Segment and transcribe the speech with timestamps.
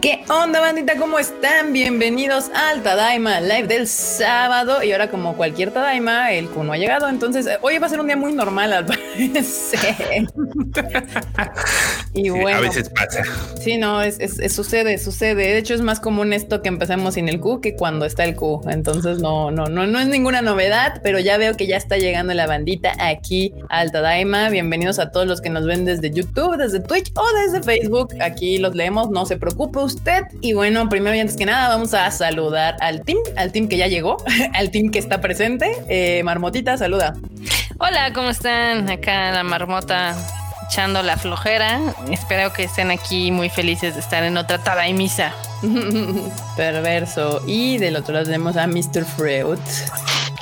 [0.00, 0.96] ¿Qué onda, bandita?
[0.96, 1.72] ¿Cómo están?
[1.72, 4.82] Bienvenidos al Tadaima Live del sábado.
[4.82, 7.08] Y ahora, como cualquier Tadaima, el Q no ha llegado.
[7.08, 10.28] Entonces, eh, hoy va a ser un día muy normal, al parecer.
[12.26, 12.58] y bueno.
[12.58, 13.22] a veces pasa.
[13.60, 14.18] Sí, no, es,
[14.52, 15.34] sucede, sucede.
[15.34, 18.34] De hecho, es más común esto que empecemos sin el Q que cuando está el
[18.34, 18.62] Q.
[18.68, 22.34] Entonces, no, no, no, no es ninguna novedad, pero ya veo que ya está llegando
[22.34, 24.48] la bandita aquí al Tadaima.
[24.50, 28.14] Bienvenidos a todos los que nos ven desde YouTube, desde Twitch o desde Facebook.
[28.20, 30.24] Aquí los leemos, no se preocupe usted.
[30.40, 33.76] Y bueno, primero y antes que nada, vamos a saludar al team, al team que
[33.76, 34.16] ya llegó,
[34.54, 35.72] al team que está presente.
[35.88, 37.14] Eh, Marmotita, saluda.
[37.78, 38.90] Hola, ¿cómo están?
[38.90, 40.16] Acá la marmota
[40.68, 41.94] echando la flojera.
[42.10, 44.58] Espero que estén aquí muy felices de estar en otra
[44.92, 45.32] misa.
[46.56, 47.42] Perverso.
[47.46, 49.04] Y del otro lado tenemos a Mr.
[49.04, 49.58] Freud.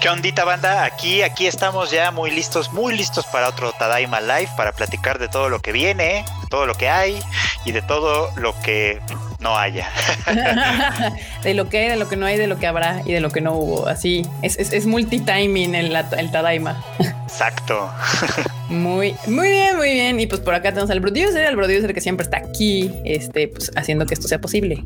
[0.01, 0.85] ¿Qué ondita banda?
[0.85, 5.29] Aquí, aquí estamos ya muy listos, muy listos para otro Tadaima Live, para platicar de
[5.29, 7.19] todo lo que viene, de todo lo que hay
[7.65, 9.01] y de todo lo que
[9.47, 9.89] no haya.
[11.45, 13.21] de lo que hay, de lo que no hay, de lo que habrá y de
[13.21, 13.87] lo que no hubo.
[13.87, 16.83] Así, es, es, es multitiming el, el Tadaima.
[16.99, 17.89] Exacto.
[18.69, 20.19] Muy, muy bien, muy bien.
[20.19, 23.71] Y pues por acá tenemos al producer, el producer que siempre está aquí, este, pues
[23.77, 24.85] haciendo que esto sea posible.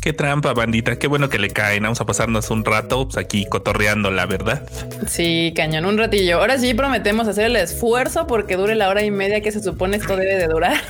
[0.00, 0.96] Qué trampa, bandita.
[0.96, 1.82] Qué bueno que le caen.
[1.82, 4.62] Vamos a pasarnos un rato pues, aquí cotorreando, la verdad.
[5.08, 6.38] Sí, cañón, un ratillo.
[6.38, 9.96] Ahora sí prometemos hacer el esfuerzo porque dure la hora y media que se supone
[9.96, 10.80] esto debe de durar.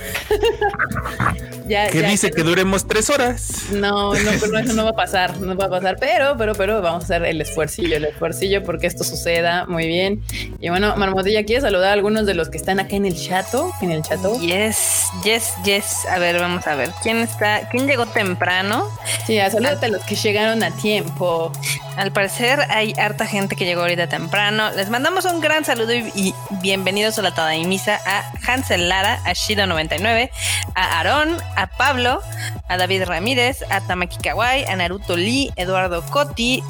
[1.67, 3.65] ya, ¿Qué dice que duremos tres horas?
[3.71, 5.97] No, no, pero eso no va a pasar, no va a pasar.
[5.99, 10.23] Pero, pero, pero vamos a hacer el esfuercillo, el esfuercillo porque esto suceda muy bien.
[10.59, 13.71] Y bueno, Marmotilla, ¿quieres saludar a algunos de los que están acá en el chato?
[13.81, 14.39] En el chato.
[14.39, 16.05] Yes, yes, yes.
[16.09, 16.91] A ver, vamos a ver.
[17.03, 17.67] ¿Quién está?
[17.69, 18.89] ¿Quién llegó temprano?
[19.25, 21.51] Sí, salúdate a los que llegaron a tiempo.
[21.97, 24.69] Al parecer hay harta gente que llegó ahorita temprano.
[24.75, 30.29] Les mandamos un gran saludo y, bienvenidos a la Tadaimisa a Hansel Lara, a Shida99,
[30.75, 32.21] a Aarón, a Pablo,
[32.67, 36.63] a David Ramírez, a Tamaki Kawai, a Naruto Lee, Eduardo Coti,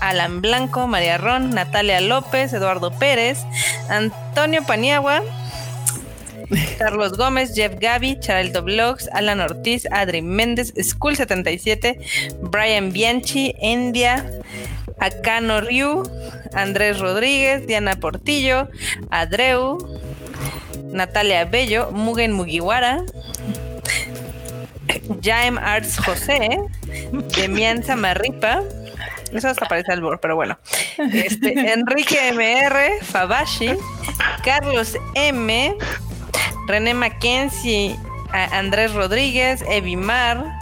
[0.00, 3.44] Alan Blanco, María Ron, Natalia López, Eduardo Pérez,
[3.88, 5.22] Antonio Paniagua,
[6.78, 11.98] Carlos Gómez, Jeff Gaby, Charaldo Vlogs, Alan Ortiz, Adri Méndez, School 77,
[12.42, 14.26] Brian Bianchi, India,
[14.98, 16.02] Akano Ryu,
[16.54, 18.68] Andrés Rodríguez, Diana Portillo,
[19.10, 19.78] Adreu,
[20.92, 23.04] Natalia Bello, Mugen Mugiwara,
[25.22, 26.58] Jaime Arts José,
[27.36, 28.62] Demian Samarripa,
[29.32, 30.58] eso hasta parece albor, pero bueno.
[31.12, 33.70] Este, Enrique MR, Fabashi,
[34.44, 35.76] Carlos M,
[36.66, 37.96] René Mackenzie,
[38.32, 40.58] Andrés Rodríguez, Evimar,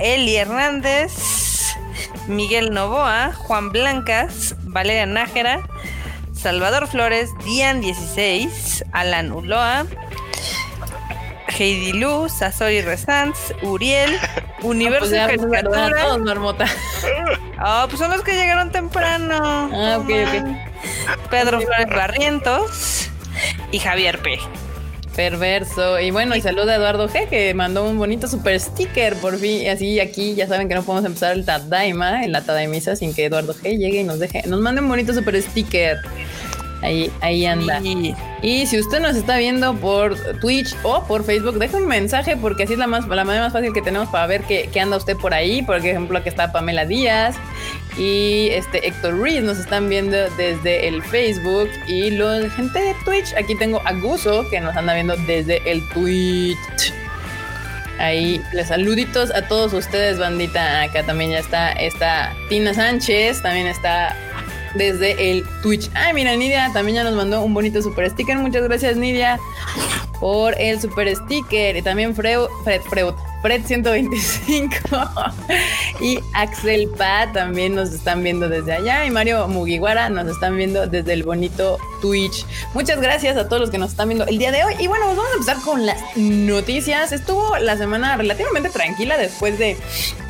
[0.00, 1.74] Eli Hernández,
[2.28, 5.60] Miguel Novoa, Juan Blancas, Valeria Nájera,
[6.32, 9.86] Salvador Flores, Dian 16, Alan Uloa,
[11.58, 14.10] Heidi Luz, Sasori Resanz, Uriel,
[14.62, 16.66] Universo ah, pues todos, Marmota.
[17.64, 19.70] Oh, pues son los que llegaron temprano.
[19.72, 21.30] Ah, ok, ok.
[21.30, 23.08] Pedro Flores Barrientos
[23.70, 24.38] y Javier P.
[25.14, 26.00] Perverso.
[26.00, 29.68] Y bueno, y saluda a Eduardo G, que mandó un bonito super sticker por fin.
[29.68, 33.26] Así aquí ya saben que no podemos empezar el Tadaima, en la Tadaimisa, sin que
[33.26, 35.98] Eduardo G llegue y nos deje, nos mande un bonito super sticker.
[36.84, 37.80] Ahí, ahí anda.
[38.42, 42.64] Y si usted nos está viendo por Twitch o por Facebook, deje un mensaje porque
[42.64, 45.16] así es la, más, la manera más fácil que tenemos para ver qué, anda usted
[45.16, 45.62] por ahí.
[45.62, 47.36] Por ejemplo, aquí está Pamela Díaz
[47.96, 53.32] y este Héctor Reed nos están viendo desde el Facebook y la gente de Twitch.
[53.34, 56.92] Aquí tengo a Guso que nos anda viendo desde el Twitch.
[57.98, 60.82] Ahí, les saluditos a todos ustedes, bandita.
[60.82, 64.14] Acá también ya está, está Tina Sánchez, también está
[64.74, 65.90] desde el Twitch.
[65.94, 68.36] Ay, mira, Nidia también ya nos mandó un bonito super sticker.
[68.38, 69.38] Muchas gracias, Nidia,
[70.20, 71.76] por el super sticker.
[71.76, 74.74] Y también Fred, Fred, Freud Fred 125
[76.00, 80.86] y Axel Pa también nos están viendo desde allá y Mario Mugiwara nos están viendo
[80.86, 82.46] desde el bonito Twitch.
[82.72, 85.04] Muchas gracias a todos los que nos están viendo el día de hoy y bueno,
[85.04, 87.12] pues vamos a empezar con las noticias.
[87.12, 89.76] Estuvo la semana relativamente tranquila después de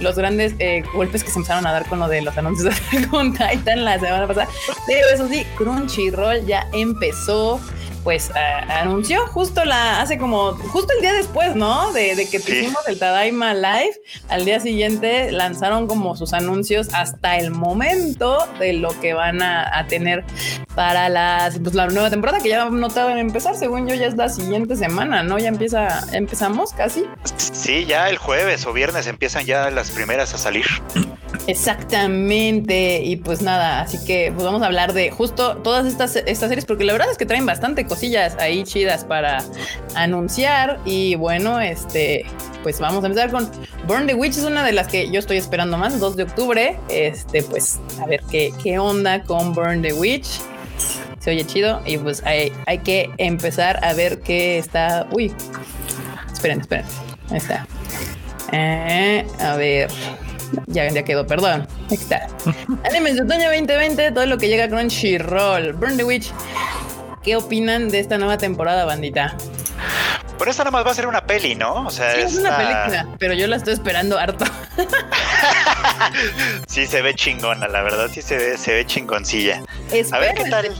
[0.00, 2.98] los grandes eh, golpes que se empezaron a dar con lo de los anuncios de
[2.98, 4.48] Titan la semana pasada.
[4.88, 7.60] Pero eso sí, Crunchyroll ya empezó
[8.04, 8.30] pues
[8.68, 11.90] anunció justo la, hace como, justo el día después, ¿no?
[11.92, 13.94] De, que hicimos el Tadaima Live,
[14.28, 19.86] al día siguiente lanzaron como sus anuncios hasta el momento de lo que van a,
[19.88, 20.24] tener
[20.74, 24.16] para las, pues, la nueva temporada que ya no en empezar, según yo ya es
[24.16, 25.38] la siguiente semana, ¿no?
[25.38, 27.04] Ya empieza, empezamos casi.
[27.36, 30.66] Sí, ya el jueves o viernes empiezan ya las primeras a salir.
[31.46, 36.48] Exactamente, y pues nada, así que pues vamos a hablar de justo todas estas, estas
[36.48, 39.44] series, porque la verdad es que traen bastante cosillas ahí chidas para
[39.94, 42.24] anunciar, y bueno, este,
[42.64, 43.50] pues vamos a empezar con
[43.86, 46.78] Burn the Witch, es una de las que yo estoy esperando más, 2 de octubre.
[46.88, 50.40] Este, pues a ver qué, qué onda con Burn the Witch.
[51.18, 55.06] Se oye chido y pues hay, hay que empezar a ver qué está.
[55.10, 55.34] Uy,
[56.32, 56.86] esperen, esperen.
[57.30, 57.66] Ahí está.
[58.52, 59.90] Eh, a ver.
[60.66, 61.66] Ya, ya quedó, perdón.
[61.90, 62.26] Ahí está.
[62.84, 65.72] Animes de otoño 2020, todo lo que llega con Crunchyroll.
[65.72, 66.32] Burn the Witch.
[67.22, 69.36] ¿Qué opinan de esta nueva temporada, bandita?
[70.38, 71.86] Pero esta nada más va a ser una peli, ¿no?
[71.86, 74.44] O sea, sí, es una película, pero yo la estoy esperando harto.
[76.66, 79.62] sí, se ve chingona, la verdad, sí se ve, se ve chingoncilla.
[80.12, 80.76] a ver qué tal.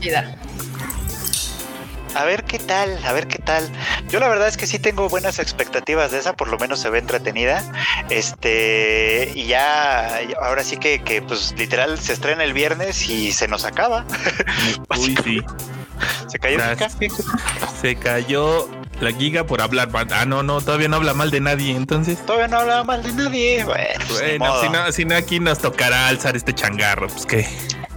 [2.14, 3.68] A ver qué tal, a ver qué tal.
[4.08, 6.90] Yo la verdad es que sí tengo buenas expectativas de esa, por lo menos se
[6.90, 7.64] ve entretenida.
[8.10, 13.48] Este, y ya, ahora sí que, que pues literal se estrena el viernes y se
[13.48, 14.04] nos acaba.
[14.96, 15.42] Uy, sí.
[16.28, 16.58] Se cayó.
[17.80, 18.68] Se cayó
[19.00, 19.88] la giga por hablar.
[20.10, 22.24] Ah, no, no, todavía no habla mal de nadie, entonces.
[22.24, 23.64] Todavía no habla mal de nadie.
[23.64, 27.48] Bueno, pues si, no, aquí nos tocará alzar este changarro, pues qué.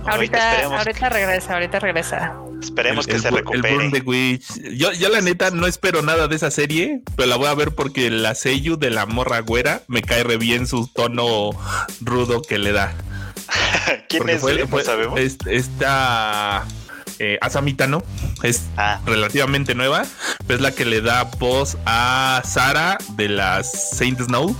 [0.07, 2.33] Ahorita, ahorita regresa, ahorita regresa.
[2.61, 3.91] Esperemos que se recupere.
[4.75, 7.75] Yo, yo la neta no espero nada de esa serie, pero la voy a ver
[7.75, 11.51] porque la Seiyu de la morra güera me cae re bien su tono
[12.01, 12.93] rudo que le da.
[14.09, 14.41] ¿Quién es?
[14.41, 15.19] sabemos.
[15.19, 16.65] Esta
[17.19, 18.03] eh, Asamitano
[18.43, 18.99] es ah.
[19.05, 20.05] relativamente nueva,
[20.47, 24.55] es la que le da voz a Sara de las Saint Snow,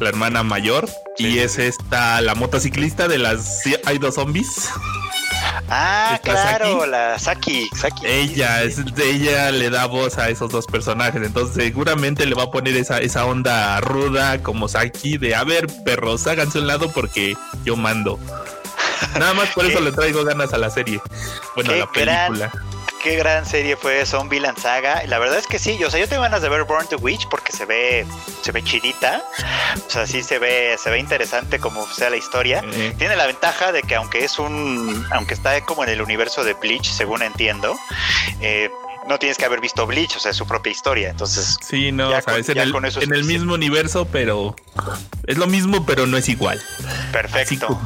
[0.00, 4.70] la hermana mayor, y es esta la motociclista de las Hay dos zombies.
[5.70, 7.68] Ah, claro, la Saki,
[8.02, 12.50] Ella, es, ella le da voz a esos dos personajes, entonces seguramente le va a
[12.50, 17.36] poner esa, esa onda ruda como Saki de, a ver, perros, háganse un lado porque
[17.64, 18.18] yo mando.
[19.18, 21.02] Nada más por eso le traigo ganas a la serie.
[21.54, 22.50] Bueno, a la película.
[23.02, 25.02] Qué gran serie fue Zombie Saga.
[25.06, 27.28] La verdad es que sí, o sea, yo tengo ganas de ver Born to Witch
[27.28, 28.06] porque se ve,
[28.42, 29.22] se ve chidita.
[29.86, 32.62] O sea, sí se ve, se ve interesante como sea la historia.
[32.98, 36.54] Tiene la ventaja de que aunque es un, aunque está como en el universo de
[36.54, 37.76] Bleach, según entiendo,
[38.40, 38.70] eh,
[39.08, 41.10] no tienes que haber visto Bleach, o sea, es su propia historia.
[41.10, 44.54] Entonces, sí, no, sea, es en, el, en el, mismo universo, pero
[45.26, 46.62] es lo mismo, pero no es igual.
[47.12, 47.80] Perfecto.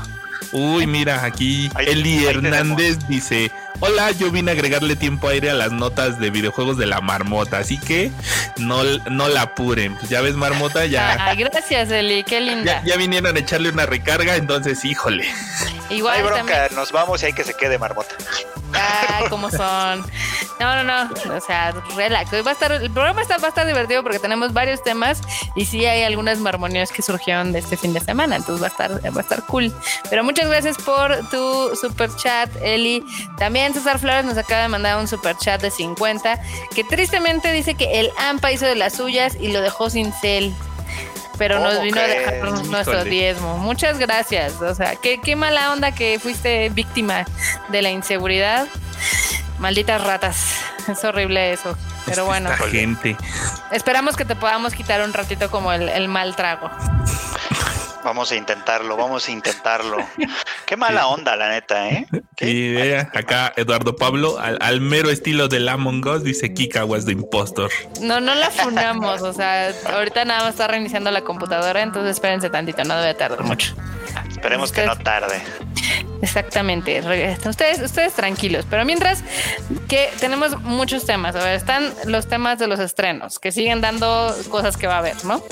[0.53, 3.50] Uy, mira, aquí Eli Hernández dice:
[3.81, 7.59] Hola, yo vine a agregarle tiempo aire a las notas de videojuegos de la marmota,
[7.59, 8.11] así que
[8.59, 9.97] no, no la apuren.
[9.97, 11.17] Pues ya ves, marmota, ya.
[11.21, 12.83] Ay, gracias, Eli, qué linda.
[12.85, 15.27] Ya, vinieron a echarle una recarga, entonces, híjole.
[15.91, 16.17] Igual.
[16.17, 18.15] Hay bronca, nos vamos y hay que se quede marmota.
[18.75, 20.05] Ah, como son.
[20.59, 21.37] No, no, no.
[21.37, 22.33] O sea, relax.
[22.33, 25.21] Va a estar, el programa está, va a estar divertido porque tenemos varios temas
[25.57, 28.37] y sí hay algunas marmonías que surgieron de este fin de semana.
[28.37, 29.73] Entonces va a estar, va a estar cool.
[30.09, 33.05] Pero muchas gracias por tu super chat, Eli.
[33.39, 36.41] También César Flores nos acaba de mandar un super chat de 50
[36.75, 40.53] que tristemente dice que el AMPA hizo de las suyas y lo dejó sin cel
[41.38, 43.59] pero nos vino a dejar nuestro diezmo.
[43.59, 44.61] Muchas gracias.
[44.61, 47.25] O sea, qué, qué mala onda que fuiste víctima
[47.69, 48.69] de la inseguridad.
[49.59, 50.55] Malditas ratas.
[50.88, 51.76] Es horrible eso.
[52.06, 52.50] Pero bueno.
[52.70, 53.17] gente.
[53.70, 56.70] Esperamos que te podamos quitar un ratito como el, el mal trago.
[58.05, 59.99] Vamos a intentarlo, vamos a intentarlo.
[60.67, 62.07] Qué mala onda, la neta, ¿eh?
[62.41, 67.71] Y acá Eduardo Pablo, al, mero estilo del Among Us, dice Kika was the impostor.
[68.01, 72.51] No, no la funamos, o sea, ahorita nada más está reiniciando la computadora, entonces espérense
[72.51, 73.75] tantito, no debe tardar mucho.
[74.29, 75.41] Esperemos que no tarde.
[76.21, 77.03] Exactamente.
[77.47, 78.65] Ustedes, ustedes tranquilos.
[78.69, 79.23] Pero mientras
[79.89, 81.37] que tenemos muchos temas.
[81.37, 84.99] A ver, están los temas de los estrenos, que siguen dando cosas que va a
[84.99, 85.43] haber, ¿no?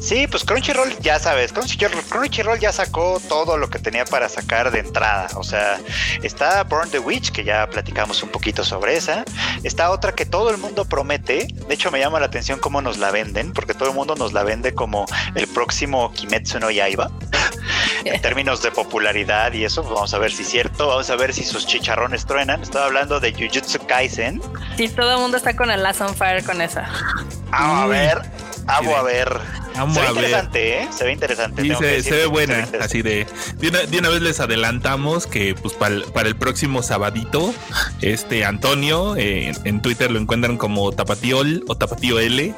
[0.00, 4.80] Sí, pues Crunchyroll ya sabes, Crunchyroll, ya sacó todo lo que tenía para sacar de
[4.80, 5.28] entrada.
[5.34, 5.78] O sea,
[6.22, 9.24] está Burn the Witch, que ya platicamos un poquito sobre esa.
[9.62, 11.48] Está otra que todo el mundo promete.
[11.68, 14.32] De hecho, me llama la atención cómo nos la venden, porque todo el mundo nos
[14.32, 15.04] la vende como
[15.34, 17.10] el próximo Kimetsu no Yaiba.
[18.04, 20.88] en términos de popularidad y eso, pues vamos a ver si es cierto.
[20.88, 22.62] Vamos a ver si sus chicharrones truenan.
[22.62, 24.40] Estaba hablando de Jujutsu Kaisen.
[24.76, 26.88] Sí, todo el mundo está con el Last on Fire con esa.
[27.50, 28.22] Vamos a ver.
[28.64, 29.59] Vamos a ver.
[29.80, 30.88] Vamos se ve interesante, ¿eh?
[30.94, 32.02] Se ve interesante.
[32.02, 32.68] se, ve buena.
[32.80, 33.26] Así de
[33.58, 37.54] de una, vez les adelantamos que pues para el, próximo sabadito,
[38.02, 42.54] este Antonio, eh, en Twitter lo encuentran como Tapatiol o Tapatío L.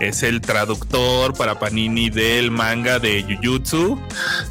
[0.00, 4.00] Es el traductor para Panini del manga de Jujutsu.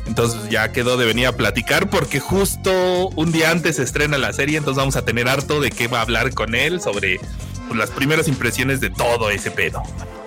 [0.06, 4.32] Entonces ya quedó de venir a platicar porque justo un día antes se estrena la
[4.32, 4.60] serie.
[4.60, 7.20] Entonces vamos a tener harto de qué va a hablar con él sobre
[7.68, 9.82] pues, las primeras impresiones de todo ese pedo.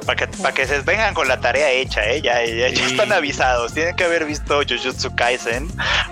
[0.06, 2.20] Para que, para que se vengan con la tarea hecha, ¿eh?
[2.20, 3.72] Ya, ya, están avisados.
[3.72, 5.68] Tienen que haber visto Jujutsu Kaisen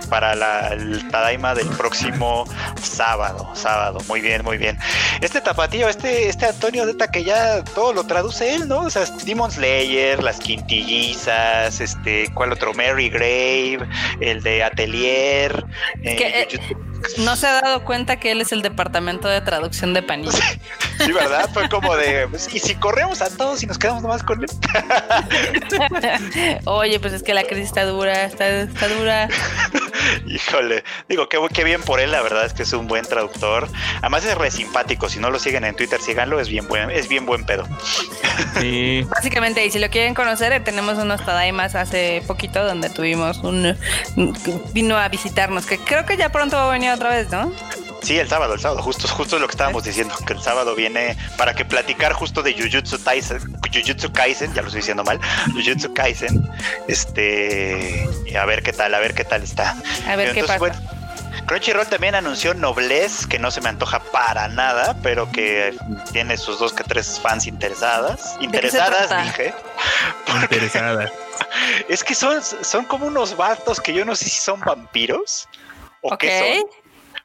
[0.09, 2.45] para la, el Tadaima del próximo
[2.83, 3.51] sábado.
[3.55, 4.79] Sábado, muy bien, muy bien.
[5.21, 8.81] Este tapatío, este, este Antonio Deta que ya todo lo traduce él, ¿no?
[8.81, 12.73] O sea, Demon Slayer, las quintillizas, este, ¿cuál otro?
[12.75, 13.81] Mary Grave,
[14.21, 15.65] el de Atelier.
[16.03, 16.49] eh, Que, eh,
[17.19, 20.33] No se ha dado cuenta que él es el departamento de traducción de Panini.
[20.99, 21.49] Sí, ¿verdad?
[21.53, 24.51] Fue como de, pues, ¿y si corremos a todos y nos quedamos nomás con él?
[26.65, 29.29] Oye, pues es que la crisis está dura, está, está dura.
[30.27, 33.69] Híjole, digo, qué, qué bien por él, la verdad es que es un buen traductor.
[33.99, 37.09] Además es re simpático, si no lo siguen en Twitter, síganlo, es bien buen, es
[37.09, 37.67] bien buen pedo.
[38.61, 39.03] Sí.
[39.11, 43.77] Básicamente, y si lo quieren conocer, eh, tenemos unos Tadaimas hace poquito donde tuvimos un...
[44.73, 47.53] Vino a visitarnos, que creo que ya pronto va a venir otra vez, ¿no?
[48.03, 51.17] Sí, el sábado, el sábado, justo, justo lo que estábamos diciendo, que el sábado viene
[51.37, 53.39] para que platicar justo de Jujutsu Kaisen,
[53.73, 55.21] Jujutsu Kaisen, ya lo estoy diciendo mal,
[55.53, 56.51] Jujutsu Kaisen,
[56.89, 59.77] este, a ver qué tal, a ver qué tal está.
[60.09, 60.59] A ver qué pasa.
[60.59, 60.77] bueno,
[61.47, 65.77] Crunchyroll también anunció Noblesse, que no se me antoja para nada, pero que
[66.13, 68.37] tiene sus dos que tres fans interesadas.
[68.41, 69.55] Interesadas, dije.
[70.43, 71.11] Interesada.
[71.89, 75.49] Es que son, son como unos vatos que yo no sé si son vampiros
[76.01, 76.82] o qué son.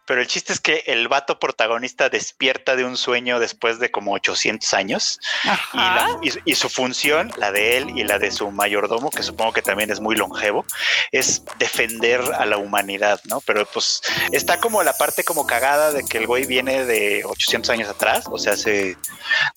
[0.07, 4.13] Pero el chiste es que el vato protagonista despierta de un sueño después de como
[4.13, 5.95] 800 años y, Ajá.
[5.95, 9.53] la- y- y su función, la de él y la de su mayordomo, que supongo
[9.53, 10.65] que también es muy longevo,
[11.11, 13.41] es defender a la humanidad, ¿no?
[13.41, 17.69] Pero pues está como la parte como cagada de que el güey viene de 800
[17.69, 18.97] años atrás, o sea, se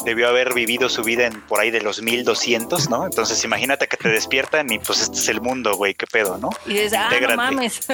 [0.04, 3.04] debió haber vivido su vida en por ahí de los 1200, ¿no?
[3.06, 6.50] Entonces imagínate que te despiertan y pues este es el mundo, güey, qué pedo, ¿no?
[6.66, 7.80] Y dices, ah, no mames.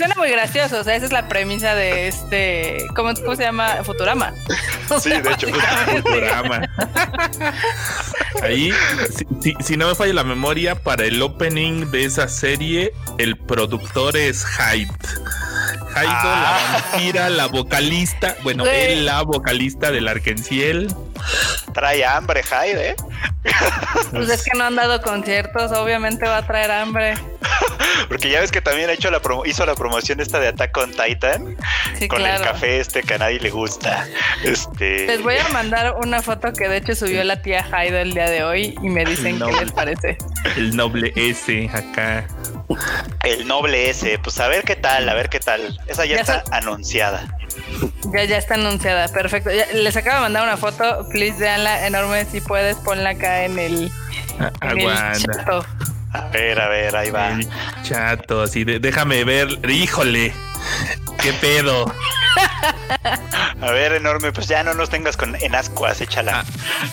[0.00, 0.80] Suena muy gracioso.
[0.80, 2.86] O sea, esa es la premisa de este.
[2.96, 3.84] ¿Cómo, cómo se llama?
[3.84, 4.32] Futurama.
[4.98, 5.46] Sí, de hecho.
[5.92, 6.62] Futurama.
[8.42, 8.72] Ahí,
[9.14, 13.36] si, si- si no me falla la memoria, para el opening de esa serie, el
[13.36, 14.88] productor es Hyde.
[15.94, 16.58] Hyde, Ah.
[16.72, 18.70] la vampira, la vocalista, bueno, Sí.
[18.72, 20.88] él la vocalista del Arkenciel.
[21.74, 22.96] Trae hambre, Hyde, ¿eh?
[24.10, 25.72] Pues es que no han dado conciertos.
[25.72, 27.14] Obviamente va a traer hambre.
[28.08, 30.76] Porque ya ves que también ha hecho la promo- hizo la promoción esta de Attack
[30.76, 31.56] on Titan
[31.98, 32.42] Sí, con claro.
[32.42, 34.06] el café este que a nadie le gusta.
[34.44, 38.12] Este Les voy a mandar una foto que de hecho subió la tía Jaido el
[38.14, 39.46] día de hoy y me dicen No.
[39.46, 40.18] qué les parece.
[40.56, 42.26] El noble S acá.
[43.24, 45.78] el noble ese, pues a ver qué tal, a ver qué tal.
[45.86, 47.36] Esa ya, Ya está anunciada.
[48.12, 49.50] Ya, ya está anunciada, perfecto.
[49.50, 53.58] Ya- les acabo de mandar una foto, please veanla enorme si puedes, ponla acá en
[53.58, 53.92] el,
[54.38, 55.32] A- en el Aguanta.
[55.36, 55.66] chato.
[56.12, 57.28] A ver, a ver, ahí va.
[57.32, 57.48] El
[57.84, 59.48] chato, así de, déjame ver.
[59.70, 60.32] Híjole,
[61.22, 61.92] qué pedo.
[63.60, 66.44] A ver, enorme, pues ya no nos tengas con en ascuas, échala.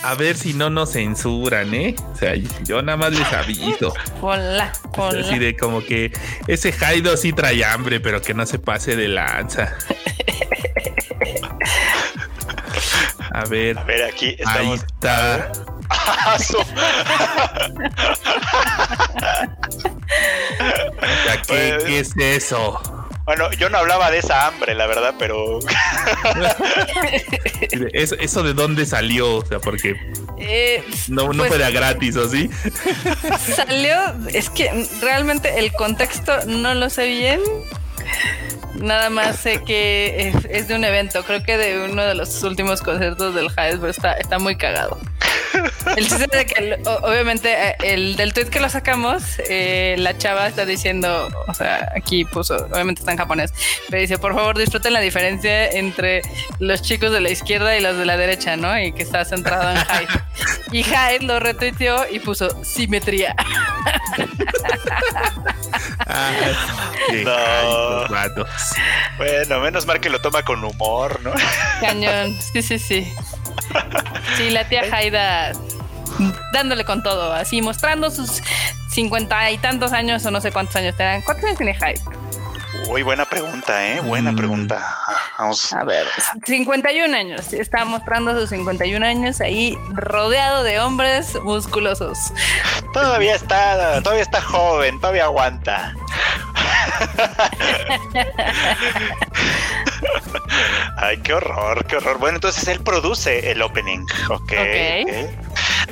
[0.02, 1.96] A, a ver si no nos censuran, ¿eh?
[2.12, 2.34] O sea,
[2.64, 3.94] yo nada más les aviso.
[4.20, 5.26] Ponla, ponla.
[5.26, 6.12] Así de como que
[6.46, 9.74] ese Jaido sí trae hambre, pero que no se pase de lanza.
[13.32, 14.80] A ver, A ver, aquí ahí estamos.
[14.82, 15.52] está.
[15.90, 16.64] Ah, su- O
[21.24, 22.80] sea, ¿qué, qué es eso?
[23.24, 25.58] Bueno, yo no hablaba de esa hambre, la verdad, pero
[27.92, 29.36] ¿Eso, eso de dónde salió?
[29.36, 29.96] O sea, porque
[30.38, 32.48] Eh, no, no Pues- fuera gratis, ¿o sí?
[33.54, 33.96] salió,
[34.32, 37.40] es que realmente el contexto no lo sé bien.
[38.74, 42.80] Nada más sé que es, de un evento, creo que de uno de los últimos
[42.80, 44.98] conciertos del Hyde, pero está, muy cagado.
[45.96, 50.46] El chiste de que obviamente eh, el del tweet que lo sacamos, eh, la chava
[50.46, 53.52] está diciendo, o sea, aquí puso, obviamente está en japonés,
[53.88, 56.22] pero dice, por favor disfruten la diferencia entre
[56.60, 58.78] los chicos de la izquierda y los de la derecha, ¿no?
[58.78, 60.08] Y que está centrado en Hyde.
[60.70, 63.34] Y Hyde lo retuiteó y puso simetría.
[66.08, 66.30] Ah,
[67.24, 68.06] No.
[69.16, 71.32] Bueno, menos mal que lo toma con humor, ¿no?
[71.80, 73.12] Cañón, sí, sí, sí.
[74.36, 75.52] Sí, la tía Haida
[76.52, 78.42] dándole con todo, así mostrando sus
[78.90, 81.22] cincuenta y tantos años o no sé cuántos años tengan.
[81.22, 82.00] ¿Cuántos años tiene Hyde?
[82.88, 84.00] Uy, buena pregunta, ¿eh?
[84.00, 84.36] Buena Mm.
[84.36, 84.96] pregunta.
[85.38, 85.72] Vamos.
[85.74, 86.06] A ver,
[86.46, 87.52] 51 años.
[87.52, 92.32] Está mostrando sus 51 años ahí rodeado de hombres musculosos.
[92.94, 95.94] Todavía está, todavía está joven, todavía aguanta.
[100.96, 102.18] Ay, qué horror, qué horror.
[102.18, 104.40] Bueno, entonces él produce el opening, ok.
[104.40, 104.52] Ok.
[104.52, 104.58] ok.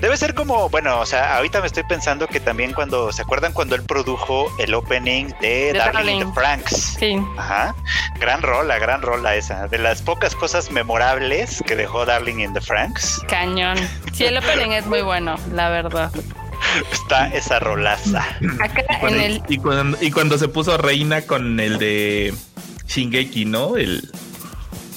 [0.00, 3.52] Debe ser como, bueno, o sea, ahorita me estoy pensando que también cuando, ¿se acuerdan
[3.52, 6.96] cuando él produjo el opening de De Darling in the Franks?
[6.98, 7.16] Sí.
[7.38, 7.74] Ajá.
[8.20, 9.68] Gran rola, gran rola esa.
[9.68, 13.78] De las pocas cosas memorables que dejó Darling in the Franks, Cañón.
[14.12, 16.10] Sí, el opening es muy bueno, la verdad.
[16.92, 18.22] está esa rolaza.
[18.60, 19.42] Acá Bueno, en y- el.
[19.48, 22.34] y, cuando, y cuando se puso reina con el de
[22.86, 23.76] Shingeki, ¿no?
[23.76, 24.10] El,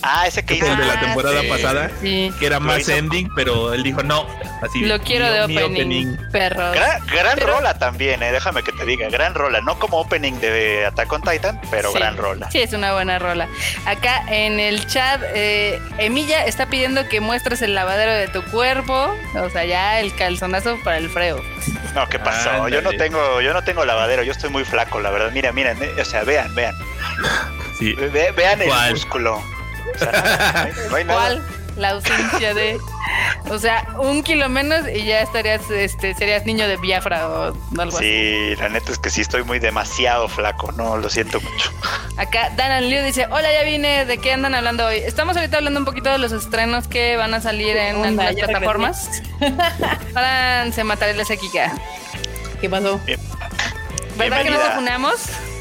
[0.01, 0.77] Ah, ese que el de hizo.
[0.77, 1.47] la Ah, temporada sí.
[1.47, 2.33] pasada, Sí.
[2.39, 4.25] que era más hizo- ending, pero él dijo no.
[4.61, 6.73] Así, Lo quiero de mi opening, perros.
[6.73, 10.33] Gran, gran Pero- rola también, eh, déjame que te diga, gran rola, no como opening
[10.39, 11.97] de Attack on Titan, pero Sí.
[11.97, 12.49] gran rola.
[12.51, 13.47] Sí, es una buena rola.
[13.85, 19.13] Acá en el chat, eh, Emilia está pidiendo que muestres el lavadero de tu cuerpo.
[19.35, 21.41] O sea, ya el calzonazo para el freo.
[21.95, 22.67] No, ¿qué pasó?
[22.69, 25.31] Yo no tengo, yo no tengo lavadero, yo estoy muy flaco, la verdad.
[25.33, 26.75] Mira, miren, eh, o sea, vean, vean,
[27.77, 27.93] Sí.
[27.93, 29.41] ve- vean el músculo.
[29.95, 31.19] O sea, no, hay- no hay nada.
[31.19, 31.45] ¿Cuál?
[31.77, 32.77] La ausencia de.
[33.49, 37.43] O sea, un kilo menos y ya estarías, este, serías niño de Biafra o
[37.79, 38.03] algo así.
[38.05, 41.71] Sí, la neta es que sí estoy muy demasiado flaco, no, lo siento mucho.
[42.17, 44.97] Acá Dan Liu dice, hola, ya vine, ¿de qué andan hablando hoy?
[44.97, 48.35] Estamos ahorita hablando un poquito de los estrenos que van a salir en Onda, las
[48.35, 49.21] plataformas.
[50.13, 51.71] Páranse matar la Kika.
[52.59, 52.99] ¿Qué pasó?
[54.17, 55.15] ¿Verdad que nos funamos?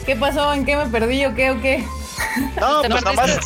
[0.05, 0.53] ¿Qué pasó?
[0.53, 1.85] ¿En qué me perdí o qué o qué?
[2.61, 3.39] No, ¿Te pues nomás.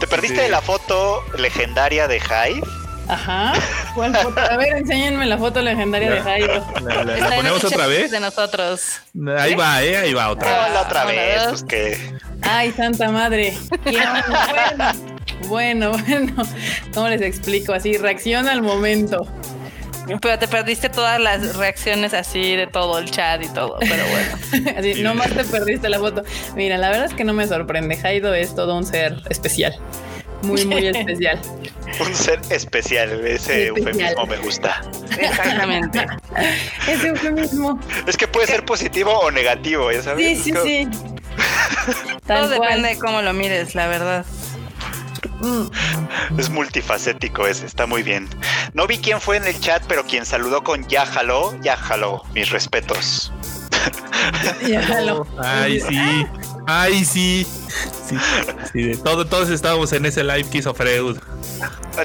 [0.00, 2.62] Te perdiste de la foto legendaria de Hive.
[3.08, 3.54] Ajá.
[3.94, 4.38] ¿Cuál foto?
[4.38, 6.66] A ver, enséñenme la foto legendaria de Jairo.
[6.82, 8.10] ¿La, ponemos otra vez?
[8.10, 9.00] De nosotros.
[9.38, 9.96] Ahí va, ¿eh?
[9.96, 10.72] Ahí va otra No, vez.
[10.74, 12.18] la otra vez, pues que.
[12.42, 13.56] Ay, santa madre.
[15.46, 16.34] Bueno, bueno.
[16.94, 17.72] ¿Cómo les explico?
[17.72, 19.26] Así, reacciona al momento.
[20.20, 24.70] Pero te perdiste todas las reacciones así de todo el chat y todo, pero bueno.
[24.78, 26.22] Así, nomás te perdiste la foto.
[26.56, 27.96] Mira, la verdad es que no me sorprende.
[27.96, 29.74] Jairo es todo un ser especial.
[30.42, 31.38] Muy, muy especial.
[32.00, 33.76] Un ser especial, ese Especial.
[33.78, 34.82] eufemismo me gusta.
[35.18, 36.06] Exactamente.
[36.88, 37.80] Ese eufemismo.
[38.06, 40.38] Es que puede ser positivo o negativo, ya sabes.
[40.42, 40.88] Sí, sí, sí.
[42.26, 42.60] Todo cual.
[42.60, 44.24] depende de cómo lo mires, la verdad.
[46.36, 48.28] Es multifacético ese, está muy bien.
[48.74, 52.22] No vi quién fue en el chat, pero quien saludó con ya jaló, ya jaló.
[52.34, 53.32] Mis respetos.
[54.66, 55.26] Ya, jalo.
[55.38, 56.26] Ay, sí.
[56.66, 57.46] Ay, sí.
[58.06, 58.16] Sí,
[58.72, 61.16] sí, de todo, todos estábamos en ese live que hizo Freud.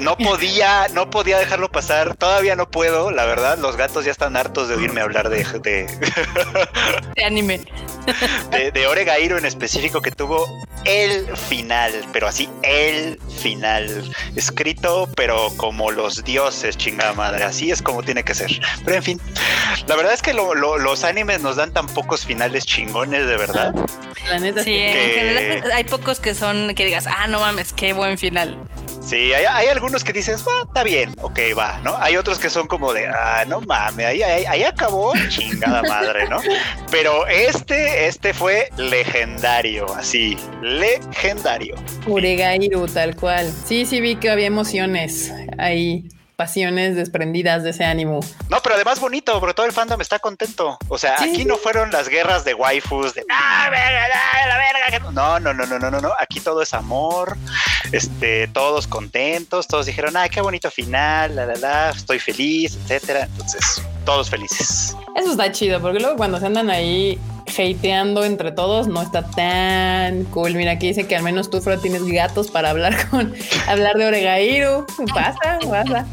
[0.01, 2.15] No podía, no podía dejarlo pasar.
[2.15, 3.57] Todavía no puedo, la verdad.
[3.59, 5.87] Los gatos ya están hartos de oírme hablar de, de,
[7.15, 7.61] De anime.
[8.51, 10.45] de, de Oregairo en específico que tuvo
[10.85, 14.11] el final, pero así el final.
[14.35, 17.43] Escrito, pero como los dioses, chingada madre.
[17.43, 18.49] Así es como tiene que ser.
[18.83, 19.21] Pero en fin,
[19.87, 23.37] la verdad es que lo- lo- los animes nos dan tan pocos finales chingones, de
[23.37, 23.73] verdad.
[24.29, 24.77] La neta, Sí, sí.
[24.79, 28.57] en Que- general hay pocos que son que digas, ah, no mames, qué buen final.
[29.05, 31.95] Sí, hay, hay algunos que dices, va, está bien, ok, va, ¿no?
[31.97, 36.27] Hay otros que son como de, ah, no mames, ahí, ahí, ahí acabó, chingada madre,
[36.29, 36.39] ¿no?
[36.89, 41.75] Pero este, este fue legendario, así, legendario.
[42.07, 43.51] Uregairu, tal cual.
[43.65, 48.19] Sí, sí vi que había emociones ahí, pasiones desprendidas de ese ánimo.
[48.49, 50.77] No, pero además bonito, porque todo el fandom está contento.
[50.89, 51.29] O sea, Sí.
[51.29, 54.99] aquí no fueron las guerras de waifus de ¡Ah, verga, ah, la verga!
[55.11, 55.39] no".
[55.39, 56.11] No, no, no, no, no, no.
[56.19, 57.37] Aquí todo es amor.
[57.91, 61.35] Este, todos contentos, todos dijeron, ¡ay, qué bonito final!
[61.35, 63.25] La la la, estoy feliz, etcétera.
[63.25, 64.95] Entonces, todos felices.
[65.15, 70.23] Eso está chido, porque luego cuando se andan ahí hateando entre todos no está tan
[70.25, 70.53] cool.
[70.55, 73.33] Mira, aquí dice que al menos tú, Fro, tienes gatos para hablar con
[73.67, 74.85] hablar de Oregairu.
[75.13, 76.05] Pasa, pasa.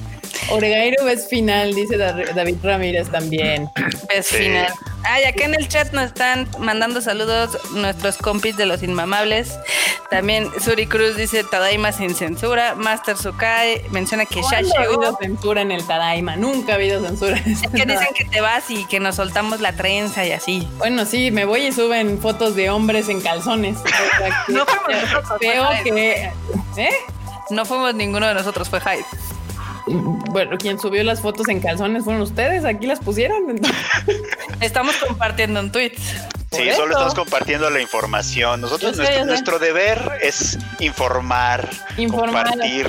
[0.50, 3.68] Oregairu es final, dice Da- David Ramírez también.
[4.08, 4.36] Es Sí.
[4.36, 4.68] final.
[5.02, 9.58] Ay, acá en el chat nos están mandando saludos nuestros compis de los inmamables.
[10.10, 12.74] También Suri Cruz dice Tadaima sin censura.
[12.74, 15.16] Master Sukai menciona que ya ¿Cuándo ha habido llegó.
[15.18, 16.36] censura en el Tadaima?
[16.36, 17.38] Nunca ha habido censura.
[17.38, 20.68] en Es que dicen que te vas y que nos soltamos la trenza y así.
[20.78, 23.78] Bueno, sí, me voy y suben fotos de hombres en calzones.
[24.48, 26.30] No fuimos nosotros, Veo fue que...
[26.76, 26.90] ¿Eh?
[27.50, 29.04] No fuimos ninguno de nosotros, fue hype.
[30.30, 33.60] Bueno, quien subió las fotos en calzones fueron ustedes, aquí las pusieron.
[34.60, 36.00] Estamos compartiendo en tweets.
[36.52, 38.60] Sí, solo estamos compartiendo la información.
[38.60, 42.48] Nosotros, sé, nuestro, nuestro deber es informar, Informar.
[42.48, 42.88] compartir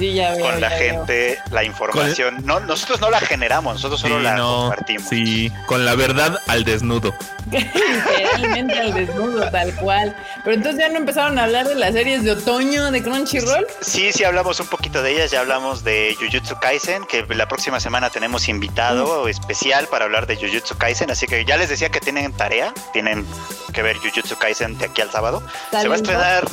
[0.00, 0.40] Sí, ya veo.
[0.46, 0.90] con la ya veo.
[1.06, 2.38] gente la información.
[2.44, 5.08] No, nosotros no la generamos, nosotros solo Sí, la no, compartimos.
[5.08, 7.14] sí, con la verdad al desnudo.
[7.50, 10.16] Literalmente al desnudo, tal cual.
[10.44, 13.66] Pero entonces ya no empezaron a hablar de las series de otoño de Crunchyroll.
[13.80, 17.80] Sí, sí, hablamos un poquito de ellas, ya hablamos de Jujutsu Kaisen, que la próxima
[17.80, 22.00] semana tenemos invitado especial para hablar de Jujutsu Kaisen, así que ya les decía que
[22.00, 23.26] tienen tarea, tienen
[23.72, 25.42] que ver Jujutsu Kaisen de aquí al sábado.
[25.70, 26.44] Se va a estrenar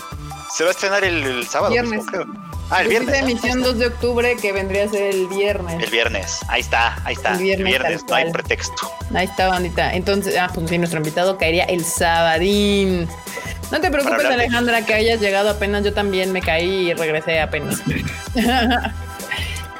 [0.51, 1.71] Se va a estrenar el, el sábado.
[1.71, 2.05] Viernes.
[2.05, 2.25] mismo, creo.
[2.69, 3.21] Ah, el viernes.
[3.21, 5.81] emisión 2 de octubre que vendría a ser el viernes.
[5.81, 6.39] El viernes.
[6.49, 7.33] Ahí está, ahí está.
[7.35, 8.91] El El viernes, no hay pretexto.
[9.13, 9.93] Ahí está, bandita.
[9.93, 13.07] Entonces, ah, pues sí, nuestro invitado caería el sabadín.
[13.71, 15.83] No te preocupes, Alejandra, que hayas llegado apenas.
[15.83, 17.81] Yo también me caí y regresé apenas.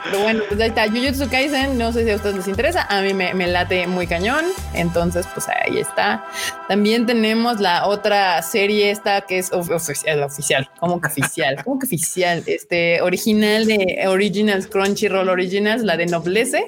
[0.10, 0.88] Pero bueno, pues ahí está.
[0.88, 2.86] Jujutsu Kaisen, no sé si a ustedes les interesa.
[2.90, 4.46] A mí me, me late muy cañón.
[4.74, 6.26] Entonces, pues ahí está.
[6.68, 10.70] También tenemos la otra serie esta que es of- oficial, oficial.
[10.80, 11.62] ¿Cómo que oficial?
[11.64, 12.44] ¿Cómo que oficial?
[12.46, 16.66] Este, original de Originals, Crunchyroll Originals, la de Noblece.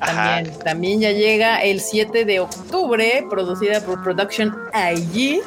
[0.00, 0.36] Ajá.
[0.36, 5.40] También, también ya llega el 7 de octubre, producida por Production IG.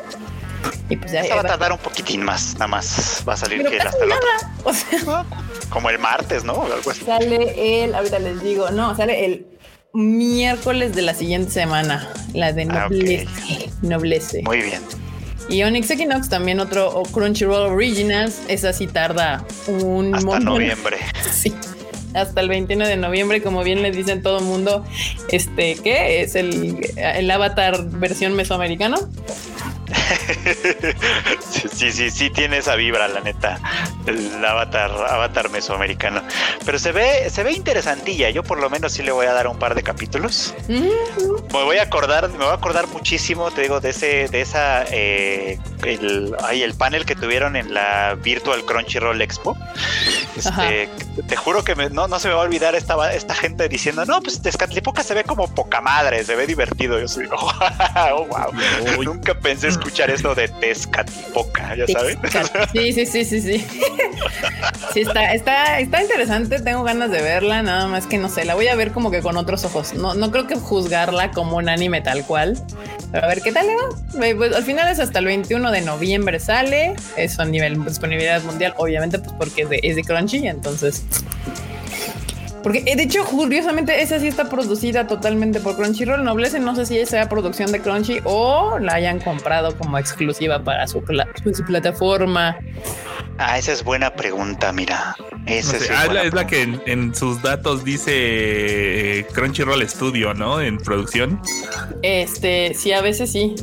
[0.89, 3.23] Y pues ya Esta va a tardar un poquitín más, nada más.
[3.27, 4.27] Va a salir que hasta el otro.
[4.41, 4.53] nada.
[4.63, 5.25] O sea,
[5.69, 6.53] Como el martes, ¿no?
[6.53, 7.03] O Algo así.
[7.06, 9.45] sale el, ahorita les digo, no, sale el
[9.93, 12.88] miércoles de la siguiente semana, la de Ah.
[12.89, 13.69] Noblece.
[13.82, 14.41] Noblece.
[14.43, 14.82] Muy bien.
[15.49, 20.45] Y Onyx Equinox, también otro o Crunchyroll Originals, esa sí tarda un Hasta montón.
[20.45, 20.97] noviembre.
[21.32, 21.53] Sí.
[22.13, 24.84] Hasta el 21 de noviembre, como bien les dicen todo el mundo,
[25.30, 26.21] este, ¿qué?
[26.21, 28.97] Es el, el avatar versión mesoamericano.
[29.88, 33.60] Sí, sí, sí, sí tiene esa vibra, la neta.
[34.06, 36.21] El avatar, avatar mesoamericano.
[36.65, 38.30] Pero se ve, se ve interesantilla.
[38.30, 40.54] Yo por lo menos sí le voy a dar un par de capítulos.
[40.67, 41.45] Ujú.
[41.54, 44.84] Me voy a acordar, me voy a acordar muchísimo, te digo, de ese, de esa,
[44.91, 49.58] eh, el, ay, el panel que tuvieron en la Virtual Crunchyroll Expo.
[50.36, 50.89] Este,
[51.28, 54.06] te juro que me- no, no se me va a olvidar esta, esta gente diciendo,
[54.06, 57.00] no, pues Tezcatlipoca se ve como poca madre, se ve divertido.
[57.00, 58.52] Yo soy, oh, wow.
[58.97, 59.06] Uy.
[59.06, 62.17] Nunca pensé escuchar eso de Tezcatlipoca, ya sabes.
[62.73, 63.67] Sí, sí, sí, sí, sí.
[64.93, 66.59] Sí, está, está, está interesante.
[66.59, 68.45] Tengo ganas de verla, nada más que no sé.
[68.45, 69.93] La voy a ver como que con otros ojos.
[69.93, 72.57] No, no creo que juzgarla como un anime tal cual.
[73.11, 74.35] Pero a ver qué tal le va.
[74.35, 76.95] Pues, al final es hasta el 21 de noviembre sale.
[77.15, 80.47] Eso a nivel disponibilidad mundial, obviamente, pues porque es de, es de Crunchy.
[80.47, 81.03] Entonces,
[82.67, 86.21] porque eh, de hecho, curiosamente, esa sí está producida totalmente por Crunchyroll.
[86.21, 90.86] Noblece, no sé si sea producción de Crunchy o la hayan comprado como exclusiva para
[90.86, 92.58] su, pla- su plataforma.
[93.38, 95.15] Ah, esa es buena pregunta, mira.
[95.32, 97.86] No Esa sé, sí ah, es la, buena es la que en, en sus datos
[97.86, 98.12] dice
[99.19, 100.60] eh, Crunchyroll Studio, ¿no?
[100.60, 101.39] En producción.
[102.01, 103.56] Este, sí, a veces sí.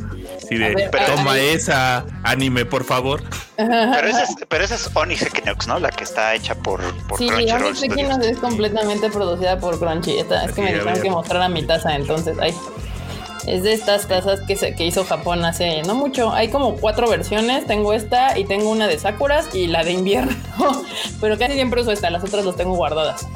[0.50, 3.22] De ver, toma esa anime, por favor.
[3.56, 5.78] Pero esa es, pero esa es Onyx Equinox, ¿no?
[5.78, 7.82] La que está hecha por, por Sí, Crunchyroll Onyx.
[7.82, 10.18] Equinox es completamente producida por Crunchy.
[10.18, 12.54] Esta- es que me dijeron que mostrara mi taza, entonces, ay.
[13.46, 16.32] Es de estas tazas que, se- que hizo Japón hace no mucho.
[16.32, 17.66] Hay como cuatro versiones.
[17.66, 20.32] Tengo esta y tengo una de Sakuras y la de invierno.
[21.20, 22.08] Pero casi siempre uso esta.
[22.08, 23.26] Las otras las tengo guardadas.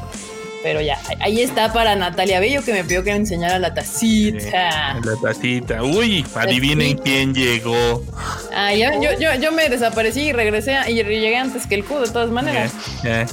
[0.62, 4.94] Pero ya, ahí- está para Natalia Bello que me pidió que le enseñara la tacita.
[5.04, 5.82] La tacita.
[5.82, 7.02] Uy, adivinen Tacita.
[7.04, 8.02] quién llegó.
[8.54, 12.00] Ah, ya, yo, yo, yo me desaparecí y regresé y llegué antes que el Q
[12.00, 12.72] de todas maneras.
[13.04, 13.26] Ya, ya.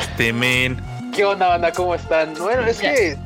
[0.00, 0.80] Este men.
[1.14, 1.72] ¿Qué onda, banda?
[1.72, 2.34] ¿Cómo están?
[2.34, 3.16] Bueno, es que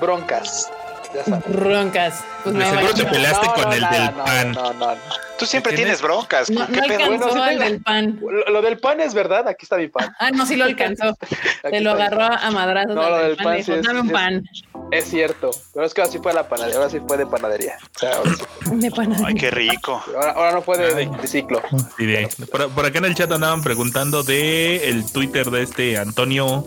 [0.00, 0.70] broncas.
[1.14, 1.44] Ya sabes.
[1.54, 2.24] Roncas.
[2.44, 4.52] Pues me seguro te No, con no, el nada, del no, pan.
[4.52, 5.00] No, no, no.
[5.38, 5.98] Tú siempre ¿Tienes?
[5.98, 6.50] tienes broncas.
[6.50, 7.04] No, ¿Qué no pedo?
[7.04, 8.20] alcanzó Bueno, sí tengo- del pan.
[8.20, 10.12] Lo, lo del pan es verdad, aquí está mi pan.
[10.18, 11.16] Ah, no, sí lo alcanzó.
[11.70, 12.38] Se lo agarró pan.
[12.42, 12.94] a madrazos.
[12.94, 13.56] No, lo del pan.
[13.56, 14.42] dijo, es- Dame un es- pan
[14.90, 17.76] Es cierto, pero es que ahora sí fue la panadería, ahora sí fue de panadería.
[17.94, 18.42] O sea, ahora, sí.
[18.72, 19.16] de pan.
[19.24, 20.02] Ay, qué rico.
[20.16, 21.62] ahora, ahora no fue de, de- de ciclo.
[21.96, 22.06] Sí,
[22.50, 26.66] por, por acá en el chat andaban preguntando de el Twitter de este Antonio,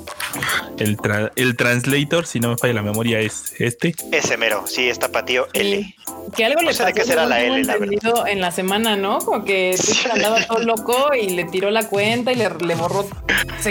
[0.78, 3.94] el, tra- el translator, si no me falla la memoria, es este.
[4.12, 5.78] Ese mero, sí, es tapatío L.
[5.78, 5.96] Sí.
[6.36, 7.02] Que algo No le sé de pasó.
[7.02, 9.20] qué será la L, la entendido, en la semana, ¿no?
[9.20, 13.08] Como que Twitter andaba todo loco y le tiró la cuenta y le, le borró.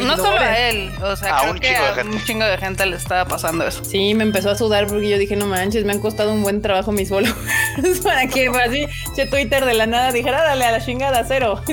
[0.03, 2.16] No solo a él, o sea, A creo un que chingo de a gente.
[2.16, 3.85] un chingo de gente le estaba pasando eso.
[3.85, 6.62] Sí, me empezó a sudar porque yo dije, no manches, me han costado un buen
[6.62, 7.35] trabajo mis followers
[8.05, 11.61] para que así, che Twitter de la nada dijera, dale a la chingada cero.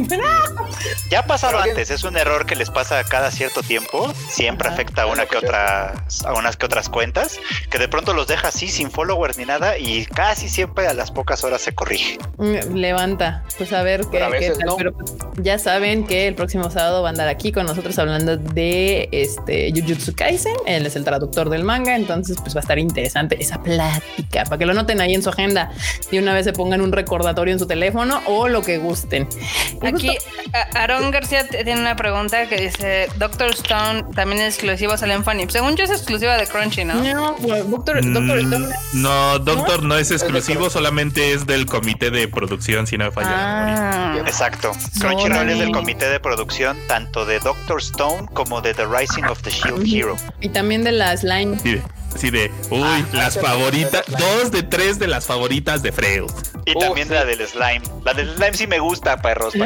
[1.10, 4.14] Ya ha pasado Pero que- antes, es un error que les pasa cada cierto tiempo.
[4.30, 4.70] Siempre.
[4.78, 7.40] Afecta a una que otra, a unas que otras cuentas,
[7.72, 11.10] que de pronto los deja así sin followers ni nada y casi siempre a las
[11.10, 12.20] pocas horas se corrige.
[12.38, 14.68] Mm, Levanta, pues a ver qué, Pero a qué tal.
[14.68, 14.78] no.
[14.78, 18.38] Pero pues, ya saben que el próximo sábado va a andar aquí con nosotros hablando
[18.38, 20.54] de este Jujutsu Kaisen.
[20.68, 24.60] Él es el traductor del manga, entonces pues va a estar interesante esa plática para
[24.60, 25.72] que lo noten ahí en su agenda.
[26.12, 29.28] De una vez se pongan un recordatorio en su teléfono o lo que gusten.
[29.82, 30.16] Aquí,
[30.76, 35.46] Aaron García tiene una pregunta que dice: Doctor Stone también es exclusivo, sale en Funny.
[35.50, 36.96] Según yo, es exclusiva de Crunchy, ¿no?
[36.96, 42.12] no, pues, Doctor, Doctor Mm, Stone- no, Doctor no es exclusivo, solamente es del comité
[42.12, 43.30] de producción, si no me falla.
[43.32, 44.72] Ah, Exacto.
[45.00, 49.42] Crunchyroll es del comité de producción tanto de Doctor Stone como de The Rising of
[49.42, 50.16] the Shield Hero.
[50.42, 51.58] y también de la slime.
[51.60, 51.82] Sí,
[52.18, 56.32] sí de, uy, Ah, las favoritas, dos de tres de las favoritas de Freud.
[56.66, 57.14] Y también sí.
[57.14, 57.82] la del slime.
[58.04, 59.54] La del slime sí me gusta, perros.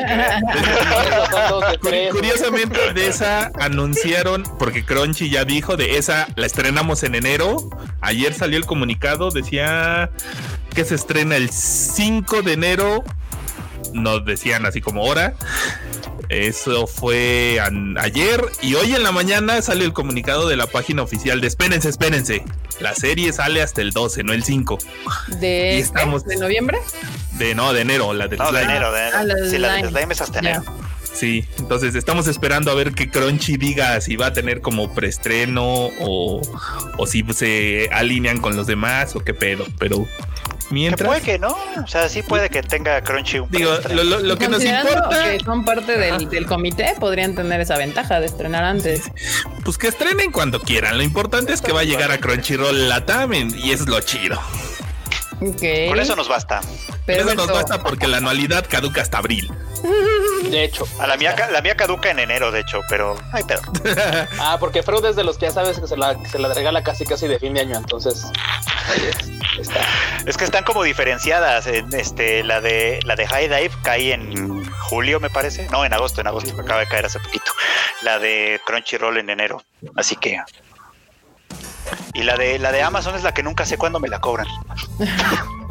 [2.11, 7.69] Curiosamente de esa anunciaron, porque Crunchy ya dijo, de esa la estrenamos en enero.
[8.01, 10.11] Ayer salió el comunicado, decía
[10.73, 13.03] que se estrena el 5 de enero.
[13.93, 15.33] Nos decían así como hora.
[16.31, 17.59] Eso fue
[17.99, 21.89] ayer y hoy en la mañana sale el comunicado de la página oficial de espérense,
[21.89, 22.41] espérense.
[22.79, 24.77] La serie sale hasta el 12, no el 5.
[25.41, 26.77] De, Y estamos- ¿De noviembre?
[27.33, 28.63] De no, de enero, la del No, de slime.
[28.75, 29.17] enero, de enero.
[29.19, 29.99] Ah, la del sí, la del slime.
[29.99, 30.63] slime es hasta enero.
[31.13, 35.65] Sí, entonces estamos esperando a ver que Crunchy diga si va a tener como preestreno
[35.99, 36.41] o,
[36.97, 39.65] o si se alinean con los demás o qué pedo.
[39.77, 40.07] Pero
[40.71, 41.55] Que mientras, puede que no.
[41.83, 45.31] O sea, sí puede que tenga Crunchy un digo, lo, lo- lo que nos importa,
[45.31, 49.03] que son parte del, del comité, podrían tener esa ventaja de estrenar antes.
[49.63, 50.97] pues que estrenen cuando quieran.
[50.97, 54.39] Lo importante es que va a llegar a Crunchyroll Latamen y eso es lo chido.
[55.41, 56.61] Con eso nos basta.
[57.07, 59.51] Pero eso nos basta porque la anualidad caduca hasta abril.
[60.43, 60.87] De hecho.
[60.99, 63.61] A la mía, la mía caduca en enero, de hecho, pero ay, pedo.
[64.39, 66.83] Ah, porque Freud es de los que ya sabes que se la, se la regala
[66.83, 68.23] casi casi de fin de año, entonces.
[68.87, 69.79] ahí es, está.
[70.27, 71.65] Es que están como diferenciadas.
[71.65, 75.67] En este, la de la de High Dive cae en julio, me parece.
[75.69, 76.53] No, en agosto, en agosto.
[76.59, 77.51] Acaba de caer hace poquito.
[78.03, 79.63] La de Crunchyroll en enero.
[79.95, 80.39] Así que.
[82.13, 84.47] Y la de la de Amazon es la que nunca sé cuándo me la cobran.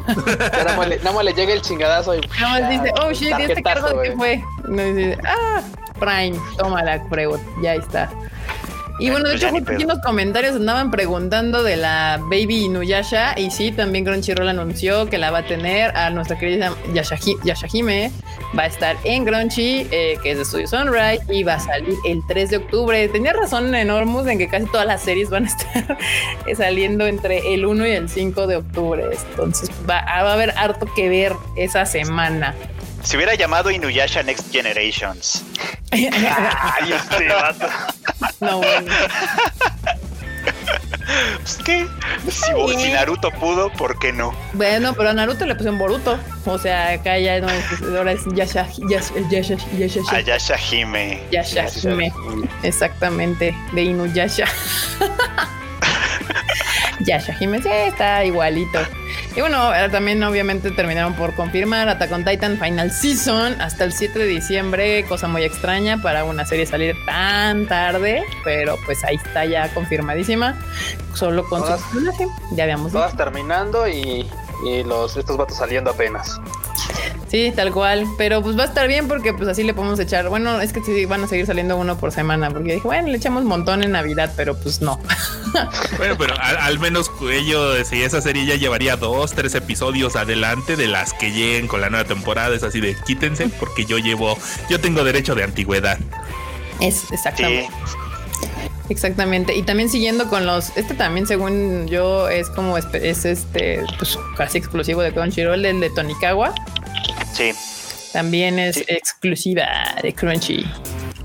[0.06, 2.20] Nada más le, nada más le llega el chingadazo y.
[2.40, 4.16] Nada más dice, oh shit, ¿y este cargo qué güey.
[4.16, 4.44] fue?
[4.68, 5.60] No dice, ah,
[5.98, 8.10] Prime, tómala, Freud, ya está.
[9.00, 9.94] Y bueno, de Pues hecho, justo aquí en pedo.
[9.96, 13.34] los comentarios andaban preguntando de la Baby Inuyasha.
[13.38, 18.12] Y sí, también Crunchyroll anunció que la va a tener a nuestra querida Yashahi- Yashahime.
[18.58, 21.94] Va a estar en Crunchy, eh, que es de Studio Sunrise, y va a salir
[22.06, 23.08] el 3 de octubre.
[23.08, 25.96] Tenía razón Enormous en que casi todas las series van a estar
[26.56, 29.04] saliendo entre el 1 y el 5 de octubre.
[29.30, 32.54] Entonces va, va a haber harto que ver esa semana.
[33.02, 35.42] Se hubiera llamado Inuyasha Next Generations.
[35.90, 36.08] Ay,
[36.94, 37.66] este vato.
[38.40, 38.92] No, bueno.
[41.42, 41.86] Pues, ¿qué?
[42.28, 44.32] Si, si Naruto pudo, ¿por qué no?
[44.52, 46.18] Bueno, pero a Naruto le pusieron Boruto.
[46.46, 51.20] O sea, acá ya no es, ahora es Yasha, Yasha, Yasha, Yasha, Ayasha Hime.
[51.30, 52.12] Yashahime.
[52.62, 54.46] Exactamente, de Inuyasha.
[57.00, 58.78] Yashahime, sí, está igualito.
[59.34, 63.92] Y bueno, eh, también obviamente terminaron por confirmar Attack on Titan Final Season hasta el
[63.92, 69.16] 7 de diciembre, cosa muy extraña para una serie salir tan tarde, pero pues ahí
[69.16, 70.58] está ya confirmadísima,
[71.14, 72.98] solo con su Todas- personaje, ya habíamos dicho.
[72.98, 74.28] Todas terminando y,
[74.66, 76.40] y los, estos vatos saliendo apenas.
[77.30, 78.06] Sí, tal cual.
[78.18, 80.28] Pero pues va a estar bien porque pues así le podemos echar.
[80.28, 82.50] Bueno, es que sí van a seguir saliendo uno por semana.
[82.50, 85.00] Porque dije, bueno, le echamos un montón en Navidad, pero pues no.
[85.98, 90.76] Bueno, pero al, al menos ellos, si esa serie ya llevaría dos, tres episodios adelante
[90.76, 94.38] de las que lleguen con la nueva temporada, es así de quítense porque yo llevo,
[94.68, 95.98] yo tengo derecho de antigüedad.
[96.80, 97.04] Es
[97.36, 97.66] Sí.
[98.90, 99.54] Exactamente.
[99.56, 100.76] Y también siguiendo con los.
[100.76, 105.80] Este también, según yo, es como espe- es este, pues casi exclusivo de Crunchyroll, el
[105.80, 106.54] de Tonikawa.
[107.32, 107.52] Sí.
[108.12, 108.84] También es Sí.
[108.88, 109.66] exclusiva
[110.02, 110.66] de Crunchy.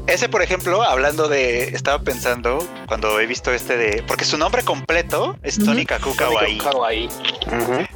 [0.07, 1.63] Ese, por ejemplo, hablando de.
[1.69, 4.03] Estaba pensando cuando he visto este de.
[4.07, 5.57] Porque su nombre completo es.
[5.57, 6.59] Tony Kaku Kawaii.
[6.59, 7.09] Kawaii.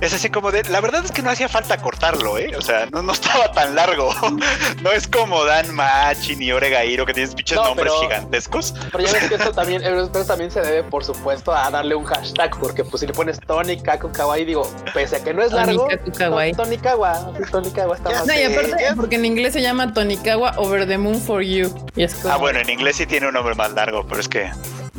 [0.02, 0.63] Es así como de.
[0.69, 2.56] La verdad es que no hacía falta cortarlo, ¿eh?
[2.58, 4.12] O sea, no, no estaba tan largo.
[4.84, 8.74] no es como Dan Machi ni Oregairo que tienes pinches No, nombres pero- gigantescos.
[8.91, 12.06] Pero ya ves que esto también, esto también se debe, por supuesto, a darle un
[12.06, 15.52] hashtag, porque pues si le pones Tony Kaku Kawaii, digo, pese a que no es
[15.52, 16.54] Tony largo, Kaku Kawaii.
[16.54, 18.26] Tony Kawa, Tony Kawa está más.
[18.26, 21.69] No, y aparte, porque en inglés se llama Tonikawa Over the Moon for You.
[22.00, 24.30] Y es como, Ah, bueno, en inglés sí tiene un nombre más largo, pero es
[24.30, 24.50] que.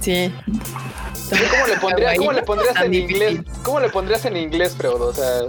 [0.03, 0.31] Sí.
[1.31, 3.41] ¿Cómo le, pondrías, ¿Cómo le pondrías Tan en inglés?
[3.63, 5.01] ¿Cómo le pondrías en inglés, Freud?
[5.01, 5.45] O sea,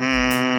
[0.00, 0.56] mm,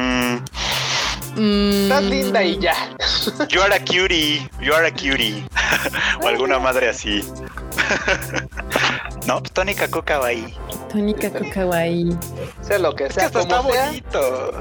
[1.37, 2.73] Mm, estás linda y ya.
[3.49, 4.47] you are a cutie.
[4.59, 5.43] You are a cutie.
[6.21, 7.23] o alguna madre así.
[9.27, 10.53] no, pues Tony Kaku Kawaii.
[10.91, 12.17] Tónica Kawaii.
[12.61, 13.85] Sea lo que Es que sea, hasta está sea.
[13.85, 14.51] bonito.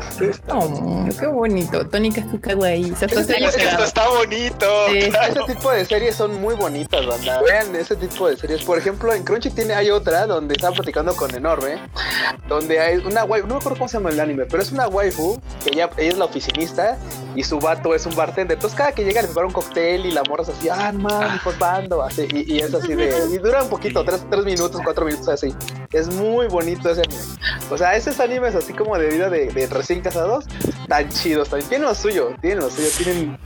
[0.48, 1.86] Oh, qué bonito.
[1.86, 2.90] Tónica Kawaii.
[2.90, 4.66] Está sí, Es que esto está bonito.
[4.90, 5.08] Sí.
[5.10, 5.44] claro.
[5.44, 7.40] Ese tipo de series son muy bonitas, banda.
[7.42, 8.64] Vean ese tipo de series.
[8.64, 11.78] Por ejemplo, en Crunchy tiene, hay otra donde estaba platicando con Enorme,
[12.48, 14.88] donde hay una waifu, no me acuerdo cómo se llama el anime, pero es una
[14.88, 16.98] waifu que ella, ella es la oficinista
[17.36, 18.56] y su vato es un bartender.
[18.56, 21.40] Entonces cada que llega le prepara un cóctel y la morra es así, ah, man,
[21.44, 24.55] pues bando, así, y, y es así de, y dura un poquito, tres, tres minutos,
[24.84, 25.54] cuatro minutos así.
[25.92, 27.22] Es muy bonito ese anime.
[27.70, 30.46] O sea, esos animes así como de vida de, de recién casados,
[30.88, 31.68] tan chidos también.
[31.68, 33.38] Tienen lo suyo, tienen lo suyo, tienen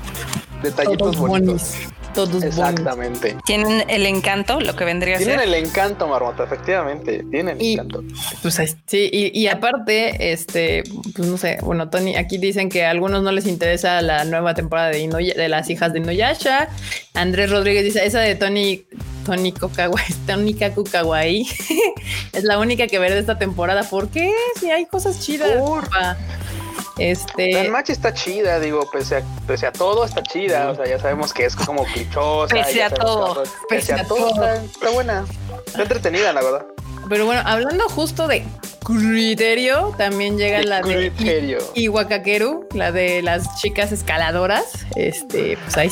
[0.63, 1.47] detallitos Todos bonitos.
[1.47, 1.89] bonis.
[2.15, 2.43] Todos.
[2.43, 3.37] Exactamente.
[3.47, 5.49] Tienen el encanto, lo que vendría a Tienen ser.
[5.49, 7.25] el encanto, Marmota, efectivamente.
[7.31, 8.03] Tienen el Y- encanto.
[8.43, 10.83] Pues sí, y, y aparte, este,
[11.15, 14.55] pues no sé, bueno, Tony, aquí dicen que a algunos no les interesa la nueva
[14.55, 16.69] temporada de, Inoya- de las hijas de Inuyasha.
[17.15, 18.85] Andrés Rodríguez dice, esa de Tony,
[19.25, 21.47] Tony Kokawai, Tony Kaku Kawaii,
[22.33, 23.83] es la única que veré de esta temporada.
[23.85, 24.33] ¿Por qué?
[24.59, 25.51] Si hay cosas chidas.
[25.59, 25.89] Por-
[26.71, 26.91] papá.
[26.97, 30.71] La Este, match está chida, digo, pese a, pese a todo está chida.
[30.71, 32.55] O sea, ya sabemos que es como clichosa.
[32.55, 33.43] Pese a todo.
[33.69, 35.25] Pese a todo, está, está buena.
[35.67, 36.67] Está entretenida, la verdad.
[37.09, 38.45] pero bueno, hablando justo de
[38.85, 41.59] criterio, también llega la de Criterio.
[41.75, 44.87] Iwakakeru, la de las chicas escaladoras.
[44.97, 45.91] Este, pues ahí.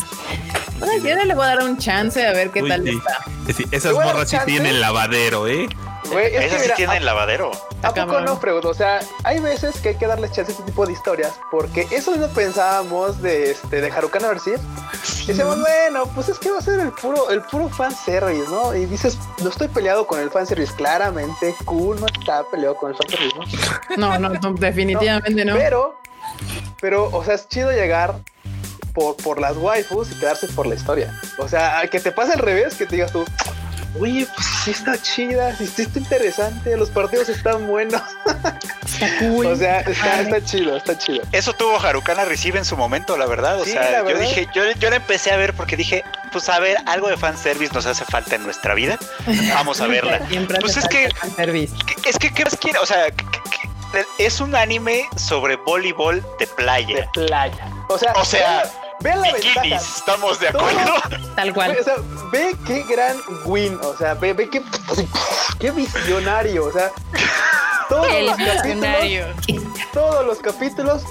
[0.79, 2.91] Bueno, yo le voy a dar un chance a ver qué Uy, tal sí.
[2.99, 3.53] está.
[3.53, 5.69] Sí, esas morras sí tienen lavadero, ¿eh?
[6.11, 7.51] Güey, es Esa que sí mira, tiene a- el lavadero.
[7.51, 8.25] ¿A poco cabrón.
[8.25, 8.69] no, pregunto?
[8.71, 11.87] O sea, hay veces que hay que darles chance a este tipo de historias, porque
[11.91, 14.61] eso no pensábamos de este de Harukana Versus.
[15.27, 18.75] Decíamos, bueno, pues es que va a ser el puro, el puro fanservice, ¿no?
[18.75, 22.97] Y dices, no estoy peleado con el fanservice, claramente, cool no está peleado con el
[22.97, 23.37] fanservice,
[23.97, 23.97] ¿no?
[23.97, 25.55] No, no, no, definitivamente no.
[25.55, 26.01] Pero,
[26.81, 28.15] pero, o sea, es chido llegar
[28.95, 31.21] por, por las waifus y quedarse por la historia.
[31.39, 33.25] O sea, que te pase al revés, que te digas tú,
[33.99, 38.03] oye, pues sí está chida, sí, está interesante, los partidos están buenos.
[38.85, 39.47] Está cool.
[39.47, 41.23] O sea, está, chido, está chido.
[41.33, 43.61] Eso tuvo Harukana Recibe en su momento, la verdad.
[43.61, 44.21] O Sí, sea, yo verdad.
[44.21, 47.73] dije, yo, yo la empecé a ver porque dije, pues a ver, algo de fanservice
[47.73, 48.99] nos hace falta en nuestra vida.
[49.55, 50.27] Vamos a verla.
[50.29, 51.75] Siempre Pues es que- falta fanservice.
[51.87, 52.79] ¿Qué- Es que, ¿qué más quiere?
[52.79, 57.11] O sea, ¿qué- qué- qué- es un anime sobre voleibol de De playa.
[57.13, 57.69] playa.
[57.89, 59.61] O sea, O sea, vean la ventaja.
[59.63, 60.95] Bikinis, ¿estamos de acuerdo?
[61.37, 61.77] Tal Ve, cual.
[61.81, 61.95] O sea,
[62.33, 64.63] ve qué gran win, o sea, ve, ve qué,
[65.59, 66.91] qué visionario, o sea,
[67.89, 69.27] todos El los visionario.
[69.37, 71.03] capítulos, todos los capítulos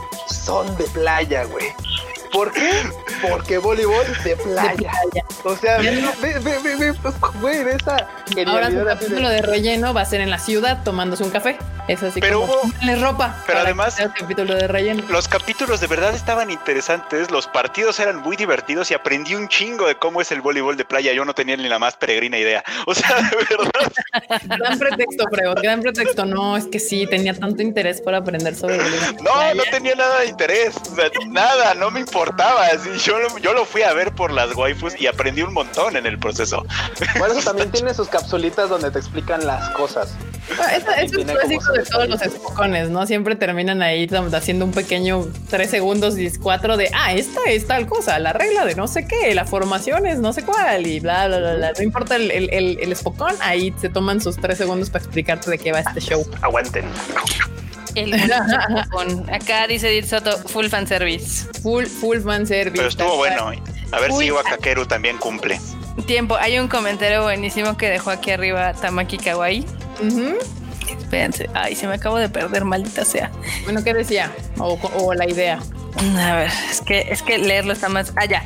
[0.45, 1.73] son de playa, güey.
[2.37, 2.71] ¿Por qué?
[3.27, 4.91] Porque voleibol de playa.
[5.43, 5.89] O sea, ve,
[6.21, 8.07] ve, ve, ve, ve, pues, güey, ve esa
[8.45, 11.57] Ahora su de- capítulo de relleno va a ser en la ciudad tomándose un café.
[11.87, 13.43] Es así Pero como hubo- "Pónganle ropa.
[13.47, 15.03] pero además- el capítulo de relleno.
[15.09, 19.87] Los capítulos de verdad estaban interesantes, los partidos eran muy divertidos y aprendí un chingo
[19.87, 21.13] de cómo es el voleibol de playa.
[21.13, 22.63] Yo no tenía ni la más peregrina idea.
[22.85, 23.91] O sea, de verdad.
[24.59, 26.25] Gran pretexto, Prego, gran pretexto.
[26.25, 29.15] No, es que sí, tenía tanto interés por aprender sobre voleibol.
[29.23, 30.75] No, no tenía nada de interés.
[30.91, 32.26] O sea, nada, no me importaba.
[32.73, 35.95] Así, yo, lo, yo lo fui a ver por las waifus y aprendí un montón
[35.95, 36.65] en el proceso.
[37.17, 40.15] Por eso también tiene sus capsulitas donde te explican las cosas.
[40.59, 43.05] Ah, Eso, eso es clásico de todos los espocones, ¿no?
[43.05, 47.85] Siempre terminan ahí haciendo un pequeño tres segundos y cuatro de, ah, esta es tal
[47.85, 51.27] cosa, la regla de no sé qué, la formación es no sé cuál y bla,
[51.27, 51.71] bla, bla, bla.
[51.77, 55.49] No importa el, el, el, el espocón, ahí se toman sus tres segundos para explicarte
[55.51, 56.25] de qué va este show.
[56.41, 56.85] Aguanten.
[57.97, 58.11] El
[58.91, 61.47] con Acá dice Dir Soto, full fan service.
[61.63, 62.75] Full, full fan service.
[62.75, 63.51] Pero estuvo bueno.
[63.91, 64.25] A ver Uy.
[64.25, 65.59] si Wakakeru también cumple.
[66.05, 69.65] Tiempo, hay un comentario buenísimo que dejó aquí arriba Tamaki Kawaii.
[70.99, 73.31] Espérense, ay, se me acabo de perder, maldita sea.
[73.63, 74.31] Bueno, ¿qué decía?
[74.59, 75.59] O, o la idea.
[75.99, 78.13] A ver, es que, es que leerlo está más.
[78.15, 78.43] Ah, ya.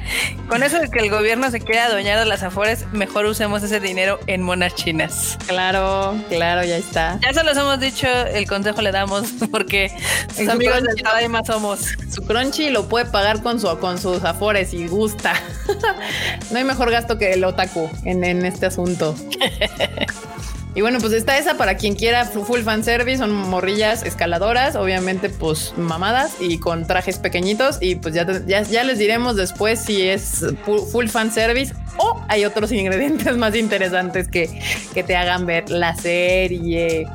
[0.47, 3.79] Con eso de que el gobierno se quiera adueñar de las afores, mejor usemos ese
[3.79, 5.37] dinero en monas chinas.
[5.47, 7.19] Claro, claro, ya está.
[7.21, 9.91] Ya se los hemos dicho, el consejo le damos, porque
[10.35, 11.01] sus amigos del.
[11.01, 11.87] Tadaima somos.
[12.09, 15.33] Su crunchy lo puede pagar con, su, con sus afores y gusta.
[16.51, 19.15] no hay mejor gasto que el otaku en, en este asunto.
[20.73, 24.77] Y bueno, pues está esa para quien quiera fu- full fan service, son morrillas escaladoras,
[24.77, 29.81] obviamente pues mamadas y con trajes pequeñitos y pues ya, ya, ya les diremos después
[29.81, 34.61] si es fu- full fan service o hay otros ingredientes más interesantes que,
[34.93, 37.05] que te hagan ver la serie.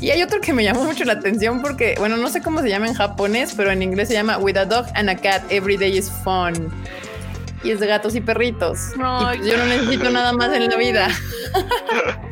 [0.00, 2.68] Y hay otro que me llamó mucho la atención porque, bueno, no sé cómo se
[2.68, 5.76] llama en japonés, pero en inglés se llama With a Dog and a Cat, Every
[5.76, 6.72] Day is Fun.
[7.64, 8.78] Y es de gatos y perritos.
[8.94, 11.08] Y pues yo no necesito nada más en la vida.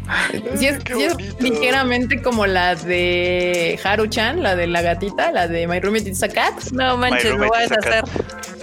[0.57, 5.47] Si es, Qué sí es ligeramente como la de Haru-chan, la de la gatita, la
[5.47, 6.53] de My Roommate is a Cat.
[6.71, 8.09] No manches, lo voy a cat.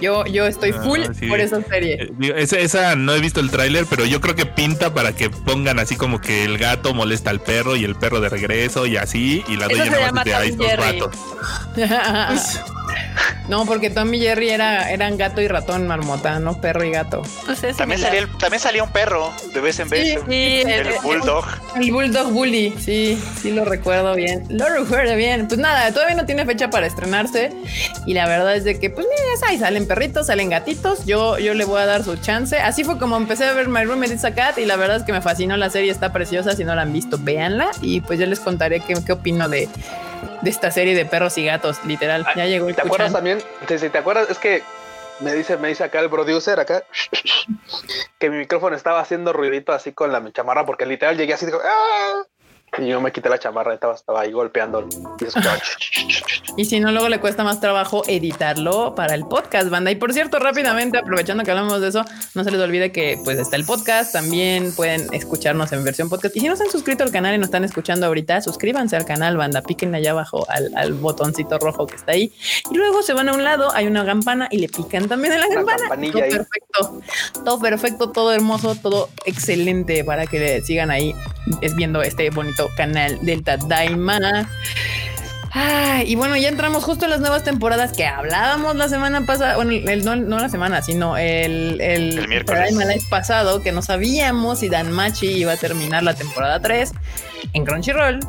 [0.01, 1.27] Yo, yo estoy Ah, full sí.
[1.27, 2.09] por esa serie.
[2.21, 5.29] Eh, esa, esa no he visto el tráiler, pero yo creo que pinta para que
[5.29, 8.95] pongan así como que el gato molesta al perro y el perro de regreso y
[8.97, 10.99] así, y la se nada más de ahí dos Jerry.
[11.01, 11.15] vatos.
[13.49, 17.21] no, porque Tom y Jerry era, eran gato y ratón, marmota, no perro y gato.
[17.45, 20.01] Pues es También salía, el- también salía un perro de vez en vez.
[20.13, 21.38] Sí, Sí, el el- bulldog.
[21.75, 24.45] El Bulldog Bully, sí, sí lo recuerdo bien.
[24.49, 25.47] Lo recuerdo bien.
[25.47, 27.51] Pues nada, todavía no tiene fecha para estrenarse.
[28.05, 31.05] Y la verdad es de que, pues mira, ahí salen perritos, salen gatitos.
[31.05, 32.57] Yo, yo le voy a dar su chance.
[32.57, 34.57] Así fue como empecé a ver My Roommate is a Cat.
[34.57, 36.55] Y la verdad es que me fascinó la serie, está preciosa.
[36.55, 37.71] Si no la han visto, véanla.
[37.81, 39.69] Y pues ya les contaré qué, qué opino de,
[40.41, 42.25] de esta serie de perros y gatos, literal.
[42.35, 43.39] Ya llegó el ¿Te acuerdas también?
[43.67, 44.63] Si te acuerdas, es que
[45.21, 46.83] me dice, me dice acá el producer acá
[48.17, 52.23] que mi micrófono estaba haciendo ruidito así con la chamarra porque literal llegué así ¡Ah!
[52.77, 54.87] Y yo me quité la chamarra, estaba, estaba ahí golpeando
[55.19, 55.57] y escuchaba,
[56.57, 59.91] Y si no, luego le cuesta más trabajo editarlo para el podcast, banda.
[59.91, 62.03] Y por cierto, rápidamente, aprovechando que hablamos de eso,
[62.35, 64.13] no se les olvide que pues está el podcast.
[64.13, 66.35] También pueden escucharnos en versión podcast.
[66.35, 69.05] Y si no se han suscrito al canal y nos están escuchando ahorita, suscríbanse al
[69.05, 69.61] canal, banda.
[69.61, 72.33] Piquen allá abajo al, al botoncito rojo que está ahí.
[72.71, 75.41] Y luego se van a un lado, hay una campana y le pican también en
[75.41, 76.11] la Una campana.
[76.11, 76.31] Todo ahí.
[76.31, 77.01] perfecto.
[77.43, 81.15] Todo perfecto, todo hermoso, todo excelente para que sigan ahí
[81.61, 84.49] es viendo este bonito canal del Tadaima.
[85.51, 89.55] Ay, y bueno, ya entramos justo en las nuevas temporadas que hablábamos la semana pasada,
[89.55, 92.75] bueno, el, no, no la semana, sino el, el, El miércoles.
[92.75, 96.91] Live pasado, que no sabíamos si Dan Machi iba a terminar la temporada 3
[97.53, 98.19] en Crunchyroll.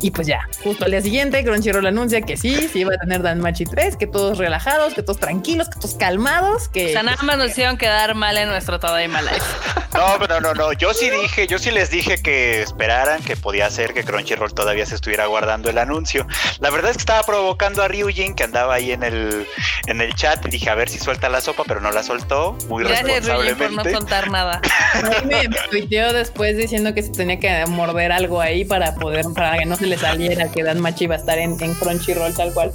[0.00, 3.22] Y pues ya, justo al día siguiente, Crunchyroll anuncia que sí, sí iba a tener
[3.22, 6.86] Dan Machi 3, que todos relajados, que todos tranquilos, que todos calmados, que...
[6.86, 9.36] O sea, nada más nos hicieron quedar mal en nuestro Tadaima Live.
[9.96, 10.74] No, pero no, no.
[10.74, 14.84] Yo sí dije, yo sí les dije que esperaran, que podía ser que Crunchyroll todavía
[14.84, 16.26] se estuviera guardando el anuncio.
[16.60, 19.46] La verdad es que estaba provocando a Ryujin, que andaba ahí en el,
[19.86, 20.44] en el chat.
[20.44, 22.58] y Dije, a ver si suelta la sopa, pero no la soltó.
[22.68, 23.92] Muy Gracias, Ryujin, por no responsablemente.
[23.92, 24.60] soltar nada.
[24.92, 28.96] A mí me, me tuiteó después diciendo que se tenía que morder algo ahí para
[28.96, 31.74] poder, para que no se le saliera que Dan Machi iba a estar en, en
[31.74, 32.72] Crunchyroll tal cual.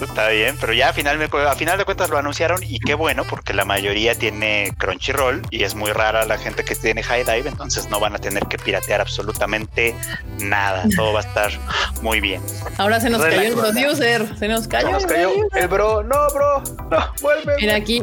[0.00, 2.94] Está bien, pero ya a final, me- a final de cuentas lo anunciaron y qué
[2.94, 7.22] bueno, porque la mayoría tiene Crunchyroll y es muy rara la gente que tiene High
[7.22, 9.94] Dive, entonces no van a tener que piratear absolutamente
[10.40, 10.86] nada.
[10.96, 11.52] Todo va a estar
[12.00, 12.42] muy bien.
[12.78, 14.86] Ahora se nos Relax, cayó el producer, se nos cayó.
[14.88, 17.54] Se nos el cayó el bro, no, bro, no, vuelve.
[17.60, 18.02] Mira aquí,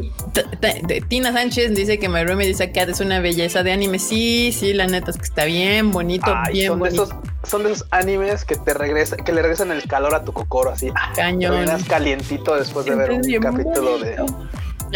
[1.09, 3.99] Tina Sánchez dice que My Roomie dice Cat es una belleza de anime.
[3.99, 7.09] Sí, sí, la neta es que está bien bonito, Ay, bien bonito.
[7.43, 10.71] Son de esos animes que te regresa, que le regresan el calor a tu cocoro
[10.71, 10.91] así.
[10.95, 11.53] Ah, Cañón.
[11.53, 14.17] terminas calientito después de ver un capítulo de.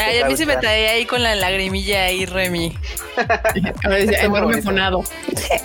[0.01, 2.75] Ay, a mí se me traía ahí con la lagrimilla ahí, Remy.
[3.83, 5.03] Ahora enorme funado.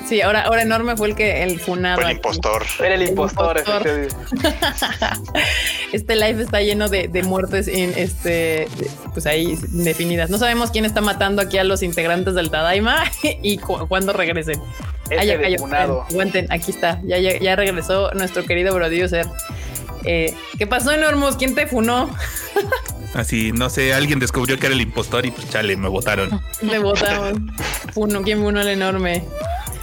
[0.07, 2.01] Sí, ahora, ahora enorme fue el que el funado.
[2.01, 2.63] Fue el impostor.
[2.79, 3.87] Era el impostor, impostor.
[3.87, 4.69] efectivamente.
[5.93, 8.69] Este live está lleno de, de muertes en este,
[9.15, 10.29] pues ahí definidas.
[10.29, 13.05] No sabemos quién está matando aquí a los integrantes del Tadaima
[13.43, 14.61] y cu- cuándo regresen.
[15.09, 16.05] Ese Ah, ya funado.
[16.11, 17.01] Aguanten, aquí está.
[17.05, 19.27] Ya, ya, ya regresó nuestro querido producer.
[20.11, 21.37] Eh, ¿Qué pasó, Enormous?
[21.37, 22.09] ¿Quién te funó?
[23.13, 26.41] Así, no sé, alguien descubrió que era el impostor y pues chale, me votaron.
[26.63, 27.35] Le votamos.
[27.93, 29.23] Funo, ¿quién funó el enorme?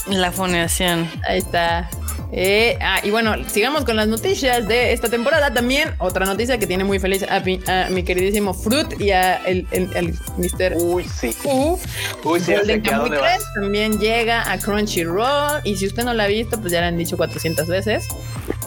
[0.07, 1.07] La fundación.
[1.28, 1.89] Ahí está.
[2.32, 5.53] Eh, ah, y bueno, sigamos con las noticias de esta temporada.
[5.53, 9.36] También otra noticia que tiene muy feliz a mi, a mi queridísimo Fruit y a
[9.45, 10.73] el, el, el Mr.
[10.78, 11.36] Uy, sí.
[11.43, 11.80] U.
[12.23, 13.53] Uy, sí, ya sé Golden que a Kamuy dónde 3 vas.
[13.53, 15.61] también llega a Crunchyroll.
[15.63, 18.07] Y si usted no la ha visto, pues ya le han dicho 400 veces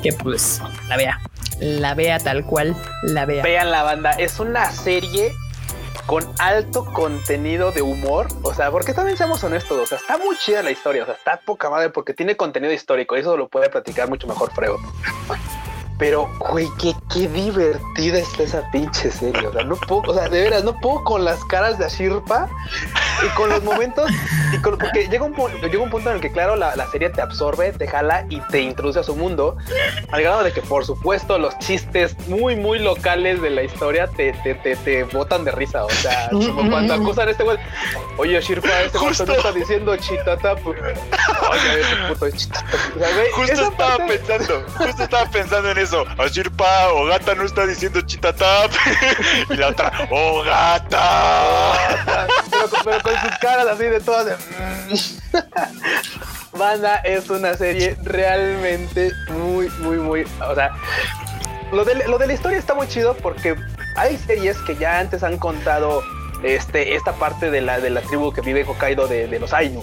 [0.02, 1.20] que pues la vea.
[1.60, 3.42] La vea tal cual la vea.
[3.42, 5.32] Vean la banda, es una serie
[6.06, 8.28] con alto contenido de humor.
[8.42, 11.14] O sea, porque también seamos honestos, o sea, está muy chida la historia, o sea,
[11.14, 14.78] está poca madre porque tiene contenido histórico, eso lo puede platicar mucho mejor Frego.
[15.98, 19.46] Pero, güey, qué, qué divertida está esa pinche serie.
[19.48, 22.48] O sea, no puedo, o sea, de veras, no puedo con las caras de Ashirpa
[23.24, 24.08] y con los momentos.
[24.52, 27.10] Y con, porque llega un, llega un punto en el que, claro, la, la serie
[27.10, 29.56] te absorbe, te jala y te introduce a su mundo.
[30.12, 34.32] Al grado de que, por supuesto, los chistes muy, muy locales de la historia te,
[34.44, 35.84] te, te, te botan de risa.
[35.84, 37.58] O sea, como cuando acusan a este güey.
[38.18, 40.54] Oye, Shirpa, este güey no está diciendo chitata.
[40.56, 42.66] Pues, oye, ese puto chitata.
[42.94, 45.87] O sea, güey, Justo estaba parte- pensando, justo estaba pensando en eso.
[46.18, 48.70] Ashirpa o gata no está diciendo chitatap.
[49.50, 51.72] y la otra, oh gata.
[52.50, 54.26] pero, con- pero con sus caras así de todas.
[54.26, 55.38] de, mm.
[56.58, 60.24] Banda es una serie realmente muy, muy, muy.
[60.48, 60.72] O sea,
[61.72, 63.54] lo de, lo de la historia está muy chido porque
[63.96, 66.02] hay series que ya antes han contado
[66.42, 69.52] este, esta parte de la, de la tribu que vive en Hokkaido de, de los
[69.52, 69.82] Ainu.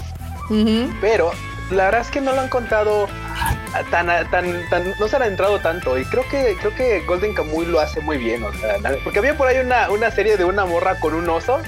[1.01, 1.31] Pero
[1.71, 3.07] la verdad es que no lo han contado
[3.91, 5.97] tan, tan, tan, no se han entrado tanto.
[5.97, 8.43] Y creo que, creo que Golden Kamuy lo hace muy bien.
[8.43, 11.61] O sea, porque había por ahí una, una serie de una morra con un oso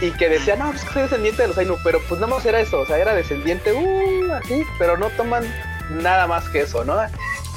[0.00, 2.60] y que decía, no, pues soy descendiente de los Ainu, pero pues nada más era
[2.60, 5.44] eso, o sea, era descendiente, uh, así, pero no toman
[5.90, 7.00] nada más que eso, ¿no?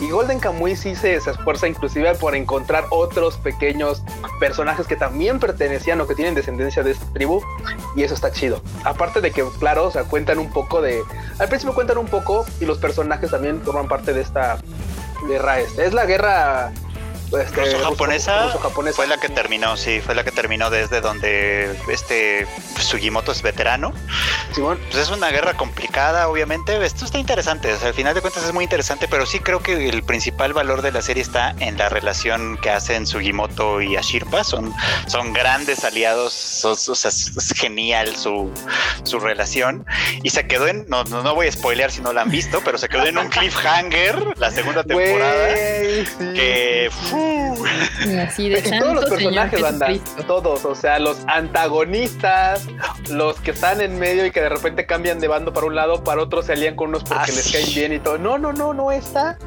[0.02, 4.02] Y Golden Kamuy sí se, se esfuerza inclusive por encontrar otros pequeños
[4.40, 7.42] personajes que también pertenecían o que tienen descendencia de esta tribu
[7.96, 8.64] y eso está chido.
[8.84, 11.02] Aparte de que, claro, o sea, cuentan un poco de...
[11.38, 14.58] Al principio cuentan un poco y los personajes también forman parte de esta
[15.28, 15.60] guerra.
[15.60, 15.86] Este.
[15.86, 16.72] Es la guerra...
[17.40, 18.96] este, Ruso-japonesa ruso-japonesa.
[18.96, 22.48] fue la que terminó, sí, fue la que terminó desde donde este
[22.80, 23.94] Sugimoto es veterano.
[24.54, 24.80] Simón.
[24.92, 26.84] Pues es una guerra complicada, obviamente.
[26.86, 27.72] Esto está interesante.
[27.74, 30.54] O sea, al final de cuentas es muy interesante, pero sí creo que el principal
[30.54, 34.44] valor de la serie está en la relación que hacen Sugimoto y Ashirpa.
[34.44, 34.74] Son,
[35.08, 36.34] son grandes aliados.
[36.34, 38.52] son- o sea, es genial su,
[39.04, 39.86] su relación.
[40.24, 40.86] Y se quedó en.
[40.90, 43.30] No, no, voy a spoilear si no la han visto, pero se quedó en un
[43.30, 45.50] cliffhanger la segunda temporada.
[45.56, 46.04] Sí.
[46.36, 46.90] Que.
[48.28, 49.88] Así de Y todos los personajes, banda,
[50.28, 52.66] todos, o sea, los antagonistas,
[53.10, 56.04] los que están en medio y que de repente cambian de bando para un lado,
[56.04, 58.18] para otro se alían con unos porque Ah, les caen bien y todo.
[58.18, 59.38] No, no, no, no está.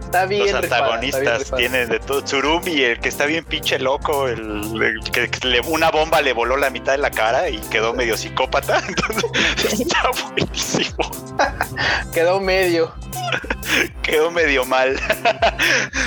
[0.00, 0.50] Está bien.
[0.52, 2.22] los rifada, está bien antagonistas tienen de todo.
[2.22, 4.40] Tsurumi, el que está bien pinche loco, el,
[4.82, 8.16] el que, le- una bomba le voló la mitad de la cara y quedó medio
[8.16, 8.82] psicópata.
[8.88, 11.10] Entonces está buenísimo.
[12.14, 12.90] Quedó medio.
[14.02, 14.98] Quedó medio mal.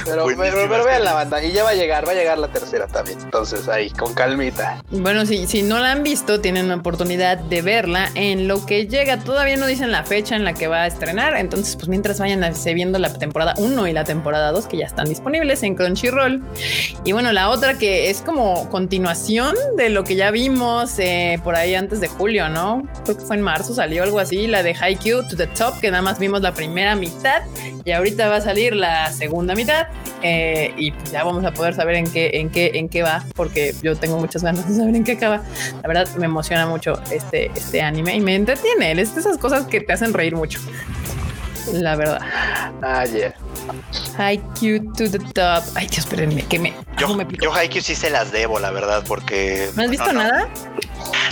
[0.06, 1.04] Pero, pero, pero vean serie.
[1.12, 1.44] La banda.
[1.44, 3.20] Y ya va a llegar, va a llegar la tercera también.
[3.22, 4.82] Entonces ahí, con calmita.
[4.92, 8.88] Bueno, si, si no la han visto, tienen la oportunidad de verla en lo que
[8.88, 9.20] llega.
[9.20, 11.36] Todavía no dicen la fecha en la que va a estrenar.
[11.36, 12.42] Entonces, pues mientras vayan
[12.76, 16.42] viendo la temporada 1 y la temporada 2, que ya están disponibles en Crunchyroll.
[17.04, 21.56] Y bueno, la otra que es como continuación de lo que ya vimos eh, por
[21.56, 22.84] ahí antes de julio, ¿no?
[23.04, 25.92] Creo que fue en marzo, salió algo así, la de Haikyuu to the Top, que
[25.92, 27.42] nada más vimos la primera mitad.
[27.84, 29.88] Y ahorita va a salir la segunda mitad.
[30.24, 33.74] eh, y ya vamos a poder saber en qué, en qué, en qué va, porque
[33.82, 35.42] yo tengo muchas ganas de saber en qué acaba.
[35.82, 38.92] La verdad me emociona mucho este, este anime y me entretiene.
[38.92, 40.60] Es de esas cosas que te hacen reír mucho.
[41.74, 42.20] La verdad.
[42.82, 43.34] Ah, yeah.
[44.18, 45.64] Haikyuu to the top.
[45.76, 49.04] Ay, Dios, espérenme, que me, Yo, me yo Haikyuu sí se las debo, la verdad,
[49.08, 49.70] porque...
[49.76, 50.22] ¿No has visto no.
[50.24, 50.48] nada?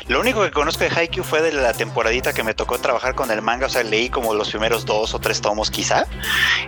[0.08, 3.30] Lo único que conozco de Haikyuu fue de la temporadita que me tocó trabajar con
[3.30, 6.08] el manga, o sea, leí como los primeros dos o tres tomos quizá,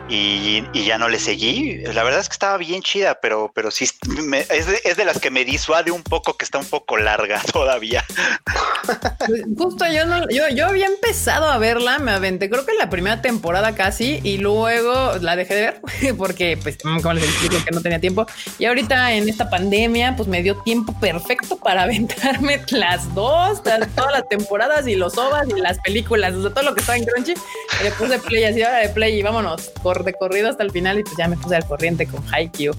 [0.10, 1.78] y, y ya no le seguí.
[1.94, 5.06] La verdad es que estaba bien chida, pero, pero sí, me- es, de, es de
[5.06, 8.04] las que me disuade un poco, que está un poco larga todavía.
[9.58, 13.22] Justo yo no, yo, yo había empezado a verla, me aventé, creo que la primera
[13.24, 15.82] temporada casi, y luego la dejé de ver
[16.18, 18.26] porque, pues, como les explico, que no tenía tiempo.
[18.58, 24.12] Y ahorita en esta pandemia, pues me dio tiempo perfecto para aventarme las dos, todas
[24.12, 27.06] las temporadas y los ovas y las películas, o sea, todo lo que estaba en
[27.06, 27.34] Crunchy.
[27.34, 30.72] y Le puse play así, ahora de play y vámonos, cor- de corrido hasta el
[30.72, 32.74] final, y pues ya me puse al corriente con Haikyuu.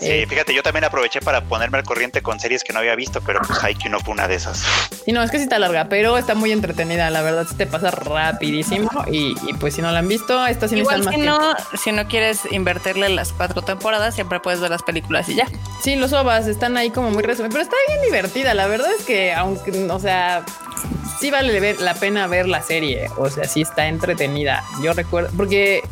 [0.00, 2.94] Sí, Eh, fíjate, yo también aproveché para ponerme al corriente con series que no había
[2.94, 4.62] visto, pero pues Haikyuu no fue una de esas.
[5.06, 7.08] Y no, es que sí está larga, pero está muy entretenida.
[7.10, 8.90] La verdad, sí te pasa rapidísimo.
[9.10, 11.32] Y, y pues si no la han visto, esta sí Igual si más tiempo.
[11.38, 15.46] no, si no quieres invertirle las cuatro temporadas, siempre puedes ver las películas y ya.
[15.82, 18.52] Sí, los ovas están ahí como muy resumidos, pero está bien divertida.
[18.54, 20.44] La verdad es que, aunque, o sea,
[21.20, 23.08] sí vale ver, la pena ver la serie.
[23.16, 24.62] O sea, sí está entretenida.
[24.82, 25.82] Yo recuerdo, porque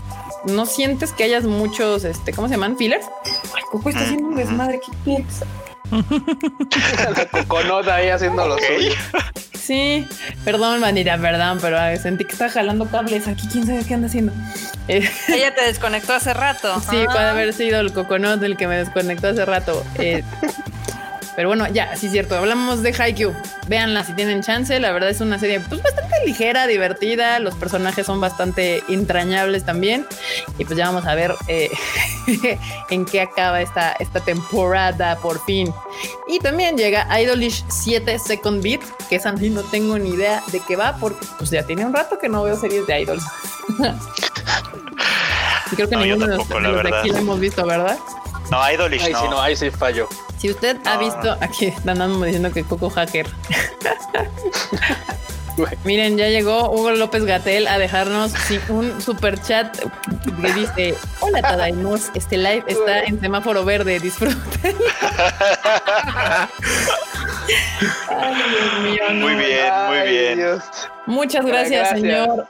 [0.47, 2.77] no sientes que hayas muchos, este, ¿cómo se llaman?
[2.77, 3.07] ¿Fillers?
[3.55, 4.81] Ay, Coco está haciendo un desmadre.
[4.85, 5.49] ¿Qué piensas?
[5.91, 8.61] La coconota ahí haciendo lo Ok.
[8.77, 8.91] suyo.
[9.59, 10.07] Sí,
[10.45, 13.49] perdón, Vanita, perdón, pero ay, sentí que estaba jalando cables aquí.
[13.51, 14.33] ¿Quién sabe qué anda haciendo?
[14.89, 16.81] Eh, Ella te desconectó hace rato.
[16.81, 17.13] Sí, Ah.
[17.13, 19.83] puede haber sido el coconut el que me desconectó hace rato.
[19.99, 20.23] Eh,
[21.37, 22.37] pero bueno, ya, sí, cierto.
[22.37, 23.35] Hablamos de Haikyuu.
[23.67, 24.79] Véanla si tienen chance.
[24.79, 27.39] La verdad es una serie pues, bastante ligera, divertida.
[27.41, 30.07] Los personajes son bastante entrañables también.
[30.59, 31.71] Y pues ya vamos a ver eh,
[32.91, 35.73] en qué acaba esta, esta temporada por fin.
[36.29, 40.61] Y también llega Idolish 7 Second Beat, que esa sí no tengo ni idea de
[40.61, 43.25] qué va, porque pues ya tiene un rato que no veo series de idols.
[45.75, 47.99] Creo que No, ninguno de los, tampoco, de los de aquí lo hemos visto, ¿verdad?
[48.51, 49.21] No, Idolish Ahí no.
[49.21, 50.09] sí, no, ahí sí fallo.
[50.45, 51.01] Si usted ha No.
[51.01, 53.27] visto, aquí están andando diciendo que Coco Hacker.
[55.85, 59.75] Miren, ya llegó Hugo López Gatel a dejarnos sí, un super chat
[60.43, 64.37] que dice: Hola Tadaimos, este live está en semáforo verde, disfruten.
[68.11, 69.21] Ay, Dios mío, no.
[69.27, 70.41] Muy bien, muy bien.
[71.07, 72.01] Muchas gracias, Gracias.
[72.01, 72.49] señor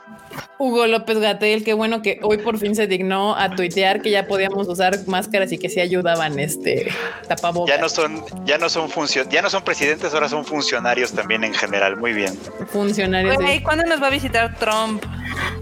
[0.57, 1.63] Hugo López Gatel.
[1.63, 5.51] Qué bueno que hoy por fin se dignó a tuitear que ya podíamos usar máscaras
[5.51, 6.91] y que sí ayudaban este
[7.27, 7.75] tapabocas.
[7.75, 11.43] Ya no son, ya no son funcio- ya no son presidentes, ahora son funcionarios también
[11.43, 11.97] en general.
[11.97, 12.37] Muy bien.
[12.71, 13.35] funcionarios.
[13.35, 15.03] Güey, ¿cuándo nos va a visitar Trump?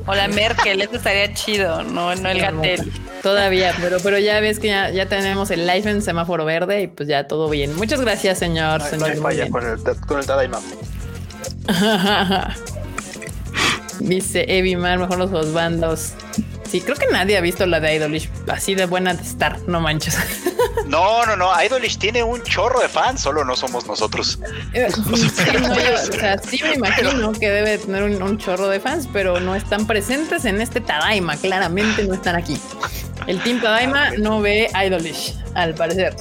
[0.06, 2.92] O la Merkel, eso estaría chido, no, no el Gatel.
[3.24, 6.88] Todavía, pero, pero ya ves que ya, ya tenemos el live en semáforo verde y
[6.88, 7.76] pues ya todo bien.
[7.78, 8.80] Muchas gracias, señor.
[8.80, 10.26] No, no señor hay falla con el, con el
[14.04, 16.12] Dice Evimar, mejor los dos bandos.
[16.70, 19.80] Sí, creo que nadie ha visto la de Idolish así de buena de estar, no
[19.80, 20.18] manches.
[20.88, 21.50] No, no, no.
[21.64, 24.38] Idolish tiene un chorro de fans, solo no somos nosotros.
[24.74, 28.68] Eh, sí, no, yo- o sea, sí me imagino que debe tener un, un chorro
[28.68, 31.38] de fans, pero no están presentes en este Tadaima.
[31.38, 32.60] Claramente no están aquí.
[33.28, 36.16] El Team Tadaima no ve Idolish, al parecer.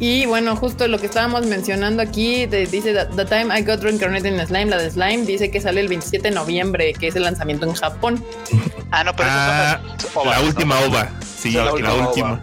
[0.00, 4.32] Y bueno, justo lo que estábamos mencionando aquí, de- dice the, Time I Got Reincarnated
[4.32, 7.22] in Slime, la de Slime, dice que sale el 27 de noviembre, que es el
[7.24, 8.24] lanzamiento en Japón.
[8.92, 10.86] Ah, no, pero Ah, esas son las la última ¿no?
[10.86, 11.10] ova.
[11.20, 12.28] Sí, Sí, la la, última última.
[12.32, 12.40] ova.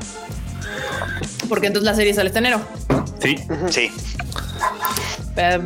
[1.50, 2.62] Porque entonces la serie sale este enero.
[3.22, 3.36] Sí.
[3.70, 3.92] Sí.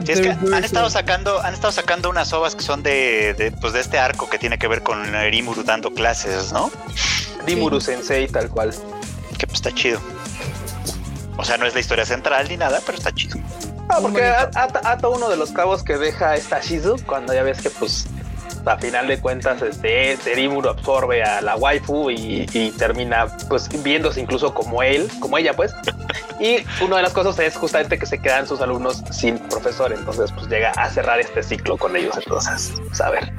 [0.05, 3.51] Sí, es que han estado sacando, han estado sacando unas ovas que son de, de,
[3.51, 6.71] pues de este arco que tiene que ver con Rimuru dando clases, ¿no?
[7.45, 8.73] Rimuru Sensei, tal cual.
[9.37, 9.99] Que pues está chido.
[11.37, 13.39] O sea, no es la historia central ni nada, pero está chido.
[13.89, 17.61] Ah, porque ata, ata uno de los cabos que deja esta Shizu cuando ya ves
[17.61, 18.07] que pues
[18.65, 24.21] a final de cuentas este, Rimuru absorbe a la waifu y, y termina pues viéndose
[24.21, 25.73] incluso como él, como ella pues.
[26.39, 30.31] Y una de las cosas es justamente que se quedan sus alumnos sin profesor, entonces
[30.31, 33.31] pues llega a cerrar este ciclo con ellos, entonces, pues, a ver.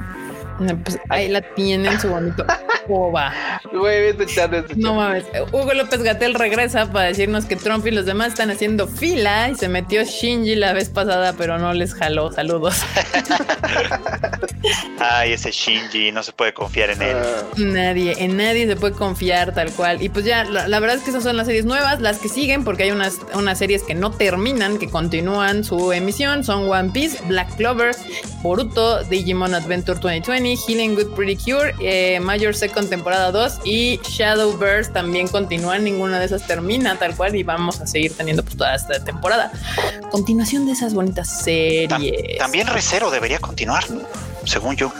[0.57, 2.45] Pues, ahí la tienen su bonito
[4.09, 5.25] este chat, este No mames.
[5.51, 9.55] Hugo López Gatel regresa para decirnos que Trump y los demás están haciendo fila y
[9.55, 12.31] se metió Shinji la vez pasada, pero no les jaló.
[12.31, 12.75] Saludos.
[14.99, 17.17] Ay, ese Shinji, no se puede confiar en él.
[17.17, 20.01] Ah, Nadie, en nadie se puede confiar tal cual.
[20.01, 22.29] Y pues ya, la, la verdad es que esas son las series nuevas, las que
[22.29, 26.43] siguen, porque hay unas, unas series que no terminan, que continúan su emisión.
[26.43, 27.95] Son One Piece, Black Clover,
[28.41, 34.91] Boruto, Digimon Adventure 2020, Healing Good Pretty Cure, eh, Major Second temporada 2 y Shadowverse
[34.91, 35.83] también continúan.
[35.83, 39.51] Ninguna de esas termina tal cual y vamos a seguir teniendo pues toda esta temporada.
[40.11, 41.89] Continuación de esas bonitas series.
[41.89, 43.83] Tam- también Recero debería continuar,
[44.45, 44.91] según yo.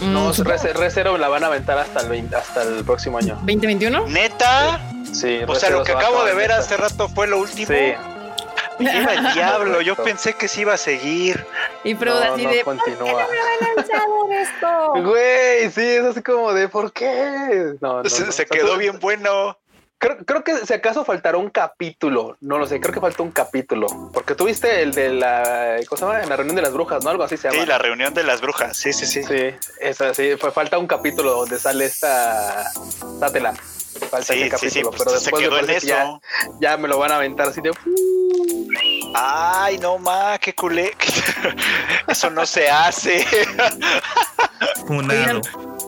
[0.00, 3.34] Mm, No, Recero la van a aventar hasta el, 20 hasta el próximo año.
[3.36, 4.06] 2021.
[4.08, 4.80] Neta,
[5.12, 7.66] Sí, o sea, lo que acabo de ver hace rato fue lo último.
[7.68, 7.92] Sí,
[8.82, 11.44] Me lleva el diablo, yo pensé que sí iba a seguir.
[11.84, 13.26] Y Freud no, así no de continúa.
[13.76, 14.92] lanzado esto.
[15.02, 17.74] Güey, sí, es así como de ¿por qué?
[17.80, 18.32] No, no, se no.
[18.32, 19.58] se quedó bien bueno.
[19.98, 23.30] Creo, creo que si acaso faltará un capítulo, no lo sé, creo que falta un
[23.30, 26.22] capítulo, porque tuviste el de la, ¿cómo se llama?
[26.24, 27.10] En la reunión de las brujas, ¿no?
[27.10, 27.60] Algo así se llama.
[27.60, 28.76] Sí, la reunión de las brujas.
[28.76, 29.22] Sí, sí, sí.
[29.22, 32.64] Sí, esa sí, fue, falta un capítulo donde sale esta
[33.20, 33.52] Sátela.
[34.10, 36.02] Falta Sí, ese sí, sí, capítulo, pues pero se después me quedó en que ya,
[36.02, 36.20] eso.
[36.60, 37.70] ya me lo van a aventar así de
[39.14, 40.92] Ay, no ma, qué culé.
[42.08, 43.26] Eso no se hace.
[44.86, 45.40] Funado.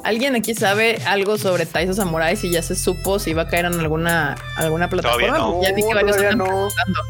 [0.05, 2.37] ¿Alguien aquí sabe algo sobre Taiso Samurai?
[2.37, 5.39] Si ya se supo si va a caer en alguna, alguna plataforma.
[5.39, 5.62] No.
[5.62, 6.45] Ya vi que varios todavía están no.
[6.45, 7.01] preguntando.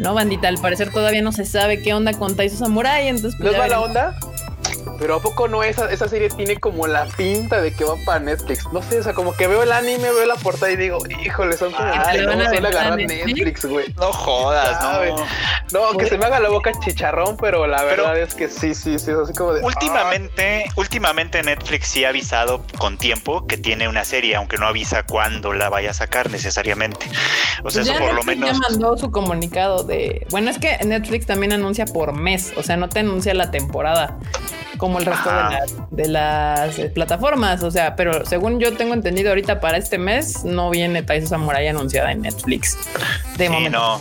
[0.00, 3.06] No, bandita, al parecer todavía no se sabe qué onda con Taiso Samurai.
[3.06, 4.18] Entonces, ¿No pues, es ya mala onda?
[4.98, 8.20] Pero ¿a poco no esa, esa serie tiene como la pinta de que va para
[8.20, 8.66] Netflix?
[8.72, 11.56] No sé, o sea, como que veo el anime, veo la portada y digo, híjole,
[11.56, 13.64] son como, Ay, ay, no, van a suele aventar agarrar Netflix.
[13.64, 13.94] Güey.
[13.96, 15.24] No jodas, no.
[15.72, 18.74] No, que se me haga la boca chicharrón, pero la Pero- verdad es que sí,
[18.74, 19.62] sí, sí, es así como de...
[19.62, 25.02] Últimamente, últimamente Netflix sí ha avisado con tiempo que tiene una serie, aunque no avisa
[25.04, 27.06] cuándo la vaya a sacar necesariamente.
[27.62, 28.50] O sea, Pues eso por lo menos.
[28.52, 30.26] Ya mandó su comunicado de.
[30.30, 34.18] Bueno, es que Netflix también anuncia por mes, o sea, no te anuncia la temporada
[34.78, 37.62] como el resto de las, de las eh, plataformas.
[37.62, 41.66] O sea, pero según yo tengo entendido ahorita para este mes no viene Taiso Samurai
[41.68, 42.76] anunciada en Netflix.
[43.36, 43.78] De Sí, momento.
[43.78, 44.00] no.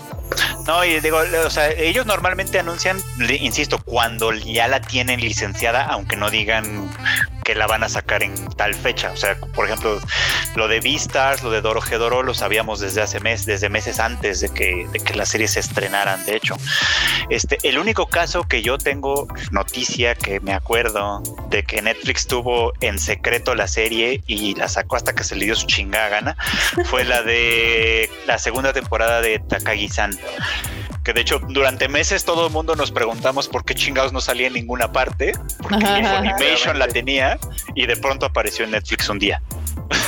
[0.66, 3.01] No, y digo, o sea, ellos normalmente anuncian,
[3.39, 6.89] insisto, cuando ya la tienen licenciada, aunque no digan
[7.43, 9.11] que la van a sacar en tal fecha.
[9.11, 9.99] O sea, por ejemplo,
[10.55, 14.39] lo de Beastars, lo de Doro Gedoro, lo sabíamos desde hace meses, desde meses antes
[14.39, 16.55] de que, de que las series se estrenaran, de hecho.
[17.30, 22.74] Este, el único caso que yo tengo noticia que me acuerdo de que Netflix tuvo
[22.82, 26.38] en secreto la serie y la sacó hasta que se le dio su chingada gana
[26.86, 30.18] fue la de la segunda temporada de Takagi-san.
[31.04, 34.47] Que de hecho, durante meses todo el mundo nos preguntamos por qué chingados no salía
[34.47, 35.34] en ninguna parte.
[35.62, 35.86] Porque.
[35.86, 37.38] Funimation la tenía
[37.76, 39.41] y de pronto apareció en Netflix un día.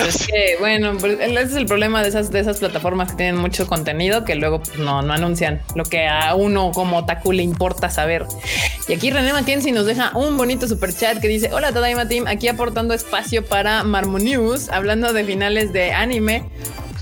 [0.08, 3.38] Es que, bueno, pues, ese es el problema de esas, de esas plataformas que tienen
[3.38, 7.44] mucho contenido que luego pues, no, no anuncian lo que a uno como otaku le
[7.44, 8.26] importa saber.
[8.88, 12.26] Y aquí René Mackenzie nos deja un bonito super chat que dice: Hola, Tadaima Team,
[12.28, 16.44] aquí aportando espacio para Marmo News, hablando de finales de anime.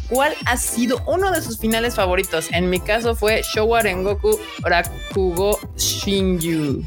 [0.09, 2.47] ¿Cuál ha sido uno de sus finales favoritos?
[2.51, 6.83] En mi caso fue Showa Rengoku Rakugo Shinju.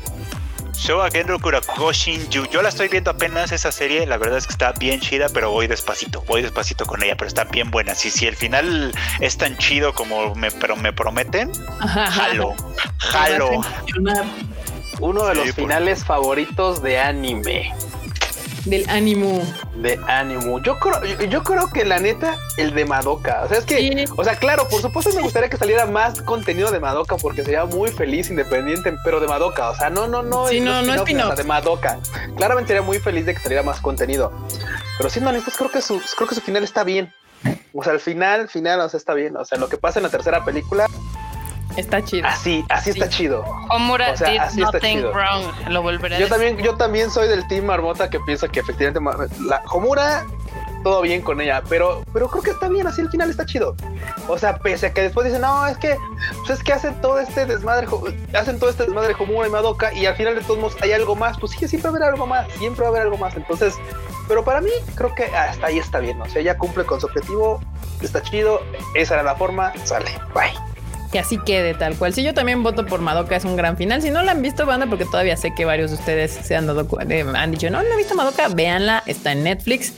[0.74, 2.44] Showa Genro Kurakugo Shinju.
[2.50, 4.06] Yo la estoy viendo apenas esa serie.
[4.06, 6.22] La verdad es que está bien chida, pero voy despacito.
[6.28, 7.94] Voy despacito con ella, pero está bien buena.
[7.94, 11.50] Si, si el final es tan chido como me, pero me prometen,
[11.80, 12.54] jalo.
[12.98, 13.50] Jalo.
[15.00, 17.74] Uno de Sí, los por- finales favoritos de anime.
[18.66, 19.42] Del ánimo.
[19.76, 20.60] De anime.
[20.62, 23.42] Yo creo, yo, yo creo que la neta, el de Madoka.
[23.44, 24.04] O sea, es que, Sí.
[24.16, 27.64] o sea, claro, por supuesto me gustaría que saliera más contenido de Madoka porque sería
[27.64, 29.70] muy feliz, independiente, pero de Madoka.
[29.70, 30.48] O sea, no, no, no.
[30.48, 31.24] Sí, no, no spin-off, spin-off.
[31.24, 31.98] o sea, de Madoka.
[32.36, 34.32] Claramente sería muy feliz de que saliera más contenido.
[34.98, 37.12] Pero siendo honestos, creo que su, creo que su final está bien.
[37.72, 39.36] O sea, al final, final, o sea, está bien.
[39.36, 40.86] O sea, lo que pasa en la tercera película
[41.76, 42.26] Está chido.
[42.26, 43.44] Así, así está chido.
[43.70, 45.12] Homura O sea, did así está nothing chido.
[45.12, 45.68] wrong.
[45.68, 46.38] Lo volveré a Yo decir.
[46.38, 49.00] también, yo también soy del team Marmota que piensa que efectivamente
[49.46, 50.24] la Homura
[50.82, 53.74] todo bien con ella, pero, pero creo que está bien, así el final está chido.
[54.28, 55.96] O sea, pese a que después dicen, no, es que,
[56.38, 57.88] pues es que hacen todo este desmadre,
[58.38, 61.16] hacen todo este desmadre Homura y Madoka, y al final de todos modos hay algo
[61.16, 63.34] más, pues sí, siempre va a haber algo más, siempre va a haber algo más.
[63.36, 63.74] Entonces,
[64.28, 67.06] pero para mí, creo que hasta ahí está bien, o sea, ya cumple con su
[67.06, 67.60] objetivo,
[68.00, 68.60] está chido,
[68.94, 70.52] esa era la forma, sale, bye.
[71.12, 72.12] Que así quede tal cual.
[72.12, 74.02] Sí, yo también voto por Madoka, es un gran final.
[74.02, 76.66] Si no la han visto, banda, porque todavía sé que varios de ustedes se han
[76.66, 79.92] dado eh, han dicho, no, no he visto Madoka, véanla, está en Netflix.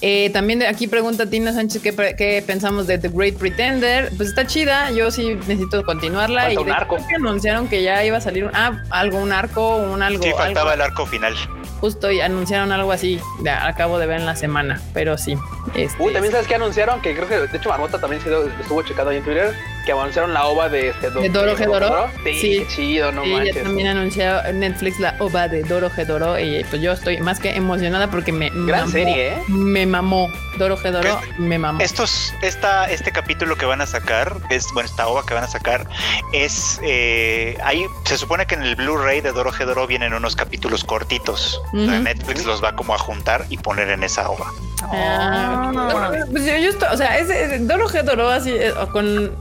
[0.00, 4.10] Eh, también de aquí pregunta Tina Sánchez qué, qué pensamos de The Great Pretender.
[4.16, 6.42] Pues está chida, yo sí necesito continuarla.
[6.42, 6.96] Falta y un arco.
[7.08, 10.22] que anunciaron que ya iba a salir un, ah, algo, un arco, un algo.
[10.22, 10.84] Sí, faltaba algo.
[10.84, 11.34] el arco final.
[11.80, 13.20] Justo y anunciaron algo así.
[13.42, 15.36] Ya, acabo de ver en la semana, pero sí.
[15.74, 18.30] Este, Uy, también sabes que anunciaron que creo que de hecho Marmota también se
[18.60, 22.08] estuvo checando ahí en Twitter que anunciaron la ova de este ¿De Doro Hedoro?
[22.24, 22.58] Sí, Sí.
[22.60, 23.62] qué chido, no Sí, ya manches.
[23.62, 28.10] también anunció Netflix la OVA de Doro Hedoro y pues yo estoy más que emocionada
[28.10, 29.38] porque me Gran mamó, serie, ¿eh?
[29.48, 31.80] Me mamó Doro Hedoro, me mamó.
[31.80, 35.48] Estos, esta, este capítulo que van a sacar, es, bueno, esta ova que van a
[35.48, 35.86] sacar,
[36.32, 40.84] es eh, ahí se supone que en el Blu-ray de Doro Hedoro vienen unos capítulos
[40.84, 41.60] cortitos.
[41.72, 42.02] O sea, Ujú.
[42.02, 44.52] Netflix los va como a juntar y poner en esa ova.
[44.92, 49.32] Ah, pues yo, yo estoy, o sea, es, es- Doro Hedoro así eh, con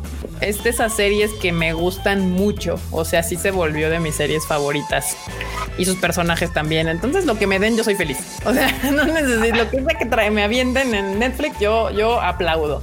[0.42, 4.16] es de esas series que me gustan mucho, o sea, sí se volvió de mis
[4.16, 5.16] series favoritas
[5.78, 6.88] y sus personajes también.
[6.90, 8.18] Entonces, lo que me den, yo soy feliz.
[8.46, 12.82] O sea, no necesito lo que sea que trae, me avienten Netflix, yo, yo aplaudo.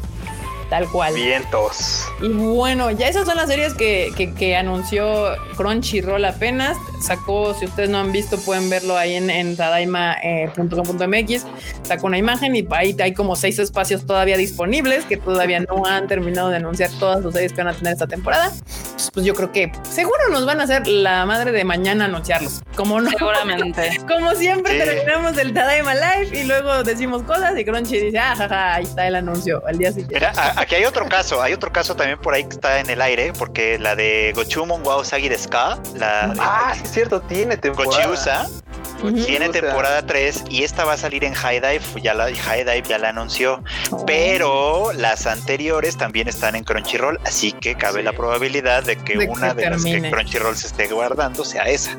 [0.70, 1.12] Tal cual.
[1.14, 2.06] Vientos.
[2.22, 6.76] Y bueno, ya esas son las series que, que, que anunció Crunchyroll apenas.
[7.02, 11.46] Sacó, si ustedes no han visto, pueden verlo ahí en, en tadaima.com.mx.
[11.82, 16.06] Sacó una imagen y ahí hay como seis espacios todavía disponibles que todavía no han
[16.06, 18.46] terminado de anunciar todas sus series que van a tener esta temporada.
[18.52, 22.62] Entonces, Pues yo creo que seguro nos van a hacer la madre de mañana anunciarlos.
[22.76, 23.10] Como no.
[23.10, 23.98] Seguramente.
[24.08, 24.78] Como siempre Sí.
[24.78, 29.06] terminamos el Tadaima Live y luego decimos cosas y Crunchy dice, ah, jaja, ahí está
[29.08, 30.14] el anuncio al día siguiente.
[30.14, 33.00] Mira, aquí hay otro caso, hay otro caso también por ahí que está en el
[33.00, 37.56] aire, porque la de Gochumon Wow Sagi de Ska, la Ah, sí es cierto, tiene
[37.56, 38.06] temporada.
[38.06, 38.48] Gochiusa,
[39.02, 39.12] Ujú.
[39.24, 42.26] tiene O sea- temporada 3 y esta va a salir en High Dive, ya la
[42.34, 44.04] High Dive ya la anunció, Oh.
[44.04, 49.24] pero las anteriores también están en Crunchyroll, así que cabe la probabilidad de que De
[49.26, 50.10] que una de las que.
[50.10, 51.96] Crunchyroll se esté guardando sea esa.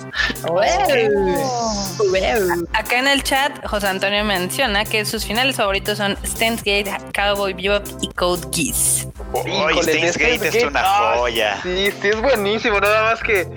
[2.74, 7.54] Acá en el chat, José Antonio menciona que sus finales favoritos son Steins Gate, Cowboy
[7.54, 9.08] Bebop y Code Geass.
[9.34, 11.60] Uy, Híjole, Steins de Gate es una ah, joya.
[11.64, 12.80] Sí, sí, es buenísimo.
[12.80, 13.48] Nada más que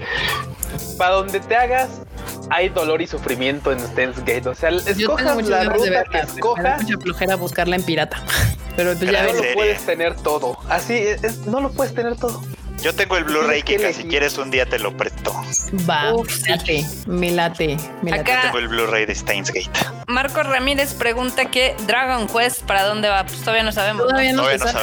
[0.99, 1.89] para donde te hagas,
[2.51, 4.49] hay dolor y sufrimiento en Steins Gate.
[4.49, 8.19] O sea, escojas muchas la ruta que escojas, mucha flojera buscarla en pirata.
[8.77, 9.55] Pero pues ya no lo serie.
[9.55, 10.59] puedes tener todo.
[10.69, 12.41] Así es- no lo puedes tener todo.
[12.83, 15.33] Yo tengo el Blu-ray que que si quieres un día te lo presto.
[15.89, 18.21] va, Uf, me late, me late, me late.
[18.33, 19.71] Acá Tengo el Blu-ray de Steins Gate.
[20.07, 23.25] Marco Ramírez pregunta que Dragon Quest, ¿para dónde va?
[23.25, 24.07] Pues todavía no sabemos.
[24.07, 24.79] Todavía no, Todavía no sabe.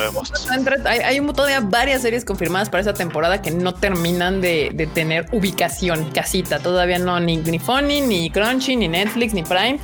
[0.46, 0.86] sabemos.
[0.86, 5.28] Hay, hay todavía varias series confirmadas para esa temporada que no terminan de, de tener
[5.32, 6.60] ubicación, casita.
[6.60, 9.80] Todavía no, ni, ni Funny, ni Crunchy, ni Netflix, ni Prime.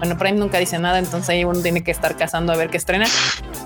[0.00, 2.78] Bueno, Prime nunca dice nada, entonces ahí uno tiene que estar cazando a ver qué
[2.78, 3.06] estrena.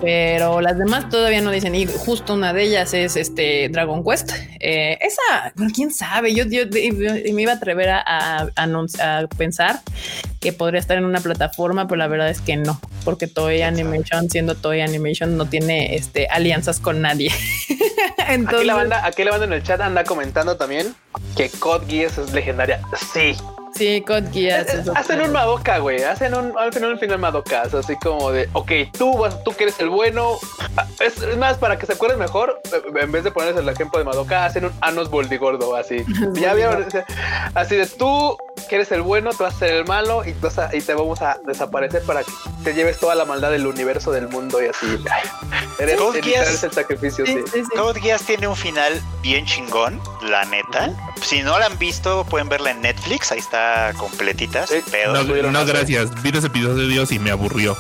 [0.01, 1.74] Pero las demás todavía no dicen.
[1.74, 4.32] Y justo una de ellas es este Dragon Quest.
[4.61, 6.35] Eh, esa, bueno, quién sabe.
[6.35, 9.80] Yo, yo- yo me iba a atrever a, a- a pensar
[10.41, 14.28] que podría estar en una plataforma, pero la verdad es que no, porque Toei Animation,
[14.28, 17.30] siendo Toei Animation, no tiene este alianzas con nadie.
[18.28, 20.95] Entonces, Aquí la banda, aquí la banda en el chat anda comentando también
[21.37, 22.80] que Code Geass es legendaria.
[23.14, 23.35] Sí.
[23.76, 24.68] Sí, Code Geass.
[24.68, 24.96] es otro.
[24.96, 26.02] Hacen un Madoka, güey.
[26.02, 27.62] Hacen un al final, al final Madoka.
[27.62, 30.38] Así como de, ok, tú vas, tú que eres el bueno.
[31.00, 32.60] Es, es más, para que se acuerden mejor,
[32.94, 36.04] en vez de ponerles el ejemplo de Madoka, hacen un Anos Boldigordo, así.
[36.34, 36.86] ya vieron,
[37.54, 38.36] así de tú
[38.68, 40.80] que eres el bueno, tú vas a ser el malo y, tú vas a- y
[40.80, 42.32] te vamos a desaparecer para que
[42.62, 44.86] te lleves toda la maldad del universo, del mundo y así.
[45.11, 45.28] Ay,
[45.78, 47.42] eres, Geass- el sacrificio, Sí, sí.
[47.52, 47.76] sí, sí.
[47.76, 50.90] Code Geass tiene un final bien chingón, la neta.
[51.22, 54.76] Si no la han visto, pueden verla en Netflix, ahí está completita, Sí.
[54.90, 55.12] pedo.
[55.24, 56.22] No, no, gracias.
[56.22, 57.76] Vi dos episodios y me aburrió.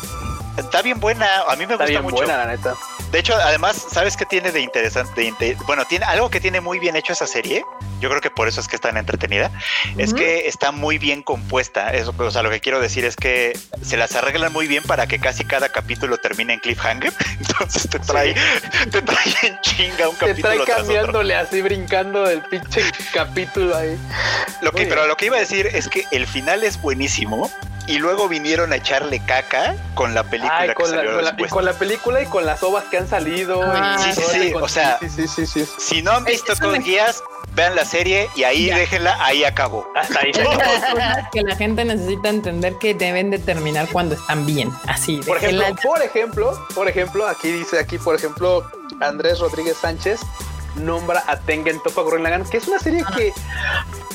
[0.56, 2.16] Está bien buena, a mí me Está gusta bien mucho.
[2.16, 2.74] buena, la neta.
[3.10, 5.32] De hecho, además, ¿sabes qué tiene de interesante?
[5.38, 7.64] de bueno, tiene algo que tiene muy bien hecho esa serie.
[8.00, 9.50] Yo creo que por eso es que es tan entretenida.
[9.96, 11.92] Es que está muy bien compuesta.
[11.94, 15.06] Eso, o sea, lo que quiero decir es que se las arreglan muy bien para
[15.06, 17.12] que casi cada capítulo termine en cliffhanger.
[17.40, 18.34] Entonces te trae,
[18.90, 20.86] te trae en chinga un Te capítulo trae tras otro.
[20.94, 22.82] cambiándole así, brincando el pinche
[23.12, 23.96] capítulo ahí.
[24.60, 27.50] Lo que, pero lo que iba a decir es que el final es buenísimo
[27.86, 31.24] y luego vinieron a echarle caca con la película Ay, que con, la, salió con
[31.24, 31.52] la- y después.
[31.52, 33.60] con la película y con las ovas que han salido.
[33.62, 35.66] Ah, y sí, sí, sí, o sea, sí, sí, sí, sí.
[35.78, 37.22] Si no han visto Code Geass,
[37.54, 38.78] vean la serie y ahí Ya.
[38.78, 39.86] déjenla, ahí acabó.
[39.94, 40.32] Hasta ahí.
[41.32, 44.70] que la gente necesita entender que deben de terminar cuando están bien.
[44.86, 45.20] Así.
[45.26, 48.66] Por ejemplo, por ejemplo, por ejemplo, aquí dice aquí, por ejemplo,
[49.00, 50.20] Andrés Rodríguez Sánchez
[50.76, 53.32] nombra a Tengen Toppa Gurren Lagann, que es una serie que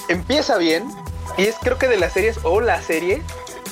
[0.10, 0.90] empieza bien
[1.38, 3.22] y es creo que de las series o la serie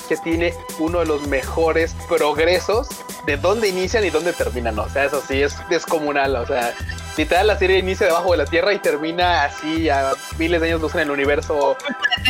[0.08, 2.88] que tiene uno de los mejores progresos
[3.26, 4.78] de dónde inician y dónde terminan.
[4.78, 6.34] O sea, eso sí es descomunal.
[6.36, 6.74] O sea,
[7.18, 10.80] literal la serie inicia debajo de la tierra y termina así a miles de años
[10.80, 11.76] luz en el universo.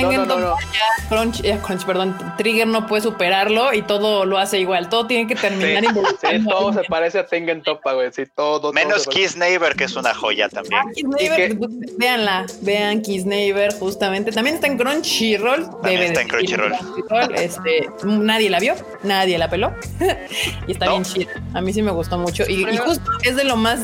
[0.01, 0.55] No, no, no, no.
[0.73, 4.89] ya Crunch, eh, Crunch, perdón, Trigger no puede superarlo y todo lo hace igual.
[4.89, 8.11] Todo tiene que terminar Sí, involucrando todo se parece a Tengen Toppa, güey.
[8.13, 8.61] Sí, todo.
[8.61, 9.11] todo Menos parece.
[9.11, 10.81] Kiss Neighbor, que es una joya también.
[10.85, 14.33] Ah, Kiss Neighbor, pues, véanla, vean Kiss Neighbor, justamente.
[14.33, 15.65] También está en Crunchyroll.
[15.71, 16.73] También debe está en Crunchyroll.
[16.73, 19.75] Crunchyroll, Este, nadie la vio, nadie la peló.
[20.67, 20.93] y está No.
[20.93, 21.31] bien chida.
[21.55, 22.45] A mí sí me gustó mucho.
[22.49, 23.81] Y, y justo es de lo más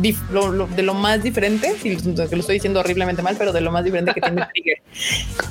[0.00, 3.52] dif- lo- lo- de lo más diferente, si que lo estoy diciendo horriblemente mal, pero
[3.52, 4.78] de lo más diferente que tiene Trigger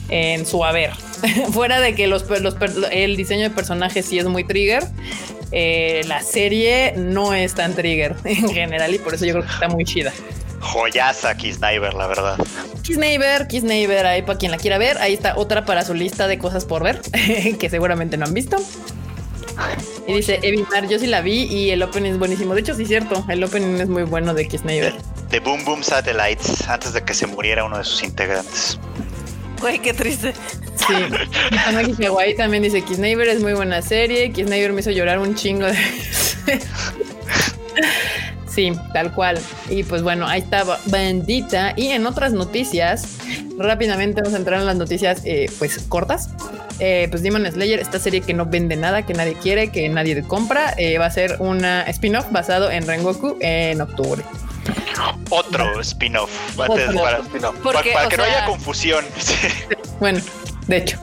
[0.10, 0.92] en su haber.
[1.52, 2.56] Fuera de que los, los
[2.92, 4.84] el diseño de personajes sí es muy Trigger.
[5.52, 9.52] eh, la serie no es tan trigger en general y por eso yo creo que
[9.54, 10.12] está muy chida.
[10.60, 12.36] Joyaza Kiss Neighbor, la verdad.
[12.82, 14.98] Kiss Neighbor, Kiss Neighbor, ahí para quien la quiera ver.
[14.98, 17.00] Ahí está otra para su lista de cosas por ver,
[17.60, 18.58] que seguramente no han visto.
[20.08, 22.54] Y dice Evimar, yo sí la vi y el opening es buenísimo.
[22.54, 24.94] De hecho, sí es cierto, el opening es muy bueno de Kiss Neighbor.
[25.30, 28.80] De Boom Boom Satellites, antes de que se muriera uno de sus integrantes.
[29.60, 30.34] Güey, qué triste.
[30.76, 30.94] Sí.
[32.00, 34.32] Kawaii también dice Kiss Neighbor es muy buena serie.
[34.32, 35.76] Kiss Neighbor me hizo llorar un chingo de
[38.58, 39.40] Sí, tal cual.
[39.70, 41.74] Y pues bueno, ahí estaba Bandita.
[41.76, 43.20] Y en otras noticias,
[43.56, 46.32] rápidamente vamos a entrar en las noticias eh, pues cortas.
[46.80, 50.24] Eh, pues Demon Slayer, esta serie que no vende nada, que nadie quiere, que nadie
[50.24, 54.24] compra, eh, va a ser una spin-off basado en Rengoku en octubre.
[55.30, 56.32] Otro spin-off.
[56.56, 59.06] Para, que no haya confusión.
[60.00, 60.20] Bueno,
[60.68, 61.00] de hecho.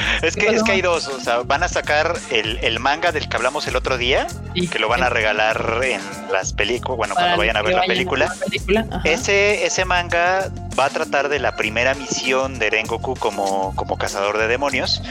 [0.22, 3.12] Es ¿Qué que, es que hay dos, o sea, van a sacar el, el manga
[3.12, 4.66] del que hablamos el otro día, Sí.
[4.68, 6.00] que lo van a regalar en
[6.32, 8.34] las películas, bueno, Para cuando vayan a ver la película.
[8.66, 9.00] la.
[9.04, 14.38] Ese, ese manga va a tratar de la primera misión de Rengoku como, como cazador
[14.38, 15.02] de demonios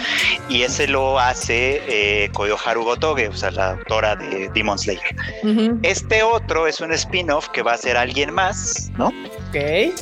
[0.49, 5.15] y ese lo hace eh, Koyoharu Gotoge, o sea, la autora de Demon Slayer.
[5.83, 9.11] Este otro es un spin-off que va a ser alguien más, ¿no?
[9.49, 9.55] Ok.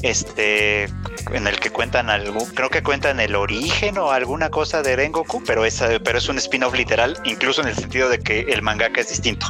[0.04, 0.84] Este,
[1.32, 5.44] en el que cuentan algún, creo que cuentan el origen o alguna cosa de Rengoku,
[5.46, 9.00] pero es, pero es un spin-off literal, incluso en el sentido de que el mangaka
[9.02, 9.48] es distinto.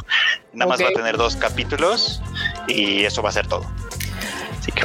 [0.52, 2.22] Nada más va a tener dos capítulos
[2.68, 3.66] y eso va a ser todo.
[4.60, 4.82] Así que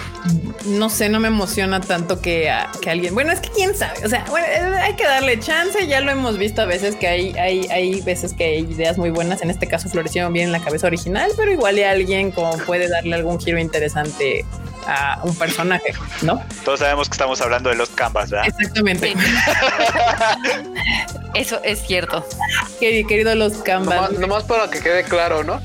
[0.66, 3.14] no sé, no me emociona tanto que, a- que alguien.
[3.14, 4.06] Bueno, es que quién sabe.
[4.06, 4.48] O sea, bueno,
[4.78, 5.86] hay que darle chance.
[5.88, 9.10] Ya lo hemos visto a veces que hay, hay, hay veces que hay ideas muy
[9.10, 9.42] buenas.
[9.42, 12.88] En este caso, florecieron bien en la cabeza original, pero igual y alguien como puede
[12.88, 14.46] darle algún giro interesante
[14.88, 16.44] a un personaje, ¿no?
[16.66, 18.48] todos sabemos que estamos hablando de los canvas, ¿verdad?
[18.48, 19.14] Exactamente.
[21.36, 22.26] Eso es cierto.
[22.80, 23.96] Querido, querido los Canvas.
[23.96, 25.60] Nomás, nomás para que quede claro, ¿no?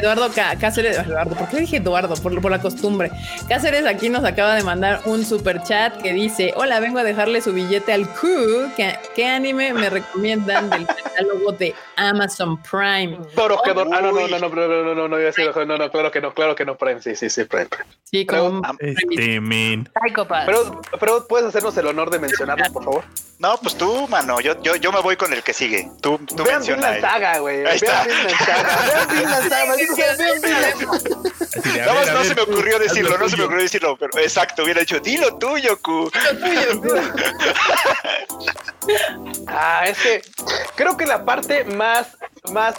[0.00, 2.14] Eduardo Cá- Cáceres, Eduardo, ¿por qué dije Eduardo?
[2.16, 3.10] Por, por la costumbre.
[3.48, 7.40] Cáceres aquí nos acaba de mandar un super chat que dice: Hola, vengo a dejarle
[7.42, 8.70] su billete al Q.
[8.76, 13.18] ¿Qué, qué anime me recomiendan del catálogo de Amazon Prime?
[13.34, 15.90] Toro que Ah, no, no, no, no, no, no, no, no, no, no, no, no,
[15.90, 17.68] claro que no, claro que no, Prime, sí, sí, sí, Prime.
[18.04, 19.40] Sí, como Este.
[20.46, 23.04] Pero, pero puedes hacernos el honor de mencionarlo, por favor.
[23.40, 25.90] No, pues tú, mano, yo, yo, yo me voy con el que sigue.
[26.00, 27.00] Tú, tú Vean menciona.
[27.00, 27.64] Saga, güey.
[27.66, 28.04] Está.
[28.04, 28.86] Vean Vinland Saga.
[28.86, 29.74] Vean Vinland Saga,
[30.16, 31.34] vean Vinland.
[31.56, 33.30] Así de, a Nada ver, más a no se me ocurrió decirlo, no se me
[33.30, 33.44] tuyo.
[33.46, 36.10] ocurrió decirlo, pero exacto, hubiera dicho, dilo tuyo, Q.
[39.48, 40.22] Ah, es que
[40.76, 42.16] creo que la parte más,
[42.52, 42.76] más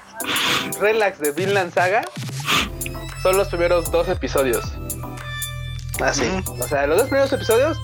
[0.80, 2.04] relax de Vinland Saga
[3.26, 4.64] son los primeros dos episodios.
[6.00, 6.30] Así.
[6.60, 7.76] O sea, los dos primeros episodios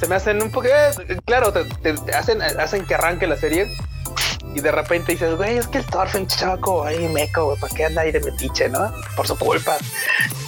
[0.00, 0.66] se me hacen un poco.
[0.66, 3.68] eh, Claro, te, te- te hacen, hacen que arranque la serie.
[4.54, 7.84] Y de repente dices, güey, es que el Thorfinn chavaco ahí meco, güey, ¿para qué
[7.84, 8.92] anda ahí de metiche, no?
[9.14, 9.76] Por su culpa.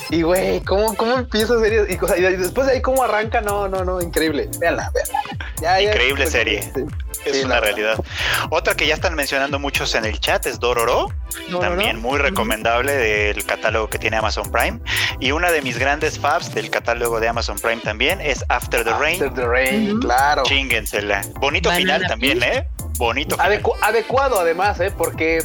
[0.08, 1.84] Y güey, ¿cómo, cómo empieza a serie?
[1.88, 3.40] Y, cosa- y después de ahí, ¿cómo arranca?
[3.40, 4.48] No, no, no, increíble.
[4.58, 5.20] Véanla, véanla.
[5.60, 6.62] Ya, ya, Increíble serie.
[6.74, 6.84] sí.
[7.26, 8.02] Es Sí, una realidad.
[8.48, 11.08] Otra que ya están mencionando muchos en el chat es Dororo,
[11.50, 11.60] Dororo.
[11.68, 14.80] también muy recomendable del catálogo que tiene Amazon Prime.
[15.20, 18.94] Y una de mis grandes faves del catálogo de Amazon Prime también es After the
[18.94, 19.22] Rain.
[19.22, 20.44] After the Rain, claro.
[20.44, 21.20] Chíngensela.
[21.34, 22.42] Bonito Banana final también.
[22.42, 22.66] ¿eh?
[22.98, 23.36] Bonito.
[23.36, 24.90] Adecu- adecuado además, ¿eh?
[24.96, 25.42] Porque,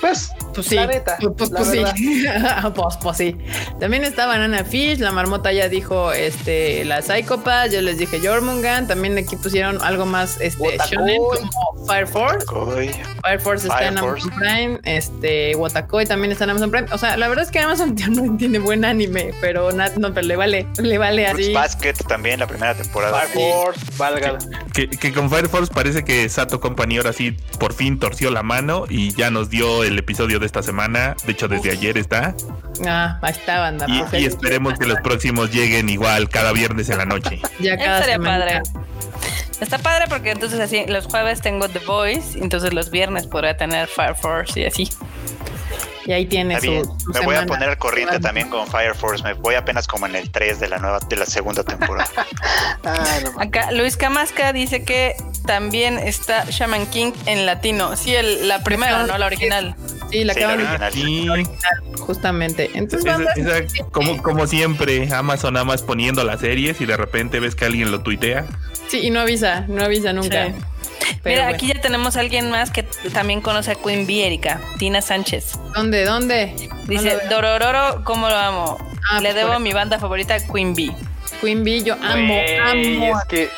[0.00, 2.24] pues, Pues sí, La neta, pues, pues, la pues sí.
[2.74, 3.36] pues, pues sí.
[3.78, 8.88] También está Banana Fish, la marmota ya dijo este la Psychopath, yo les dije Jormungan,
[8.88, 10.96] también aquí pusieron algo más este Wotakoi.
[10.96, 12.46] shonen como Fire Force.
[13.22, 14.22] Fire Force está Fire en Force.
[14.22, 16.88] Amazon Prime, este Watakoi también está en Amazon Prime.
[16.92, 20.36] O sea, la verdad es que Amazon no tiene buen anime, pero no, pero le
[20.36, 21.52] vale, le vale Fruits así.
[21.52, 23.20] Basket también, la primera temporada.
[23.20, 24.38] Fire Force, valga.
[24.72, 28.42] Que, que con Fire Force parece que Sato Company ahora sí por fin torció la
[28.42, 31.14] mano y ya nos dio el episodio de esta semana.
[31.26, 32.34] De hecho, desde ayer está.
[32.86, 33.86] Ah, ahí está banda.
[33.88, 37.40] Y, Pues, y esperemos que los próximos lleguen igual cada viernes en la noche.
[37.60, 38.44] ya cada Estaría semana.
[38.44, 38.62] padre.
[39.60, 43.88] Está padre porque entonces así los jueves tengo The Voice, entonces los viernes podría tener
[43.88, 44.90] Fire Force y así.
[46.06, 46.84] Y ahí tiene Está su, bien.
[47.00, 48.28] su Me voy a poner al corriente Semana.
[48.28, 49.24] también con Fire Force.
[49.24, 52.08] Me voy apenas como en el 3 de la nueva, de la segunda temporada.
[52.84, 53.40] Ah, no.
[53.40, 57.96] Acá Luis Camasca dice que también está Shaman King en latino.
[57.96, 59.74] Sí, el- la primera, no la original.
[60.10, 61.40] Sí, la Sí, la acaban de original.
[61.40, 62.70] Y justamente.
[62.74, 66.96] Entonces, esa- banda, esa- como, como siempre, Amazon nada más poniendo las series y de
[66.96, 68.44] repente ves que alguien lo tuitea.
[68.88, 70.46] sí, y no avisa, no avisa nunca.
[70.46, 70.52] Sí.
[71.26, 71.56] Pero Mira, bueno.
[71.56, 75.58] aquí ya tenemos a alguien más que también conoce a Queen Bee, Erika, Tina Sánchez.
[75.74, 76.04] ¿Dónde?
[76.04, 76.54] ¿Dónde?
[76.68, 77.28] No Dice, veo.
[77.28, 78.78] Dorororo, ¿cómo lo amo?
[79.10, 80.92] Ah, Le pues debo mi banda favorita, Queen Bee.
[81.40, 83.18] Queen Bee, yo amo, amo.
[83.18, 83.50] Es que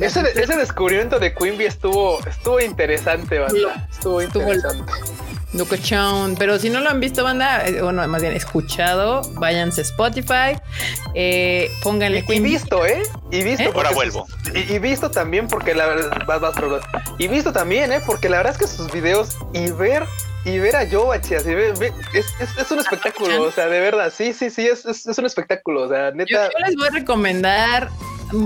[0.00, 3.86] ese, descubrimiento de Queen Bee estuvo, estuvo interesante, banda.
[3.88, 4.92] Estuvo Estuvo interesante.
[5.54, 6.36] Locochón.
[6.36, 10.58] Pero si no lo han visto, banda, eh, bueno, más bien escuchado, váyanse a Spotify,
[11.14, 13.02] eh, pónganle Y, y visto, ¿eh?
[13.30, 13.64] Y visto.
[13.64, 13.72] ¿Eh?
[13.74, 14.26] Ahora vuelvo.
[14.54, 16.22] Y, y visto también porque la verdad.
[16.26, 16.84] Vas, vas, Rolos.
[17.18, 18.00] Y visto también, ¿eh?
[18.06, 20.04] Porque la verdad es que sus videos y ver.
[20.44, 23.78] Y ver a Yobachi así, ve- ve- es, es, es un espectáculo, o sea, de
[23.78, 26.50] verdad, sí, sí, sí, es, es, es un espectáculo, o sea, Yo, neta.
[26.50, 27.88] yo les voy a recomendar.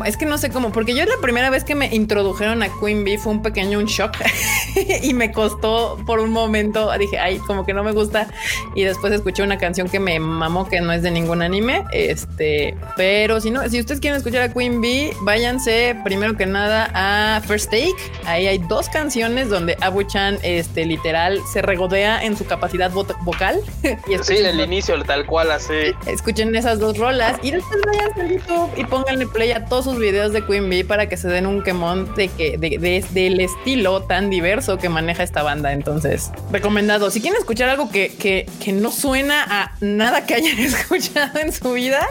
[0.05, 3.05] Es que no sé cómo, porque yo la primera vez que me introdujeron a Queen
[3.05, 4.17] Bee fue un pequeño un shock
[5.03, 6.91] y me costó por un momento.
[6.99, 8.27] Dije, ay, como que no me gusta.
[8.75, 11.85] Y después escuché una canción que me mamó, que no es de ningún anime.
[11.93, 16.91] Este, pero si no, si ustedes quieren escuchar a Queen Bee, váyanse primero que nada
[16.95, 17.95] a First Take.
[18.25, 23.61] Ahí hay dos canciones donde Abu-chan, este, literal, se regodea en su capacidad vo- vocal.
[23.83, 25.93] y Sí, el inicio, tal cual, así.
[26.07, 29.99] escuchen esas dos rolas y después vayan a YouTube y pónganle play a todos sus
[29.99, 33.41] videos de Queen Bee para que se den un quemón de que de, de- del
[33.41, 35.75] estilo tan diverso que maneja esta banda.
[35.75, 37.11] Entonces, recomendado.
[37.11, 41.53] Si quieren escuchar algo que, que, que no suena a nada que hayan escuchado en
[41.53, 42.07] su vida,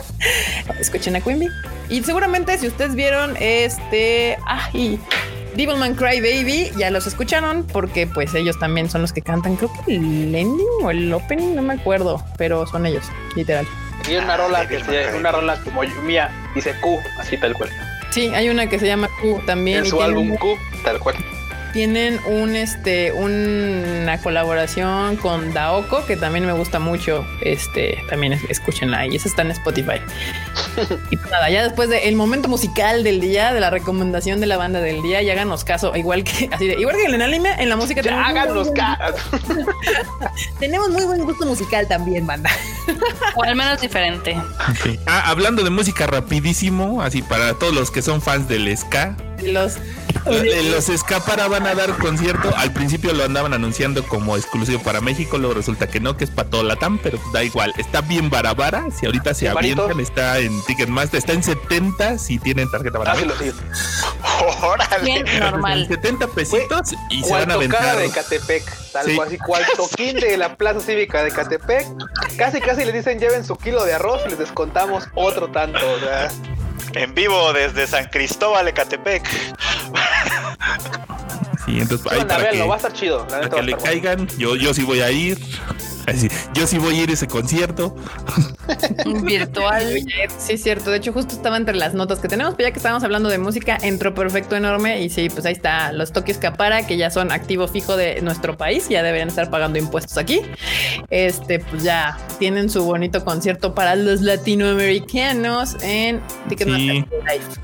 [0.80, 1.49] escuchen a Queen Bee.
[1.89, 4.99] Y seguramente si ustedes vieron este, ay,
[5.55, 9.72] Devilman Cry Baby, ya los escucharon porque pues ellos también son los que cantan, creo
[9.88, 13.05] que el ending o el opening, no me acuerdo, pero son ellos,
[13.36, 13.66] literal.
[14.08, 17.70] Y una Ah, rola que se, una rola como mía, dice Q, así tal cual.
[18.12, 19.80] Sí, hay una que se llama Q también.
[19.80, 21.16] En su álbum Q, tal cual.
[21.76, 27.28] Tienen un este una colaboración con Daoko que también me gusta mucho.
[27.41, 29.13] Este también es- escúchenla ahí.
[29.17, 29.99] Esa está en Spotify.
[31.11, 34.55] y pues nada, ya después del momento musical del día, de la recomendación de la
[34.55, 37.53] banda del día, y háganos caso, igual que así de, igual que en el anime,
[37.61, 39.15] en la música Ya háganos caras.
[40.59, 42.49] tenemos muy buen gusto musical también, banda.
[43.36, 44.38] O al menos diferente.
[45.07, 49.78] Ah, hablando de música rapidísimo, así para todos los que son fans del ska, Los
[50.28, 52.52] Eh, Los Escapara van a dar concierto.
[52.58, 56.32] Al principio lo andaban anunciando como exclusivo para México, luego resulta que no, que es
[56.32, 57.72] para todo Latam, pero da igual.
[57.78, 58.88] Está bien barabara.
[58.98, 59.84] Si ahorita se Barito.
[59.84, 63.20] avientan, está en Ticketmaster, está en 70 si tienen tarjeta Ah, barata.
[63.38, 63.56] sigo.
[64.64, 65.04] Órale.
[65.06, 65.82] Bien normal.
[65.84, 67.98] En 70 pesitos y se van a aventar.
[67.98, 68.64] de Catepec,
[68.94, 69.16] tal Sí.
[69.16, 71.86] cual, así cual toquín de la Plaza Cívica de Catepec.
[72.38, 75.78] Casi, casi le dicen lleven su kilo de arroz y les descontamos otro tanto.
[75.78, 76.30] O sea,
[76.96, 79.28] En vivo desde San Cristóbal, Ecatepec.
[81.66, 83.26] Sí, entonces ahí para que, va a estar chido.
[83.30, 84.28] La para que le caigan.
[84.38, 85.38] Yo, yo sí voy a ir.
[86.08, 87.95] Así, yo sí voy a ir a ese concierto.
[89.24, 89.84] Virtual.
[90.38, 90.91] Sí, es cierto.
[90.91, 93.38] De hecho, justo estaba entre las notas que tenemos, pero ya que estábamos hablando de
[93.38, 95.01] música, entró perfecto enorme.
[95.01, 98.58] Y sí, pues ahí está los Tokio Capara, que ya son activo fijo de nuestro
[98.58, 100.41] país, ya deberían estar pagando impuestos aquí.
[101.10, 107.06] Este, pues ya tienen su bonito concierto para los latinoamericanos en Ticketmaster Sí.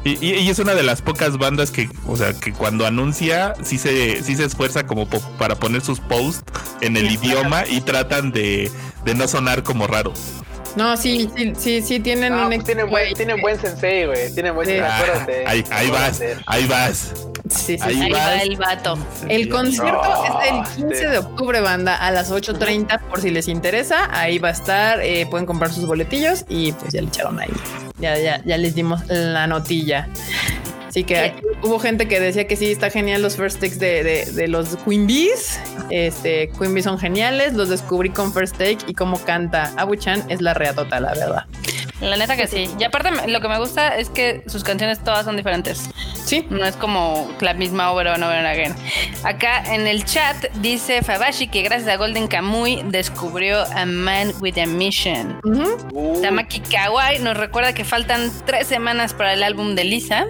[0.04, 0.20] Live.
[0.22, 3.54] Y, y- y es una de las pocas bandas que, o sea, que cuando anuncia,
[3.64, 6.44] sí se, sí se esfuerza como po- para poner sus posts
[6.82, 8.72] en el idioma y tratan de,
[9.06, 10.20] de no sonar como raros.
[10.76, 14.34] No, sí, sí, sí, sí, tienen No, un pues tienen, buen, tienen buen sensei, güey.
[14.34, 15.44] Tienen buen sensei, Ah, acuérdate.
[15.46, 17.14] ahí, ahí vas, ahí vas.
[17.50, 18.02] Sí, sí, ahí sí.
[18.04, 18.22] Ahí vas.
[18.22, 18.98] va el vato.
[19.28, 21.10] El concierto No, es el 15 este.
[21.10, 24.08] de octubre, banda, a las 8.30 por si les interesa.
[24.18, 27.52] Ahí va a estar, eh, pueden comprar sus boletillos y pues ya le echaron ahí.
[28.00, 30.08] Ya, ya, ya les dimos la notilla.
[30.92, 34.04] Así que aquí hubo gente que decía que sí, está genial los first takes de,
[34.04, 35.58] de, de los Queen Bees.
[35.90, 40.42] Este, Queen Bees son geniales, los descubrí con first take y cómo canta Abu-chan es
[40.42, 41.46] la reatota, la verdad.
[42.02, 42.70] La neta que sí.
[42.78, 45.90] Y aparte, lo que me gusta es que sus canciones todas son diferentes.
[46.26, 48.76] Sí, No es como la misma over and over and again.
[49.24, 54.58] Acá en el chat dice Fabashi que gracias a Golden Kamuy descubrió a Man with
[54.58, 55.40] a Mission.
[55.44, 60.26] Uh, Tamaki Kawai nos recuerda que faltan tres semanas para el álbum de Lisa.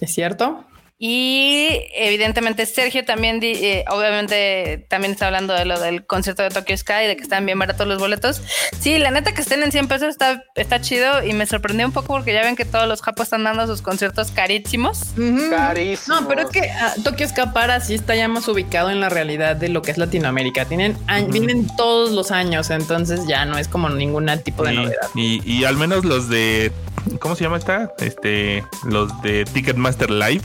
[0.00, 0.64] Es cierto.
[1.00, 6.48] Y evidentemente Sergio también, di- eh, obviamente, también está hablando de lo del concierto de
[6.50, 8.42] Tokyo Sky, de que están bien baratos los boletos.
[8.80, 11.92] Sí, la neta que estén en 100 pesos está, está chido y me sorprendió un
[11.92, 15.02] poco porque ya ven que todos los japos están dando sus conciertos carísimos.
[15.16, 15.50] Ujú.
[15.50, 16.20] Carísimo.
[16.20, 19.54] No, pero es que ah, Tokio Escapara sí está ya más ubicado en la realidad
[19.54, 20.64] de lo que es Latinoamérica.
[20.64, 24.76] Tienen a- vienen todos los años, entonces ya no es como ningún tipo de Y,
[24.76, 25.08] novedad.
[25.14, 26.72] y, y al menos los de.
[27.18, 27.92] ¿Cómo se llama esta?
[27.98, 28.64] Este.
[28.84, 30.42] Los de Ticketmaster Live.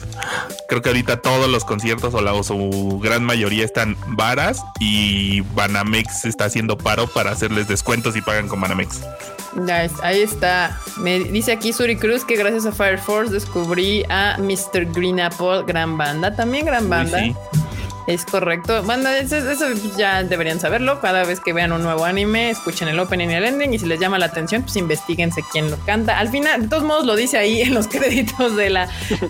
[0.67, 4.63] Creo que ahorita todos los conciertos o, la, o su gran mayoría están varas.
[4.79, 9.01] Y Banamex está haciendo paro para hacerles descuentos y pagan con Banamex.
[10.01, 10.79] Ahí está.
[10.97, 14.85] Me dice aquí Suri Cruz que gracias a Fire Force descubrí a Mr.
[14.91, 17.19] Green Apple, gran banda, también gran Uy, banda.
[17.19, 17.35] sí.
[18.07, 18.83] Es correcto.
[18.83, 19.65] Banda, eso, eso
[19.97, 20.99] ya deberían saberlo.
[20.99, 23.73] Cada vez que vean un nuevo anime, escuchen el opening y el ending.
[23.73, 26.19] Y si les llama la atención, pues investiguense quién lo canta.
[26.19, 28.89] Al final, de todos modos, lo dice ahí en los créditos de la,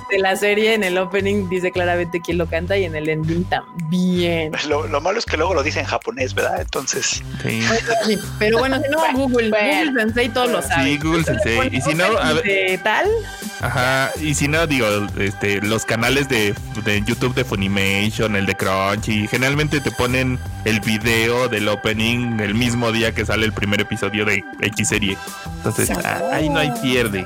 [0.10, 0.74] de la serie.
[0.74, 4.52] En el opening dice claramente quién lo canta y en el ending también.
[4.68, 6.62] Lo, lo malo es que luego lo dice en japonés, ¿verdad?
[6.62, 7.62] Entonces, Sí.
[8.06, 9.92] Sí, pero bueno, si no, Google, bueno.
[9.92, 10.86] Google Sensei todo lo sabe.
[10.86, 11.70] Sí, Google Sensei.
[11.72, 13.08] Y si no, a ver, tal,
[13.64, 14.86] Ajá, y si no, digo,
[15.18, 16.54] este, los canales de,
[16.84, 22.56] de YouTube de Funimation, el de Crunchy, generalmente te ponen el video del opening el
[22.56, 25.18] mismo día que sale el primer episodio de X serie.
[25.56, 27.26] Entonces, ah, ahí no hay pierde.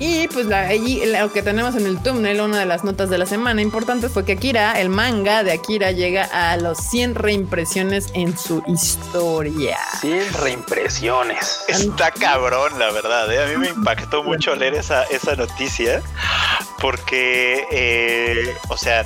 [0.00, 3.18] Y pues la, allí lo que tenemos en el thumbnail, una de las notas de
[3.18, 8.06] la semana importante fue que Akira, el manga de Akira, llega a los 100 reimpresiones
[8.14, 9.76] en su historia.
[10.00, 11.60] 100 reimpresiones.
[11.68, 13.30] está cabrón, la verdad.
[13.30, 13.42] ¿eh?
[13.44, 16.02] A mí me impactó mucho leer esa, esa noticia
[16.80, 19.04] porque, eh, o sea,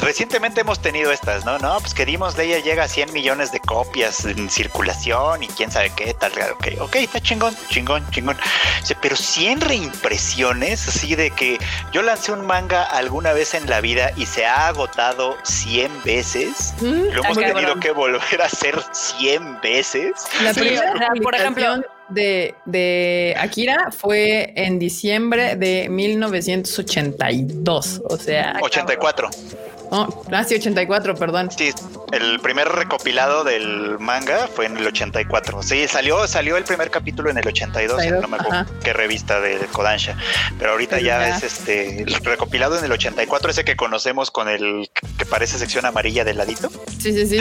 [0.00, 1.58] recientemente hemos tenido estas, ¿no?
[1.58, 5.70] No, pues que Demon Slayer llega a 100 millones de copias en circulación y quién
[5.70, 8.36] sabe qué, tal, ok, ok, está chingón, chingón, chingón.
[9.02, 11.58] Pero 100 reimpresiones, así de que
[11.92, 16.74] yo lancé un manga alguna vez en la vida y se ha agotado 100 veces.
[16.80, 17.80] Mm, Lo hemos tenido cabrón.
[17.80, 20.12] que volver a hacer 100 veces.
[20.42, 28.02] La Sí, primera sea, por publicación ejemplo- de, de Akira fue en diciembre de 1982.
[28.08, 29.30] O sea, 84.
[29.90, 31.50] Oh, ah, sí, 84, perdón.
[31.50, 31.72] Sí,
[32.12, 35.62] el primer recopilado del manga fue en el 84.
[35.62, 38.66] Sí, salió, salió el primer capítulo en el 82, en no me acuerdo Ajá.
[38.82, 40.16] qué revista de Kodansha.
[40.58, 41.36] Pero ahorita Pero ya, ya.
[41.36, 45.84] es este el recopilado en el 84, ese que conocemos con el que parece sección
[45.86, 46.70] amarilla del ladito.
[46.98, 47.40] Sí, sí, sí.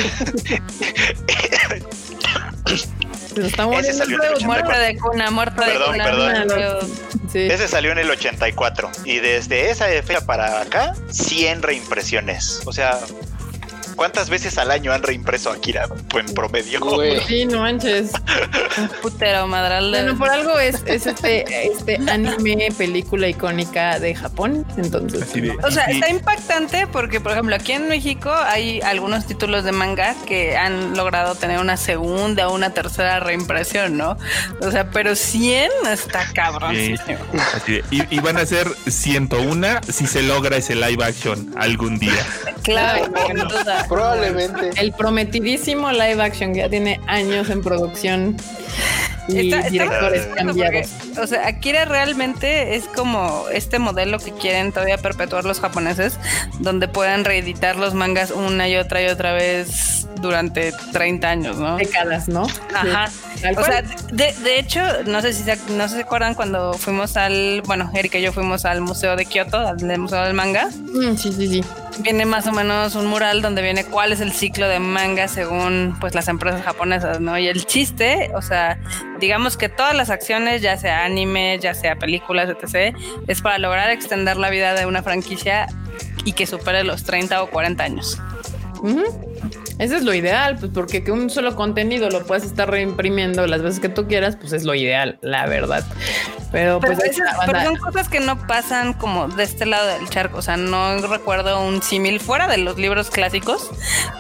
[3.36, 6.04] Nos muriendo huevo, Muerto de cuna, muerto de Perdón, cuna.
[6.48, 6.90] perdón.
[7.34, 12.62] Ese salió en el 84 y desde esa fecha para acá 100 reimpresiones.
[12.66, 13.00] O sea,
[14.00, 16.80] ¿cuántas veces al año han reimpreso Akira pues, en promedio?
[16.80, 17.20] Güey.
[17.28, 18.12] Sí, no manches.
[18.78, 19.90] Un putero madral.
[19.90, 24.66] Bueno, por algo es, es este, este anime, película icónica de Japón.
[24.78, 29.26] Entonces, Así de- O sea, está impactante porque, por ejemplo, aquí en México hay algunos
[29.26, 34.18] títulos de manga que han logrado tener una segunda o una tercera reimpresión, ¿no?
[34.62, 36.74] O sea, pero 100 está cabrón.
[36.74, 36.96] Sí,
[37.54, 42.00] así de- y, y van a ser 101 si se logra ese live action algún
[42.00, 42.26] día.
[42.64, 43.86] Claro, sin duda.
[43.90, 44.70] Probablemente.
[44.78, 48.38] el prometidísimo live action que ya tiene años en producción
[49.28, 50.88] y Está- directores cambiados.
[50.90, 56.18] porque, o sea, Akira realmente es como este modelo que quieren todavía perpetuar los japoneses,
[56.60, 61.78] donde puedan reeditar los mangas una y otra y otra vez durante 30 años, ¿no?
[61.78, 62.48] Décadas, ¿no?
[62.74, 63.08] Ajá.
[63.36, 66.34] Sí, O sea, de, de hecho, no sé si se, no sé si se acuerdan
[66.34, 70.34] cuando fuimos al, bueno, Erika y yo fuimos al Museo de Kioto, al Museo del
[70.34, 70.68] Manga.
[70.68, 71.64] Mm, sí, sí, sí.
[72.00, 75.96] Viene más o menos un mural donde viene cuál es el ciclo de manga según
[76.02, 77.38] pues las empresas japonesas, ¿no?
[77.38, 78.59] Y el chiste, o sea,
[79.20, 82.96] digamos que todas las acciones, ya sea anime, ya sea películas, etc.,
[83.28, 85.68] es para lograr extender la vida de una franquicia
[86.26, 88.22] y que supere los 30 o 40 años.
[89.80, 93.62] Eso es lo ideal, pues porque que un solo contenido lo puedas estar reimprimiendo las
[93.62, 95.84] veces que tú quieras, pues es lo ideal, la verdad.
[96.52, 100.10] Pero Pero, pues esas- pero son cosas que no pasan como de este lado del
[100.10, 100.40] charco.
[100.40, 103.70] O sea, no recuerdo un símil fuera de los libros clásicos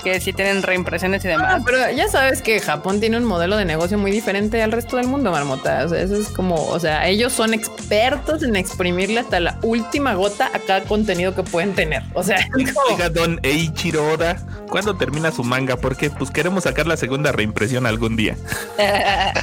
[0.04, 1.62] que sí tienen reimpresiones y Ah, demás.
[1.66, 5.08] pero ya sabes que Japón tiene un modelo de negocio muy diferente al resto del
[5.08, 5.84] mundo, Marmota.
[5.86, 10.14] O sea, eso es como, o sea, ellos son expertos en exprimirle hasta la última
[10.14, 12.04] gota a cada contenido que pueden tener.
[12.14, 14.38] O sea, es como- Oiga, don Eiichiro Oda,
[14.70, 15.76] ¿cuándo termina su manga?
[15.76, 18.36] Porque pues queremos sacar la segunda reimpresión algún día.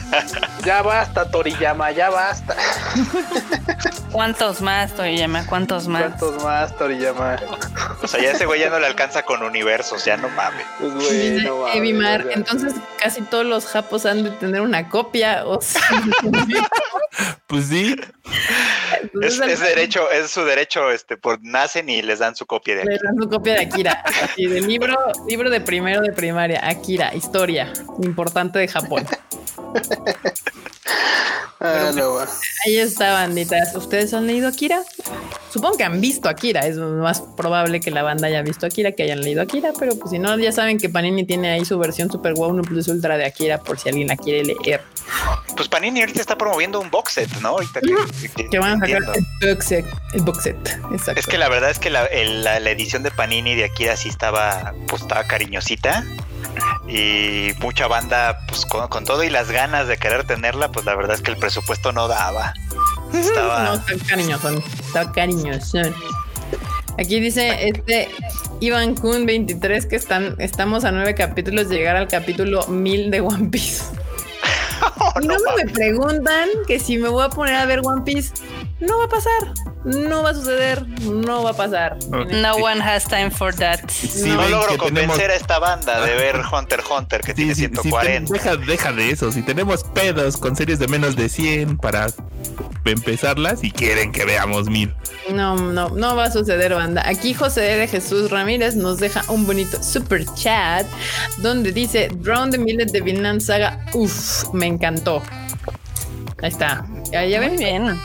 [0.64, 2.56] Ya basta, Toriyama, ya basta.
[4.10, 5.46] ¿Cuántos más, Toriyama?
[5.46, 6.02] ¿Cuántos más?
[6.02, 7.36] ¿Cuántos más, Toriyama?
[8.02, 10.66] O sea, ya ese güey ya no le alcanza con universos, ya no mames.
[10.80, 12.32] Pues dice bueno, mames, Evimar, o sea.
[12.34, 15.46] entonces casi todos los japos han de tener una copia.
[15.46, 15.82] O sea,
[17.46, 17.96] Pues sí,
[19.12, 22.76] entonces Es, es derecho, es su derecho, este, por nacen y les dan su copia
[22.76, 23.04] de Le aquí.
[23.04, 24.96] dan su copia de Akira, así de libro,
[25.28, 27.72] libro de primero de primaria, Akira, historia
[28.02, 29.06] importante de Japón.
[31.58, 32.18] Ah, no.
[32.66, 33.74] Ahí está, banditas.
[33.74, 34.82] ¿Ustedes han leído Akira?
[35.56, 36.60] Supongo que han visto Akira.
[36.66, 40.10] Es más probable que la banda haya visto Akira, que hayan leído Akira, pero pues
[40.10, 43.16] si no, ya saben que Panini tiene ahí su versión Super Wow 1 Plus Ultra
[43.16, 44.82] de Akira por si alguien la quiere leer.
[45.56, 47.48] Pues Panini ahorita está promoviendo un box set, ¿no?
[47.50, 49.02] Ahorita que, que- Que van a sacar
[49.40, 49.86] el box set.
[50.12, 50.78] El box set.
[50.92, 51.20] Exacto.
[51.20, 53.96] Es que la verdad es que la, el- la- la edición de Panini de Akira
[53.96, 56.04] sí estaba, pues estaba cariñosita.
[56.88, 60.94] Y mucha banda, pues con, con todo y las ganas de querer tenerla, pues la
[60.94, 62.54] verdad es que el presupuesto no daba.
[63.16, 63.74] No, Estaba.
[63.74, 64.48] está cariñoso.
[64.86, 65.78] Está cariñoso.
[66.98, 68.08] Aquí dice este
[68.60, 73.20] Iván Kun 23 que están, estamos a nueve capítulos de llegar al capítulo 1000 de
[73.20, 73.84] One Piece.
[74.98, 78.02] Oh, Y no luego me preguntan que si me voy a poner a ver One
[78.02, 78.32] Piece.
[78.78, 79.54] No va a pasar.
[79.84, 80.86] No va a suceder.
[81.00, 81.96] No va a pasar.
[82.10, 83.80] No one has time for that.
[83.88, 87.34] sí no logro convencer tenemos- a esta banda de ver Hunter x Hunter que Sí,
[87.36, 88.32] tiene sí, sí, 140.
[88.32, 89.32] deja, deja de eso.
[89.32, 92.08] Si tenemos pedos con series de menos de 100 para
[92.84, 94.94] empezarlas y quieren que veamos mil.
[95.32, 97.02] No, no, no va a suceder, banda.
[97.08, 100.86] Aquí José de Jesús Ramírez nos deja un bonito super chat
[101.38, 103.84] donde dice Drown the Millet de Vinland Saga.
[103.94, 105.22] Uf, me encantó.
[106.42, 106.84] Ahí está.
[107.10, 107.56] Ya, ya ven.
[107.56, 107.98] bien.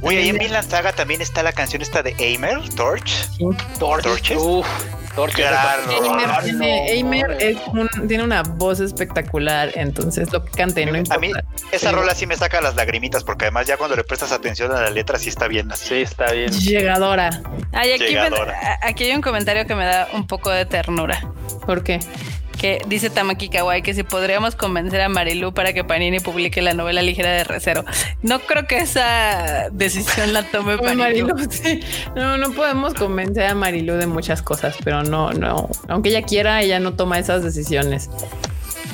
[0.00, 3.08] Uy, ahí en Vinland Saga también está la canción esta de Aimer, Torch.
[3.08, 3.44] Sí.
[3.78, 4.36] Torches.
[4.38, 4.66] Uf,
[5.14, 5.46] Torches.
[5.46, 5.82] Claro.
[5.92, 10.84] Eimer, tiene, no, Eimer no, es un- tiene una voz espectacular, entonces lo que cante
[10.86, 11.18] no A importa.
[11.20, 11.30] mí
[11.72, 11.94] esa Sí.
[11.94, 14.90] rola sí me saca las lagrimitas porque además ya cuando le prestas atención a la
[14.90, 15.88] letra sí está bien así.
[15.88, 16.50] Sí, está bien.
[16.50, 17.30] Llegadora.
[17.72, 18.58] Ay, aquí, Llegadora.
[18.82, 21.20] a- aquí hay un comentario que me da un poco de ternura.
[21.66, 22.00] ¿Por qué?
[22.60, 26.72] Que dice Tamaki Kawai que si podríamos convencer a Marilu para que Panini publique la
[26.74, 27.84] novela ligera de Recero.
[28.22, 30.76] No creo que esa decisión la tome.
[30.94, 31.80] Marilu, sí.
[32.16, 35.68] No, no podemos convencer a Marilu de muchas cosas, pero no, no.
[35.88, 38.08] Aunque ella quiera, ella no toma esas decisiones.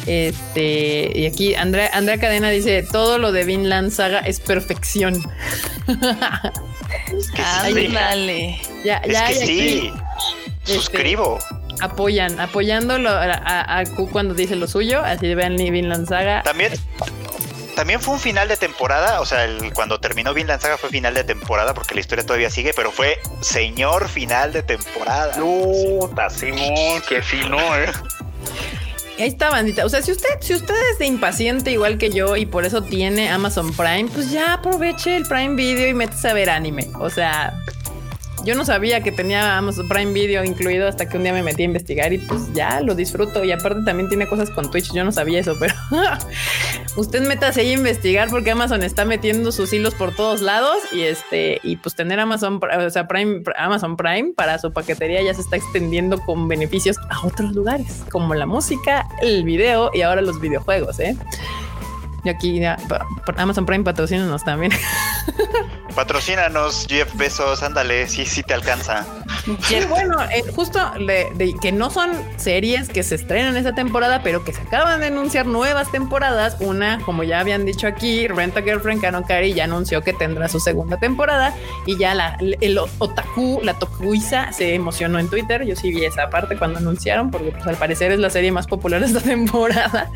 [0.07, 5.23] Este, y aquí Andrea, Andrea Cadena dice: todo lo de Vinland Saga es perfección.
[7.17, 8.61] Es que sí, Ándale.
[8.85, 9.93] ya, es ya que hay aquí, sí.
[10.61, 11.39] Este, Suscribo.
[11.81, 15.03] Apoyan, apoyándolo a, a- a Q cuando dice lo suyo.
[15.05, 16.43] Así vean Vinland Saga.
[16.43, 16.73] También
[17.77, 21.15] también fue un final de temporada, o sea, el- cuando terminó Vinland Saga fue final
[21.15, 25.33] de temporada porque la historia todavía sigue, pero fue señor final de temporada.
[25.35, 27.91] Puta, Simón, que fino, eh.
[29.19, 29.85] Ahí está, bandita.
[29.85, 32.83] O sea, si usted, si usted es de impaciente igual que yo y por eso
[32.83, 36.89] tiene Amazon Prime, pues ya aproveche el Prime Video y métese a ver anime.
[36.99, 37.55] O sea,
[38.45, 41.63] yo no sabía que tenía Amazon Prime Video incluido hasta que un día me metí
[41.63, 43.45] a investigar y pues ya lo disfruto.
[43.45, 44.93] Y aparte también tiene cosas con Twitch.
[44.93, 45.75] Yo no sabía eso, pero
[46.97, 51.03] usted métase ahí a investigar porque Amazon está metiendo sus hilos por todos lados y
[51.03, 55.43] este, y pues tener Amazon, o sea, Prime, Amazon Prime para su paquetería ya se
[55.43, 60.41] está extendiendo con beneficios a otros lugares, como la música, el video y ahora los
[60.41, 61.17] videojuegos, ¿eh?
[62.25, 62.77] Y aquí ya,
[63.37, 64.73] Amazon Prime patrocínanos también.
[65.95, 69.05] Patrocínanos, Jeff Bezos, ándale, sí, sí te alcanza.
[69.71, 74.23] Y bueno, eh, justo de, de que no son series que se estrenan esta temporada,
[74.23, 76.57] pero que se acaban de anunciar nuevas temporadas.
[76.61, 80.61] Una, como ya habían dicho aquí, Rent a Girlfriend Kanokari ya anunció que tendrá su
[80.61, 81.55] segunda temporada
[81.87, 85.65] y ya la, el otaku, la tokuisa se emocionó en Twitter.
[85.65, 88.67] Yo sí vi esa parte cuando anunciaron, porque pues, al parecer es la serie más
[88.67, 90.11] popular de esta temporada.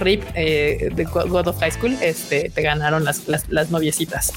[0.00, 4.32] Rip eh, de God of High School, este, te ganaron las, las, las noviecitas.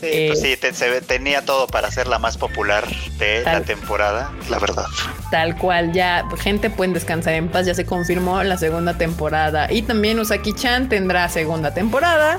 [0.00, 2.84] Sí, Eh, pues sí, te- se ve- tenía todo para ser la más popular
[3.18, 4.84] de la temporada, la verdad.
[5.30, 9.72] Tal cual, ya gente pueden descansar en paz, ya se confirmó la segunda temporada.
[9.72, 12.38] Y también Usaki-chan tendrá segunda temporada.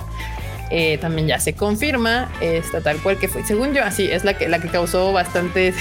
[0.69, 2.31] Eh, también ya se confirma.
[2.39, 5.75] Esta tal cual que fue, según yo, así es la que, la que causó bastantes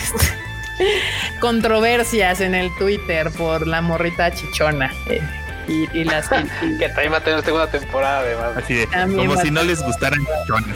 [1.41, 4.93] controversias en el Twitter por la morrita chichona.
[5.11, 5.21] Eh,
[5.69, 8.57] Y, y las y- Que también va a tener segunda temporada, además.
[8.57, 10.21] Así de, como si no les gustaran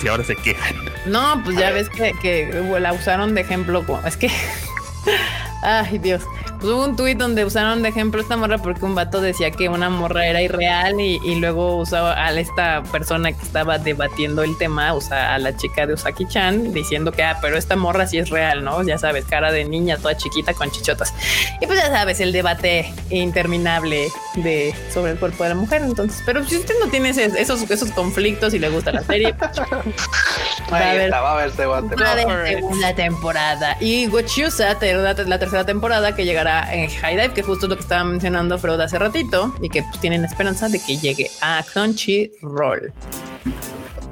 [0.03, 0.75] y ahora se quejan.
[1.07, 3.85] No, pues ya ves que, que la usaron de ejemplo.
[4.07, 4.31] Es que.
[5.63, 6.23] Ay, Dios.
[6.61, 9.69] Pues hubo un tuit donde usaron de ejemplo esta morra porque un vato decía que
[9.69, 14.57] una morra era irreal y, y luego usaba a esta persona que estaba debatiendo el
[14.59, 18.31] tema, usa a la chica de Usaki-chan diciendo que, ah, pero esta morra sí es
[18.31, 18.83] real, ¿no?
[18.83, 21.15] Ya sabes, cara de niña toda chiquita con chichotas.
[21.61, 24.09] Y pues ya sabes, el debate interminable
[24.43, 25.83] de sobre el cuerpo de la mujer.
[25.83, 29.35] Entonces, pero si usted no tiene ese- esos, esos conflictos y le gusta la serie,
[29.35, 29.51] pues,
[30.73, 32.23] va a Ahí haber está, va a haber segunda temporada.
[32.23, 33.77] haber segunda temporada.
[33.81, 37.77] Y Gochusa, la, la tercera temporada que llegará en High Dive, que justo es lo
[37.77, 41.63] que estaba mencionando Freud hace ratito, y que pues, tienen esperanza de que llegue a
[41.73, 42.93] Crunchyroll.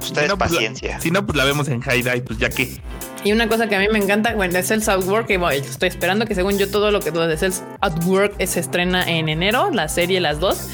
[0.07, 0.99] Ustedes Si no, pues, la- paciencia.
[0.99, 2.79] si no, pues la vemos en High Dive, pues ya que.
[3.23, 5.89] Y una cosa que a mí me encanta, bueno, es el Southwork, que bueno, estoy
[5.89, 9.27] esperando que según yo todo lo que tú de Cells at Work se estrena en
[9.27, 10.69] enero, la serie, las dos,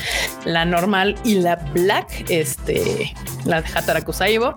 [0.45, 3.13] la normal y la black, este,
[3.45, 4.55] la de Hataraku Saibo,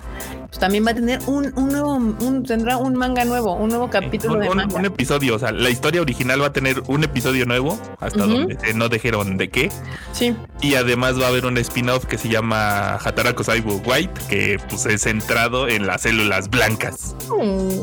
[0.56, 3.90] pues también va a tener un, un nuevo, un, tendrá un manga nuevo, un nuevo
[3.90, 4.74] capítulo un, de un- manga.
[4.76, 8.56] un episodio, o sea, la historia original va a tener un episodio nuevo, hasta donde
[8.74, 9.70] no dijeron de qué.
[10.12, 14.58] Sí, Y además va a haber un spin-off que se llama Hataraku Saibo White, que
[14.70, 17.14] pues es centrado en las células blancas.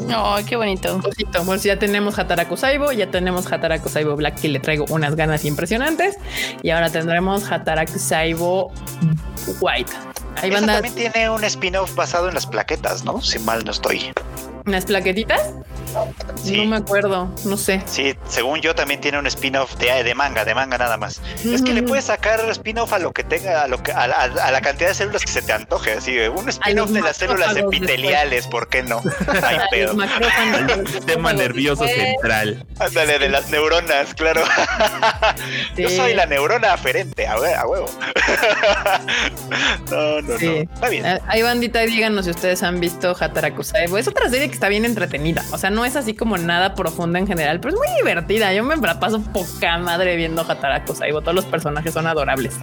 [0.10, 1.00] Ay, qué bonito.
[1.00, 5.16] Cosito, pues ya tenemos Hataraku Saibo, ya tenemos Hataraku Saibo Black que le traigo unas
[5.16, 6.16] ganas impresionantes
[6.64, 8.72] y ahora tendremos Hataraku Saibo
[9.62, 9.91] White.
[10.42, 13.22] También tiene un spin-off basado en las plaquetas, ¿no?
[13.22, 14.12] Si mal no estoy.
[14.66, 15.54] unas plaquetitas.
[16.44, 16.57] Sí.
[16.57, 17.82] No me acuerdo, no sé.
[17.86, 21.22] Sí, según yo también tiene un spin-off de, de manga, de manga nada más.
[21.45, 24.15] Es que le puedes sacar spin-off a lo que tenga, a, lo que, a, la-
[24.24, 25.94] a la cantidad de células que se te antoje.
[25.94, 29.02] Así, un spin-off de las células epiteliales, ¿por qué no?
[29.44, 29.94] Ay, A pedo.
[30.03, 32.07] El a sistema nervioso después.
[32.11, 32.65] central.
[32.80, 34.44] Ándale, de las neuronas, claro.
[35.78, 37.90] Yo soy la neurona aferente, a, hue- a huevo.
[39.91, 40.45] no, no, Sí.
[40.48, 40.74] no.
[40.74, 41.06] Está bien.
[41.06, 43.98] Eh, Ahí bandita, díganos si ustedes han visto Hataraku Saibo.
[43.98, 45.44] Es otra serie que está bien entretenida.
[45.52, 48.54] O sea, no es así como nada profunda en general, pero es muy divertida.
[48.54, 51.22] Yo me la paso poca madre viendo Hataraku Saibo.
[51.22, 52.56] Todos los personajes son adorables.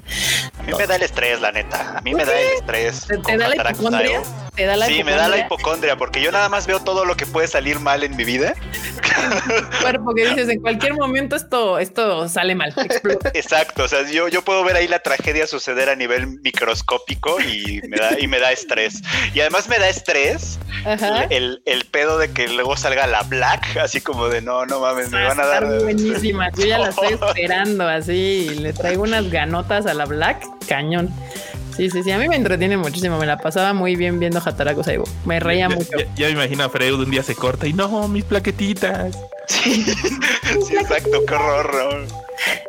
[0.58, 1.98] A mí me da el estrés, la neta.
[1.98, 3.06] A mí me da el estrés.
[3.06, 4.22] ¿Te, te con da la Hataraku hipocondria?
[4.24, 4.50] Saibo.
[4.54, 5.46] ¿Te da la Sí, me da la hipocondria?
[5.46, 8.54] hipocondria porque yo nada más veo todo lo que puede salir mal en mi vida.
[9.80, 12.72] cuerpo que dices en cualquier momento esto, esto sale mal.
[12.76, 13.30] explota.
[13.34, 17.80] Exacto, o sea, yo, yo puedo ver ahí la tragedia suceder a nivel microscópico y
[17.88, 19.00] me da, y me da estrés.
[19.34, 21.24] Y además me da estrés Ajá.
[21.30, 25.10] el, el pedo de que luego salga la Black, así como de no, no mames,
[25.10, 25.82] me Va a van a dar.
[25.82, 26.50] buenísima.
[26.56, 28.48] Yo ya la estoy esperando así.
[28.60, 30.46] Le traigo unas ganotas a la Black.
[30.68, 31.12] Cañón.
[31.76, 32.10] Sí, sí, sí.
[32.12, 33.18] A mí me entretiene muchísimo.
[33.18, 35.04] Me la pasaba muy bien viendo Hataraku Saibo.
[35.24, 35.90] Me reía Ya, mucho.
[35.98, 39.16] ya- ya me imagino a Freud un día se corta y no, mis plaquetitas.
[39.48, 39.82] Sí,
[40.68, 42.06] sí, exacto, qué horror.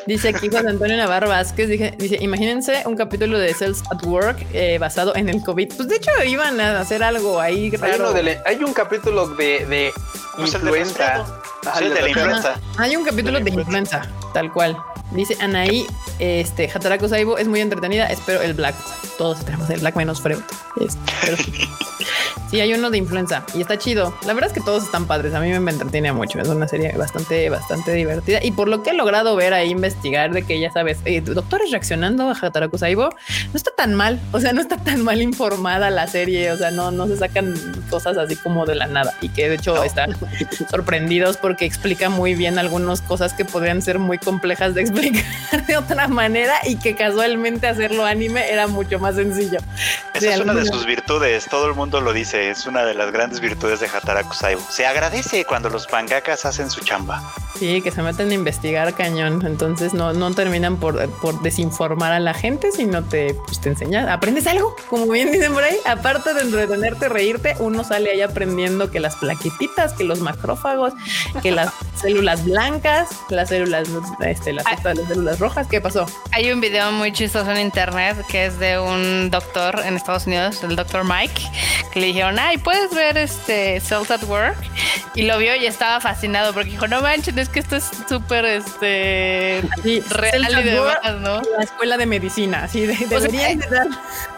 [0.05, 4.45] Dice aquí Juan Antonio Navarro Vázquez, dije- dice, imagínense un capítulo de Cells at Work
[4.53, 5.73] eh, basado en el COVID.
[5.75, 8.03] Pues de hecho iban a hacer algo ahí Hay, raro.
[8.05, 9.91] uno de le- hay un capítulo de, de
[10.35, 11.25] Pues el de influenza.
[11.65, 12.31] Ajá, Sí, el de la resfriado.
[12.35, 12.61] influenza.
[12.77, 14.01] Hay un capítulo de influenza,
[14.33, 14.77] tal cual.
[15.11, 15.85] Dice Anaí,
[16.19, 18.75] este, Hataraku Saibo es muy entretenida, espero el Black.
[19.17, 20.39] Todos tenemos el Black menos Freud.
[22.49, 24.13] Sí, hay uno de influenza y está chido.
[24.25, 25.33] La verdad es que todos están padres.
[25.33, 26.37] A mí me entretiene mucho.
[26.37, 28.43] Es una serie bastante, bastante divertida.
[28.43, 31.71] Y por lo que he logrado ver ahí, investigar de que ya sabes, eh, doctores
[31.71, 34.19] reaccionando a Hataraku Saibo, no está tan mal.
[34.33, 36.51] O sea, no está tan mal informada la serie.
[36.51, 37.55] O sea, no, no se sacan
[37.89, 39.13] cosas así como de la nada.
[39.21, 40.17] Y que de hecho están
[40.69, 45.00] sorprendidos porque explica muy bien algunas cosas que podrían ser muy complejas de explicar
[45.67, 49.59] de otra manera y que casualmente hacerlo anime era mucho más sencillo.
[50.13, 53.11] Esa es una de sus virtudes, todo el mundo lo dice, es una de las
[53.11, 54.61] grandes virtudes de Hataraku Saibo.
[54.69, 57.21] Se agradece cuando los mangakas hacen su chamba.
[57.57, 59.45] Sí, que se meten a investigar cañón.
[59.45, 64.09] Entonces no, no terminan por, por desinformar a la gente, sino te, pues, te enseñan.
[64.09, 65.77] Aprendes algo, como bien dicen por ahí.
[65.85, 70.93] Aparte de entretenerte, reírte, uno sale ahí aprendiendo que las plaquetitas, que los macrófagos,
[71.41, 73.87] que las células blancas, las células,
[74.25, 74.65] este, las,
[74.95, 75.67] las células rojas.
[75.67, 76.05] ¿Qué pasó?
[76.31, 80.63] Hay un video muy chistoso en internet que es de un doctor en Estados Unidos,
[80.63, 81.41] el doctor Mike,
[81.93, 84.57] que le dijeron, ay, ¿puedes ver este Cells at Work?
[85.15, 88.45] Y lo vio y estaba fascinado porque dijo, no manches, es que esto es súper
[88.45, 91.41] este Sí, real y demás, ¿no?
[91.57, 93.87] La escuela de medicina, así de, de dar.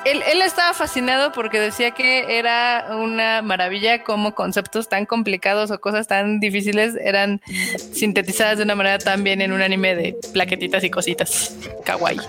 [0.05, 5.79] Él, él estaba fascinado porque decía que era una maravilla cómo conceptos tan complicados o
[5.79, 7.41] cosas tan difíciles eran
[7.93, 11.53] sintetizadas de una manera tan bien en un anime de plaquetitas y cositas.
[11.85, 12.19] Kawaii.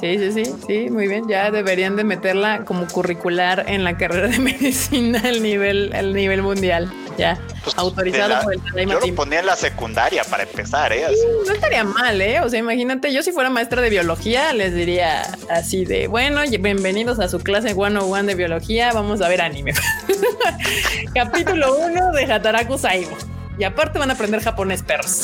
[0.00, 1.24] Sí, sí, sí, sí, muy bien.
[1.28, 6.40] Ya deberían de meterla como curricular en la carrera de medicina al nivel, al nivel
[6.40, 6.88] mundial.
[7.18, 9.16] Ya, Pues, autorizado la- por el Tadaima Yo lo Team.
[9.16, 11.04] ponía en la secundaria para empezar, ¿eh?
[11.04, 11.16] Así.
[11.44, 12.38] No estaría mal, ¿eh?
[12.42, 16.56] O sea, imagínate, yo si fuera maestra de biología, les diría así de, bueno, y-
[16.58, 19.72] bienvenidos a su clase 101 de biología, vamos a ver anime.
[21.12, 23.16] Capítulo 1 de Hataraku Saibo.
[23.58, 25.22] Y aparte van a aprender japonés, perros.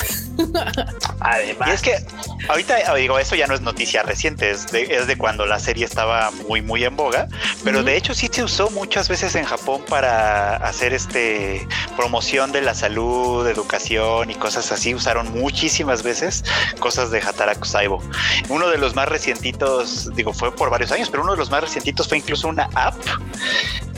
[1.21, 2.07] Además, Y es que
[2.49, 5.59] ahorita ah, digo, eso ya no es noticia reciente, es de, es de cuando la
[5.59, 7.29] serie estaba muy, muy en boga,
[7.63, 11.67] pero de hecho sí se usó muchas veces en Japón para hacer este
[11.97, 14.95] promoción de la salud, educación y cosas así.
[14.95, 16.45] Usaron muchísimas veces
[16.81, 18.03] cosas de Hataraku Saibo.
[18.49, 21.63] Uno de los más recientitos, digo, fue por varios años, pero uno de los más
[21.63, 22.95] recientitos fue incluso una app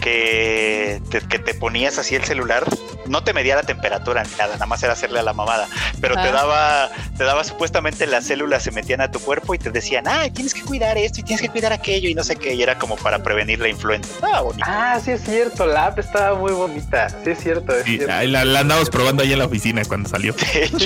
[0.07, 2.65] que te, que te ponías así el celular,
[3.09, 5.67] no te medía la temperatura ni nada, nada más era hacerle a la mamada,
[6.01, 6.33] pero te Ah.
[6.33, 10.25] daba, te daba supuestamente las células se metían a tu cuerpo y te decían, ah,
[10.33, 12.79] tienes que cuidar esto y tienes que cuidar aquello y no sé qué, y era
[12.79, 14.09] como para prevenir la influenza.
[14.23, 14.65] Ah, bonito.
[14.69, 17.09] Ah, sí es cierto, la app estaba muy bonita.
[17.25, 18.07] Sí es cierto, es Sí, cierto.
[18.27, 20.35] la, la andamos probando ahí en la oficina cuando salió.
[20.55, 20.79] De hecho,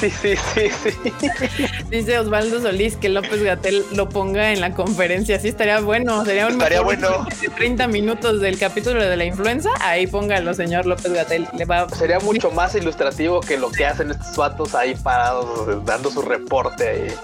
[0.00, 1.64] Sí, sí, sí, sí, sí.
[1.90, 5.38] Dice Osvaldo Solís que López Gatel lo ponga en la conferencia.
[5.38, 6.24] Sí, estaría bueno.
[6.24, 7.26] Sería un Estaría mejor bueno.
[7.40, 9.70] de 30 minutos del capítulo de la influenza.
[9.80, 11.48] Ahí póngalo, señor López Gatel.
[11.56, 16.10] Le va Sería mucho más ilustrativo que lo que hacen estos vatos ahí parados dando
[16.10, 17.14] su reporte ahí.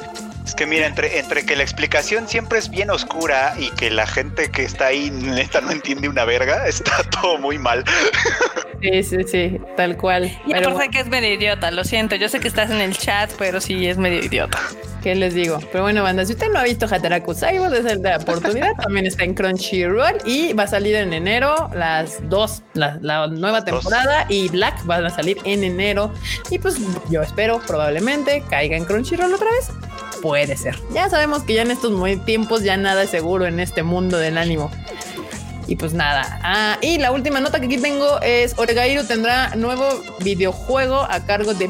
[0.44, 4.06] Es que mira, entre, entre que la explicación siempre es bien oscura y que la
[4.06, 7.84] gente que está ahí neta no entiende una verga, está todo muy mal.
[8.80, 10.24] Sí, sí, sí, tal cual.
[10.46, 12.16] Y Pero, aparte que es medio idiota, lo siento.
[12.16, 14.58] Yo sé que estás en el chat, pero sí es medio idiota.
[15.02, 15.58] ¿qué les digo?
[15.72, 18.72] Pero bueno, banda, si usted no ha visto Hataraku Saibo, es el de la oportunidad.
[18.80, 23.58] También está en Crunchyroll y va a salir en enero las dos, la, la nueva
[23.60, 23.80] Las dos.
[23.82, 26.12] temporada y Black van a salir en enero.
[26.50, 26.76] Y pues
[27.10, 29.70] yo espero probablemente caiga en Crunchyroll otra vez.
[30.32, 30.78] Puede ser.
[30.94, 31.92] Ya sabemos que ya en estos
[32.24, 34.70] tiempos ya nada es seguro en este mundo del ánimo.
[35.66, 36.40] Y pues nada.
[36.42, 39.86] Ah, y la última nota que aquí tengo es Oregairu tendrá nuevo
[40.20, 41.68] videojuego a cargo de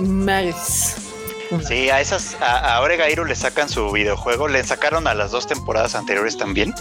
[1.67, 5.47] Sí, a esas, a, a Oregairu le sacan su videojuego, le sacaron a las dos
[5.47, 6.75] temporadas anteriores también,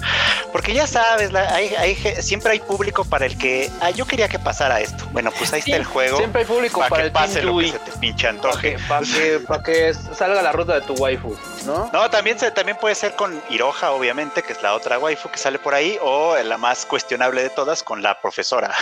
[0.52, 4.40] porque ya sabes, la- hay, siempre hay público para el que, ah, yo quería que
[4.40, 5.08] pasara esto.
[5.12, 6.18] Bueno, pues ahí está el juego.
[6.18, 8.76] Siempre hay público para, para, que el pase lo que se te pinche Para antoje.
[8.76, 11.36] que, para que, para que salga la ruta de tu waifu,
[11.66, 11.90] ¿no?
[11.92, 15.38] No, también se, también puede ser con Iroha, obviamente, que es la otra waifu que
[15.38, 18.74] sale por ahí, o la más cuestionable de todas, con la profesora.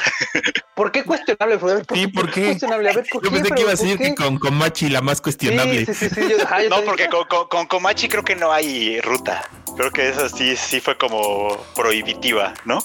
[0.76, 1.60] ¿Por qué cuestionable?
[1.60, 1.82] Frodo?
[1.94, 2.46] Sí, ¿por qué?
[2.46, 2.90] cuestionable?
[2.90, 3.36] A ver, ¿por Yo qué?
[3.36, 5.79] pensé que iba a ¿por decir que con, con Machi la más cuestionable.
[5.79, 8.36] Sí, sí, sí, sí, yo- ajá, yo No, porque con, con, con Komachi creo que
[8.36, 9.48] no hay ruta.
[9.78, 12.84] Creo que esa sí, sí fue como prohibitiva, ¿no?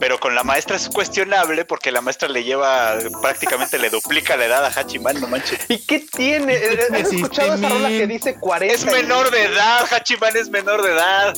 [0.00, 4.46] Pero con la maestra es cuestionable porque la maestra le lleva, prácticamente le duplica la
[4.46, 5.60] edad a Hachiman, no manches.
[5.68, 6.58] ¿Y qué tiene?
[6.58, 8.74] ¿Qué ¿Has escuchado esa rola que dice 40?
[8.74, 11.34] Es menor de edad, Hachiman es menor de edad.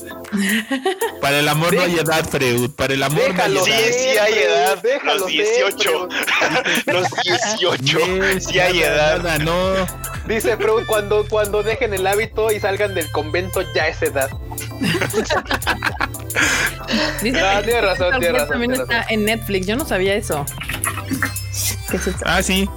[1.21, 2.71] Para el amor no hay edad, Freud.
[2.71, 3.93] Para el amor Déjalo no hay Sí, edad.
[3.93, 4.79] sí hay edad.
[4.83, 6.09] déjalo Los 18.
[6.87, 7.09] Los
[7.59, 7.99] 18.
[8.21, 9.23] Ves, Sí hay edad.
[9.23, 9.87] nada, no.
[10.27, 14.31] Dice Freud, cuando, cuando dejen el hábito y salgan del convento ya es edad.
[17.23, 19.66] Dice Ah, que tiene razón, tiene razón, También tiene está en Netflix.
[19.66, 20.44] Yo no sabía eso.
[21.90, 22.19] ¿Qué es eso?
[22.24, 22.69] Ah, sí.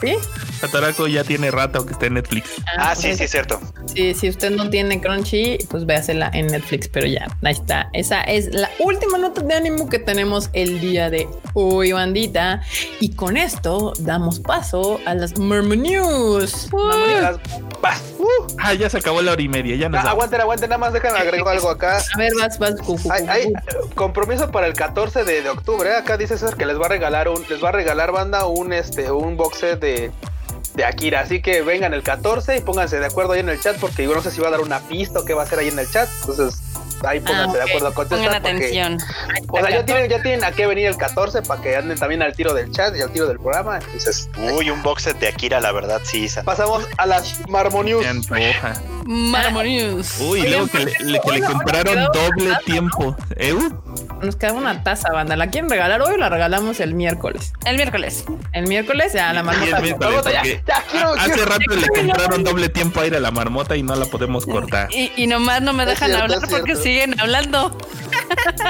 [0.00, 0.16] ¿Sí?
[0.62, 2.50] Ataraco ya tiene rato que está en Netflix.
[2.78, 3.60] Ah, sí, es- sí, es cierto.
[3.94, 7.88] Sí, si usted no tiene Crunchy, pues véasela en Netflix, pero ya, ahí está.
[7.92, 12.62] Esa es la última nota de ánimo que tenemos el día de hoy, bandita.
[13.00, 16.68] Y con esto damos paso a las Murmur News.
[16.72, 17.38] Uh.
[18.58, 19.76] Ah, ya se acabó la hora y media.
[19.76, 21.98] Ya nos Ah, aguanten, aguanten, nada más déjame agregar algo acá.
[22.14, 22.76] A ver, vas, vas.
[22.80, 23.90] cu, cu, Hay, cu, hay, cu.
[23.94, 25.94] compromiso para el 14 de, de octubre.
[25.94, 28.72] Acá dice César que les va a regalar un, les va a regalar banda un
[28.72, 30.10] este un box set de,
[30.74, 31.20] de Akira.
[31.20, 34.14] Así que vengan el 14 y pónganse de acuerdo ahí en el chat porque yo
[34.14, 35.78] no sé si va a dar una pista o qué va a hacer ahí en
[35.78, 36.08] el chat.
[36.20, 36.60] Entonces
[37.06, 38.18] ahí pónganse Ah, de acuerdo contestar.
[38.26, 38.98] Pongan porque- atención.
[39.48, 42.22] O sea, ya tienen, ya tienen a qué venir el 14 para que anden también
[42.22, 43.78] al tiro del chat y al tiro del programa.
[43.78, 46.26] Entonces, Uy, un box set de Akira, la verdad, sí.
[46.44, 48.02] Pasamos a las Marmonius.
[48.02, 48.74] Se antoja.
[49.06, 50.18] Marmo News.
[50.20, 53.16] Uy, luego que le, le- que le bueno, compraron doble taza, tiempo.
[53.36, 53.52] ¿Eh?
[53.52, 55.36] uh, Nos queda una taza, banda.
[55.36, 57.52] ¿La quieren regalar hoy o la regalamos el miércoles?
[57.66, 58.24] El miércoles.
[58.52, 59.80] El miércoles a la marmota.
[59.80, 60.24] miércoles,
[60.66, 63.82] Ya, quiero- Hace quiero- rato le compraron doble tiempo a ir a la marmota y
[63.82, 64.88] no la podemos cortar.
[64.90, 66.82] Y, y nomás no me dejan cierto, hablar porque cierto.
[66.94, 67.76] Siguen hablando.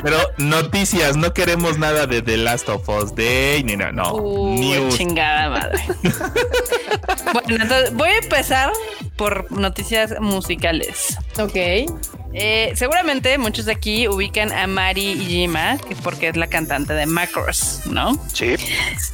[0.02, 4.14] Pero noticias, no queremos nada de The Last of Us Day ni nada, no.
[4.14, 4.96] Uy, News.
[4.96, 5.82] chingada madre.
[7.32, 8.72] bueno, entonces voy a empezar
[9.16, 11.18] por noticias musicales.
[11.38, 11.90] Ok.
[12.36, 15.48] Eh, seguramente muchos de aquí ubican a Mari
[15.88, 18.18] que porque es la cantante de Macros, ¿no?
[18.32, 18.56] Sí.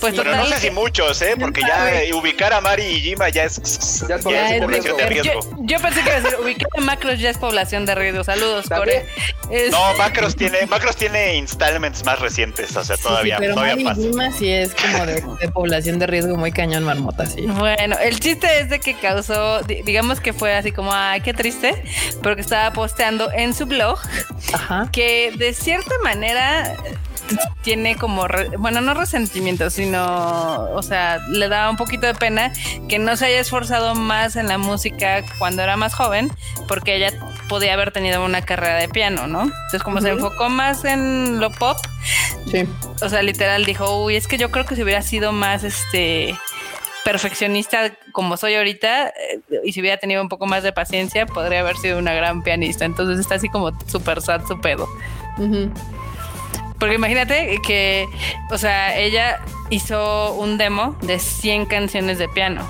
[0.01, 1.35] Pues Pero no sé si muchos, ¿eh?
[1.39, 4.97] Porque ya eh, ubicar a Mari y Jima ya es, Ya ya es es población
[4.97, 5.41] de yo, riesgo.
[5.61, 8.25] yo pensé que iba a decir, ubicar a Macros ya es población de riesgo.
[8.25, 9.03] Saludos, También.
[9.03, 9.67] Core.
[9.67, 13.55] Es- No, Macros tiene, Macros tiene installments más recientes, o sea, Sí, todavía, sí, pero
[13.55, 14.01] todavía Mari pasa.
[14.01, 17.43] Lima sí es como de, de población de riesgo muy cañón marmota, sí.
[17.47, 21.35] Bueno, el chiste es de que causó, di- digamos que fue así como, ay, qué
[21.35, 21.83] triste,
[22.23, 23.99] porque estaba posteando en su blog
[24.53, 24.89] Ajá.
[24.93, 26.77] que de cierta manera
[27.63, 32.53] tiene como, re- bueno, no resentimiento, sino, o sea, le da un poquito de pena
[32.89, 36.33] que no se haya esforzado más en la música cuando era más joven,
[36.67, 37.13] porque ella
[37.49, 39.43] podía haber tenido una carrera de piano, ¿no?
[39.43, 41.77] Entonces, como se enfocó más en lo pop,
[42.51, 42.65] Sí.
[43.03, 46.37] o sea, literal dijo, uy, es que yo creo que si hubiera sido más, este,
[47.05, 51.61] perfeccionista como soy ahorita eh, y si hubiera tenido un poco más de paciencia, podría
[51.61, 52.85] haber sido una gran pianista.
[52.85, 54.89] Entonces está así como súper sad su pedo.
[56.79, 58.07] Porque imagínate que,
[58.51, 62.67] o sea, ella hizo un demo de 100 canciones de piano.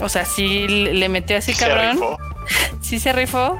[0.00, 2.18] O sea, sí le metió así cabrón, rifó.
[2.80, 3.58] sí se rifó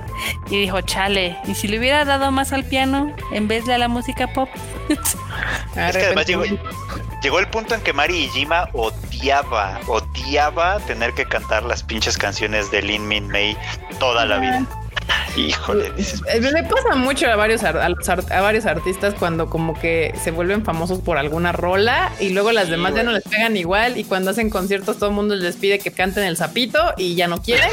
[0.51, 3.79] y dijo, chale, ¿y si le hubiera dado más al piano en vez de a
[3.79, 4.49] la música pop?
[5.77, 6.45] Es que además llegó,
[7.23, 12.71] llegó el punto en que Mari Ijima odiaba, odiaba tener que cantar las pinches canciones
[12.71, 13.57] de Lin Min Mei
[13.99, 14.67] toda la vida.
[15.37, 19.49] Híjole, dices, Eh, Le pasa mucho a varios, ar- a, los a varios artistas cuando
[19.49, 23.13] como que se vuelven famosos por alguna rola y luego las Sí, demás ya no
[23.13, 26.37] les pegan igual y cuando hacen conciertos todo el mundo les pide que canten el
[26.37, 27.71] sapito y ya no quieren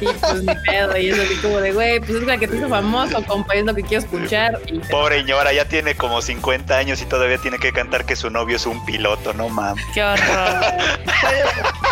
[0.00, 2.56] y pues ni pedo y es así como de güey pues es la que te
[2.56, 6.22] hizo famoso compa y es lo que quiero escuchar y pobre ñora, ya tiene como
[6.22, 9.84] 50 años y todavía tiene que cantar que su novio es un piloto, no mames.
[9.94, 10.24] Qué horror.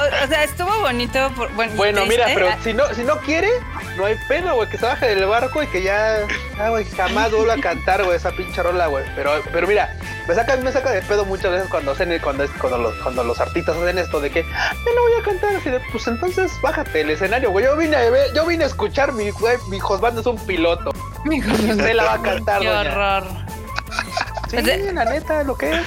[0.01, 1.31] o, o sea, estuvo bonito.
[1.37, 3.49] por- bueno, Bueno, mira, pero Ah, si no, si no quiere,
[3.97, 6.27] no hay pedo, güey, que se baje del barco y que ya,
[6.59, 9.05] ah, güey, jamás vuelva a cantar, güey, esa pinche rola, güey.
[9.15, 9.95] Pero, pero mira,
[10.29, 13.41] me saca, me saca de pedo muchas veces cuando hacen, cuando, cuando los, cuando los
[13.41, 16.99] artistas hacen esto de que, yo no voy a cantar así de, pues entonces bájate
[16.99, 17.65] del escenario, güey.
[17.65, 20.91] Yo vine a ver, yo vine a escuchar mi, güey, mi husband es un piloto.
[21.25, 22.91] Usted la va a cantar, Qué doña.
[22.93, 23.25] horror.
[24.51, 25.81] Sí, O sea- la neta, lo que es.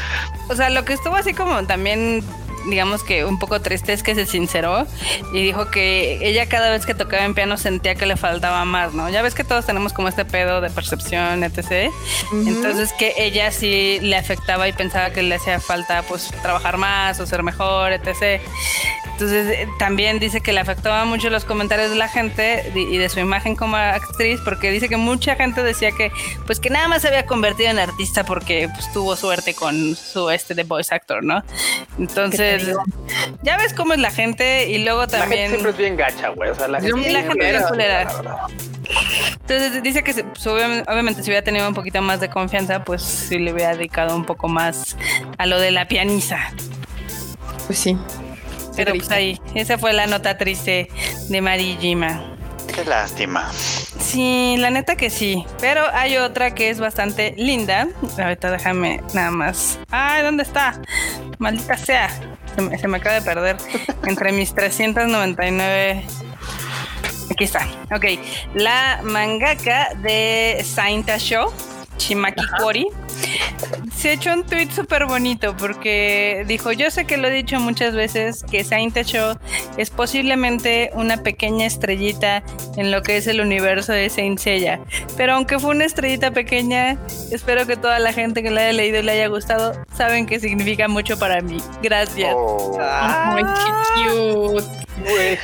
[0.49, 2.23] O sea, lo que estuvo así como también,
[2.69, 4.87] digamos que un poco triste es que se sinceró
[5.33, 8.93] y dijo que ella cada vez que tocaba en piano sentía que le faltaba más,
[8.93, 9.09] ¿no?
[9.09, 11.91] Ya ves que todos tenemos como este pedo de percepción, etc.
[12.31, 17.19] Entonces que ella sí le afectaba y pensaba que le hacía falta pues trabajar más
[17.19, 18.41] o ser mejor, etc.
[19.13, 23.09] Entonces eh, también dice que le afectaba mucho los comentarios de la gente y de
[23.09, 26.11] su imagen como actriz porque dice que mucha gente decía que
[26.45, 30.29] pues que nada más se había convertido en artista porque pues, tuvo suerte con su
[30.29, 31.43] este de voice actor, ¿no?
[31.97, 32.54] Entonces
[33.43, 36.29] ya ves cómo es la gente y luego La gente también siempre es bien gacha,
[36.29, 36.49] güey.
[36.49, 37.97] O sea, la Sí, gente, la gente es bien
[39.41, 43.01] entonces dice que pues, obviamente, obviamente si hubiera tenido un poquito más de confianza pues
[43.01, 44.95] sí le hubiera dedicado un poco más
[45.37, 46.37] a lo de la pianiza.
[47.65, 47.97] pues sí
[48.75, 49.07] Pero triste.
[49.07, 50.89] pues ahí, esa fue la nota triste
[51.29, 52.31] de Mari Jima.
[52.73, 53.51] Qué lástima.
[53.99, 55.45] Sí, la neta que sí.
[55.61, 57.87] Pero hay otra que es bastante linda.
[58.17, 59.79] Ahorita déjame nada más.
[59.91, 60.81] Ay, ¿dónde está?
[61.39, 62.09] Maldita sea.
[62.55, 63.57] Se me, acaba de perder
[64.05, 66.03] entre mis 399.
[67.31, 67.67] Aquí está.
[67.93, 68.05] Ok.
[68.53, 71.51] La mangaka de Sainta Show,
[71.97, 72.87] Shimaki Kori,
[73.95, 77.95] se echó un tweet súper bonito porque dijo: Yo sé que lo he dicho muchas
[77.95, 79.37] veces que Sainta Show
[79.77, 82.43] es posiblemente una pequeña estrellita
[82.77, 84.79] en lo que es el universo de Saint Seiya.
[85.17, 86.97] Pero aunque fue una estrellita pequeña,
[87.31, 90.39] espero que toda la gente que la haya leído y le haya gustado saben que
[90.39, 91.57] significa mucho para mí.
[91.81, 92.33] Gracias.
[92.35, 94.85] Oh, Ay, qué cute.
[94.97, 95.37] Güey.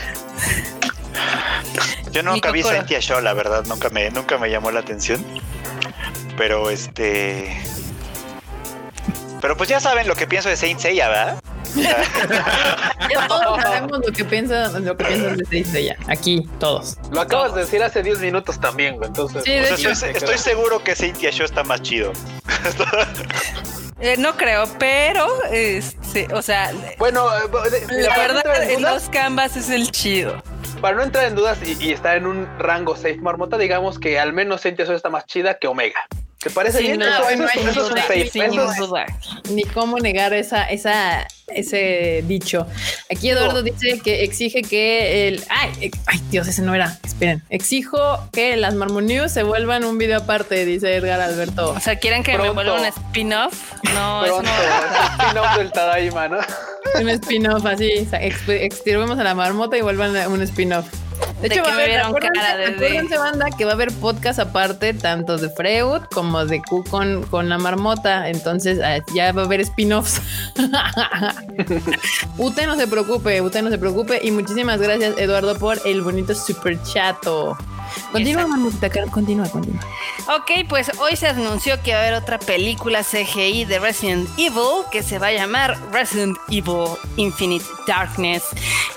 [2.11, 2.63] yo nunca vi.
[2.63, 5.23] Sentia Show, la verdad, nunca me, nunca me llamó la atención.
[6.41, 7.55] Pero este.
[9.41, 11.43] Pero pues ya saben lo que pienso de Saint Seiya, ¿verdad?
[13.11, 15.95] Ya todos sabemos lo que piensan, lo que piensan de Saint Seiya.
[16.07, 16.97] Aquí, todos.
[17.11, 19.09] Lo acabas de decir hace 10 minutos también, güey.
[19.09, 19.89] Entonces, Sí, de O sea, hecho.
[19.91, 22.11] estoy, estoy seguro que Saint Show está más chido.
[24.03, 27.41] Eh, no creo, pero, este, o sea, Bueno, eh,
[27.87, 30.41] mira, la no verdad, entrar en en dudas, los canvas es el chido.
[30.81, 34.19] para no entrar en dudas y, y estar en un rango safe marmota, digamos que
[34.19, 35.99] al menos Sentia Soul está más chida que Omega.
[36.43, 36.99] ¿Te parece Sí, bien?
[36.99, 38.29] no, eso, no eso es, hay eso es un duda, safe.
[38.29, 39.05] sin Eso es- duda.
[39.51, 42.65] Ni cómo negar esa, esa, ese dicho.
[43.13, 45.43] Aquí Eduardo dice que exige que el.
[45.49, 46.97] Ay, ay, Dios, ese no era.
[47.03, 47.43] Esperen.
[47.51, 51.71] Exijo que las Marmonius se vuelvan un video aparte, dice Edgar Alberto.
[51.73, 53.53] O sea, ¿quieren que me vuelva un spin-off?
[53.93, 54.49] No, Pronto, no.
[54.49, 56.39] el spin-off del Tadaima, ¿no?
[56.99, 57.89] Un spin-off así.
[58.05, 60.87] o sea, Extirpemos a la marmota y vuelvan a un spin-off.
[61.41, 64.39] De De hecho, que va a haber, acuérdense, de- banda, que va a haber podcast
[64.39, 68.29] aparte, tanto de Freud como de Q con, con la marmota.
[68.29, 70.21] Entonces, ah, ya va a haber spin-offs.
[72.37, 74.19] Ute no se preocupe, Ute no se preocupe.
[74.23, 77.57] Y muchísimas gracias, Eduardo, por el bonito super chato.
[78.11, 78.45] Continúa,
[78.91, 79.81] Car- continúa, continúa.
[80.35, 84.83] Ok, pues hoy se anunció que va a haber otra película CGI de Resident Evil
[84.91, 88.43] que se va a llamar Resident Evil Infinite Darkness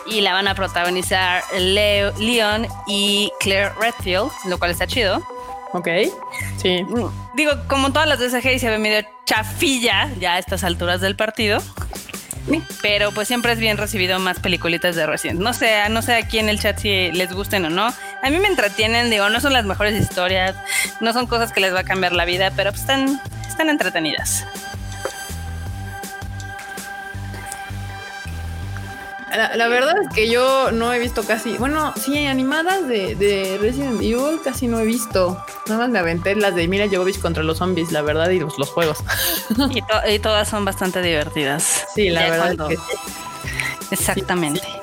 [0.06, 5.22] y la van a protagonizar Leo, Leon y Claire Redfield, lo cual está chido.
[5.72, 5.88] Ok.
[6.60, 6.84] Sí.
[6.84, 11.00] Mm, Digo, como todas las de CGI se ve medio chafilla ya a estas alturas
[11.00, 11.60] del partido.
[12.82, 15.40] Pero pues siempre es bien recibido más peliculitas de Resident.
[15.40, 17.86] No sé, no sé aquí en el chat si les gusten o no.
[17.86, 20.54] A mí me entretienen, digo, no son las mejores historias,
[21.00, 24.44] no son cosas que les va a cambiar la vida, pero pues están, están entretenidas.
[29.36, 33.58] La, la verdad es que yo no he visto casi, bueno, sí, animadas de, de
[33.60, 35.44] Resident Evil casi no he visto.
[35.66, 38.58] Nada más me aventé las de Mira Jovovich contra los zombies, la verdad, y los,
[38.58, 38.98] los juegos.
[39.70, 41.84] Y, to- y todas son bastante divertidas.
[41.94, 44.60] Sí, la Ya verdad es que Exactamente.
[44.60, 44.78] sí, sí,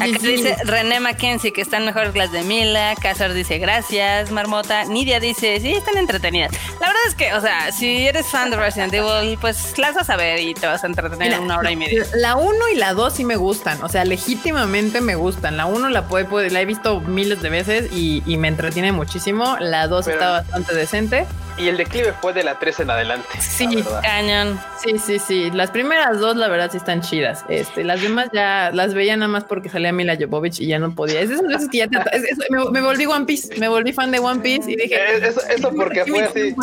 [0.00, 0.26] Acá sí.
[0.26, 2.94] dice René Mackenzie que están mejor que las de Mila.
[3.00, 4.30] Cázar dice gracias.
[4.30, 4.84] Marmota.
[4.84, 6.52] Nidia dice sí, están entretenidas.
[6.80, 10.10] La verdad es que, o sea, si eres fan de Resident Evil, pues las vas
[10.10, 12.04] a ver y te vas a entretener en una hora y media.
[12.14, 15.56] La 1 y la 2 sí me gustan, o sea, legítimamente me gustan.
[15.56, 18.92] La 1 la, puede, puede- la he visto miles de veces y, y me entretiene
[18.92, 19.56] muchísimo.
[19.60, 21.26] La 2 Pero- está bastante decente.
[21.58, 23.28] Y el declive fue de la 3 en adelante.
[23.38, 23.66] Sí.
[23.82, 24.00] la.
[24.00, 24.58] Cañón.
[24.82, 25.50] Sí, sí, sí.
[25.50, 27.44] Las primeras dos, la verdad, sí están chidas.
[27.50, 30.94] Este, las demás ya las veía nada más porque salía Mila Jovovich y ya no
[30.94, 31.20] podía.
[31.20, 33.68] Es de esas veces que ya te- es- es- me, me volví One Piece, me
[33.68, 34.94] volví fan de One Piece y dije.
[34.94, 36.54] Eh, Eso, eso porque fue así.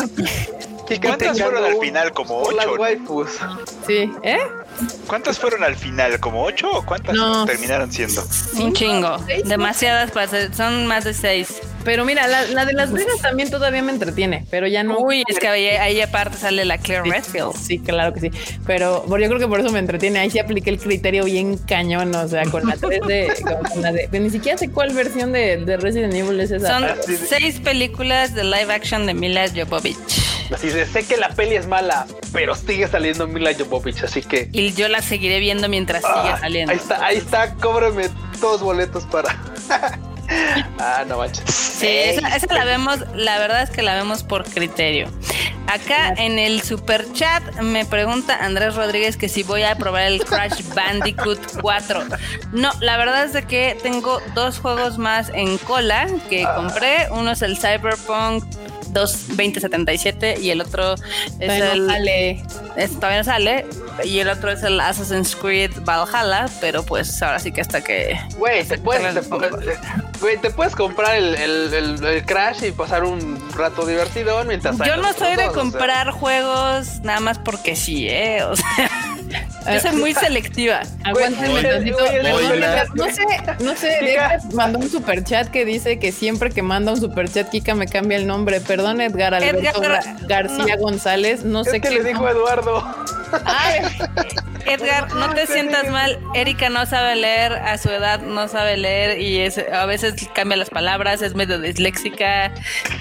[0.88, 2.12] Kika ¿Cuántas fueron al final?
[2.12, 2.74] Como ocho.
[2.78, 3.28] waifus.
[3.86, 4.38] Sí, ¿eh?
[5.06, 6.18] ¿Cuántas fueron al final?
[6.18, 7.44] ¿Como ocho o cuántas No.
[7.44, 8.24] terminaron siendo?
[8.58, 9.18] Un chingo.
[9.44, 11.60] Demasiadas para ser- Son más de seis.
[11.88, 14.98] Pero mira, la, la de Las Vegas también todavía me entretiene, pero ya no.
[14.98, 17.56] Uy, es que ahí, ahí aparte sale la Claire Sí, Redfield.
[17.56, 18.30] Sí, claro que sí.
[18.66, 20.18] Pero bueno, yo creo que por eso me entretiene.
[20.18, 22.14] Ahí sí apliqué el criterio bien cañón.
[22.14, 23.32] O sea, con la 3 de.
[23.72, 26.68] con la de ni siquiera sé cuál versión de, de Resident Evil es esa.
[26.74, 27.24] Son Ah, sí, sí.
[27.26, 29.96] seis películas de live action de Mila Jovovich.
[30.54, 34.50] Así se sé que la peli es mala, pero sigue saliendo Mila Jovovich, así que.
[34.52, 36.72] Y yo la seguiré viendo mientras Ah, siga saliendo.
[36.72, 38.10] Ahí está, ahí está, cóbrame
[38.42, 39.34] dos boletos para.
[40.78, 41.44] ah, no manches.
[41.54, 45.08] Sí, esa, esa la vemos, la verdad es que la vemos por criterio.
[45.66, 50.24] Acá en el super chat me pregunta Andrés Rodríguez que si voy a probar el
[50.24, 52.04] Crash Bandicoot 4.
[52.52, 57.08] No, la verdad es de que tengo dos juegos más en cola que compré.
[57.10, 58.44] Uno es el Cyberpunk
[58.92, 61.00] 2 2077 y el otro es
[61.38, 62.42] Todavía el no sale.
[62.76, 63.66] es- todavía no sale
[64.04, 68.18] y el otro es el Assassin's Creed Valhalla, pero pues ahora sí que hasta que
[68.38, 69.20] Güey, te puedes, Te.
[70.20, 74.78] Güey, te puedes comprar el, el, el- el Crash y pasar un rato divertido mientras
[74.78, 75.52] Yo no soy de o sea.
[75.52, 78.42] comprar juegos nada más porque sí, ¿eh?
[78.44, 78.66] O sea,
[79.74, 80.80] yo soy Ah, muy selectiva.
[81.04, 83.22] Aguántenme güey, Perdón, güey, Edgar, No sé,
[83.60, 84.12] no sé.
[84.12, 87.74] Edgar mandó un super chat que dice que siempre que manda un super chat, Kika
[87.74, 88.60] me cambia el nombre.
[88.60, 91.44] Perdón, Edgar Alberto Edgar, García González.
[91.44, 92.82] No Es sé que qué le dijo Eduardo.
[93.44, 93.82] Ay,
[94.66, 96.18] Edgar, no te sientas mal.
[96.34, 100.56] Erika no sabe leer, a su edad no sabe leer y es, a veces cambia
[100.56, 102.52] las palabras, es medio disléxica,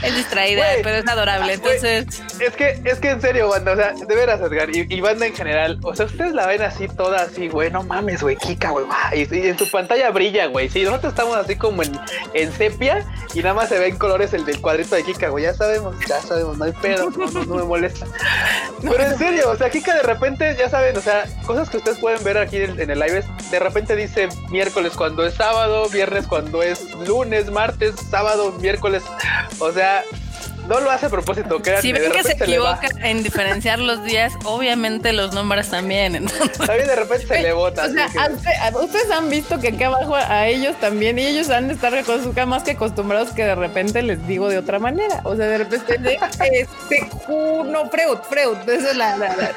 [0.03, 1.53] es distraída, pero es adorable.
[1.53, 5.01] Entonces, Es que, es que en serio, banda, o sea, de veras, Edgar, y, y
[5.01, 8.35] banda en general, o sea, ustedes la ven así toda así, güey, no mames, güey,
[8.35, 11.97] Kika, güey, y, y en su pantalla brilla, güey, sí, nosotros estamos así como en,
[12.33, 15.53] en sepia y nada más se ven colores el del cuadrito de Kika, güey, ya
[15.53, 18.05] sabemos, ya sabemos, no hay pedo, no, no, no me molesta.
[18.81, 21.97] Pero en serio, o sea, Kika de repente, ya saben, o sea, cosas que ustedes
[21.99, 25.89] pueden ver aquí en, en el live, es, de repente dice miércoles cuando es sábado,
[25.89, 29.03] viernes cuando es lunes, martes, sábado, miércoles,
[29.59, 30.03] o sea...
[30.67, 34.33] No lo hace a propósito, créanme, si ven que se equivoca en diferenciar los días,
[34.43, 36.13] obviamente los nombres también.
[36.17, 37.85] Entonces, También de repente se le bota.
[37.85, 41.69] O sea, que- ustedes han visto que acá abajo a ellos también, y ellos han
[41.69, 45.21] de estar acostumbrados- más que acostumbrados que de repente les digo de otra manera.
[45.23, 49.55] O sea, de repente de este no, Freud, Freud, esa es la, la- la-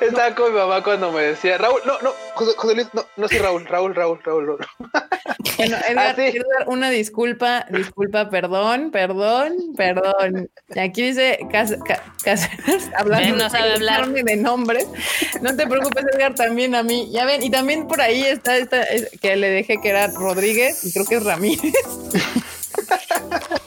[0.00, 3.28] Estaba con mi mamá cuando me decía, Raúl, no, no, José, José Luis, no, no
[3.28, 4.46] soy Raúl, Raúl, Raúl, Raúl.
[4.46, 4.58] Raúl.
[5.56, 6.30] Bueno, Edgar, Ah, sí.
[6.32, 10.50] quiero dar una disculpa, disculpa, perdón, perdón, perdón.
[10.78, 14.06] Aquí dice Cas- Ca- Cáceres, hablando Ven, no sabe hablar.
[14.08, 14.86] de nombres.
[15.40, 17.08] No te preocupes, Edgar, también a mí.
[17.10, 20.84] Ya ven, y también por ahí está esta es- que le dejé que era Rodríguez,
[20.84, 21.72] y creo que es Ramírez.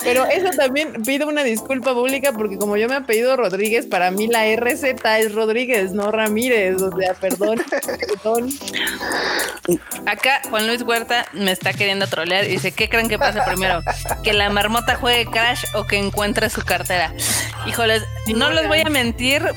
[0.09, 4.27] Pero eso también pido una disculpa pública porque como yo me apellido Rodríguez, para mí
[4.27, 6.81] la RZ es Rodríguez, no Ramírez.
[6.81, 7.61] O sea, perdón,
[8.23, 8.49] perdón.
[10.05, 13.81] Acá Juan Luis Huerta me está queriendo trolear y dice, ¿qué creen que pase primero?
[14.23, 17.13] ¿Que la marmota juegue Crash o que encuentre su cartera?
[17.67, 18.03] Híjoles,
[18.35, 19.43] no les voy a mentir.
[19.43, 19.53] eh,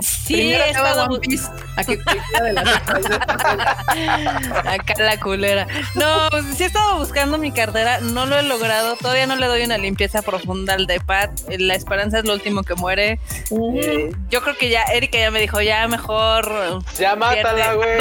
[0.00, 1.46] sí Primero he acaba estado One Piece.
[1.76, 2.64] A que cualquiera de las
[4.66, 5.66] Acá la culera.
[5.94, 9.62] No, sí he estado buscando mi cartera, no lo he logrado, todavía no le doy
[9.62, 11.30] una limpieza profunda al iPad.
[11.58, 13.18] La esperanza es lo último que muere.
[13.50, 17.98] Eh, yo creo que ya Erika ya me dijo, ya mejor Ya mátala, güey.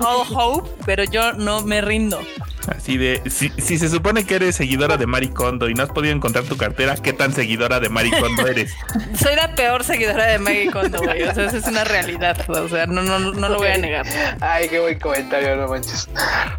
[0.00, 2.20] all hope, pero yo no me rindo.
[2.68, 6.14] Así de, si, si se supone que eres seguidora de Maricondo y no has podido
[6.14, 8.72] encontrar tu cartera, ¿qué tan seguidora de Maricondo eres?
[9.18, 11.22] Soy la peor seguidora de Maggie Kondo, güey.
[11.22, 12.36] O sea, esa es una realidad.
[12.48, 14.06] O sea, no, no, no lo voy a negar.
[14.40, 16.06] Ay, qué buen comentario, no manches.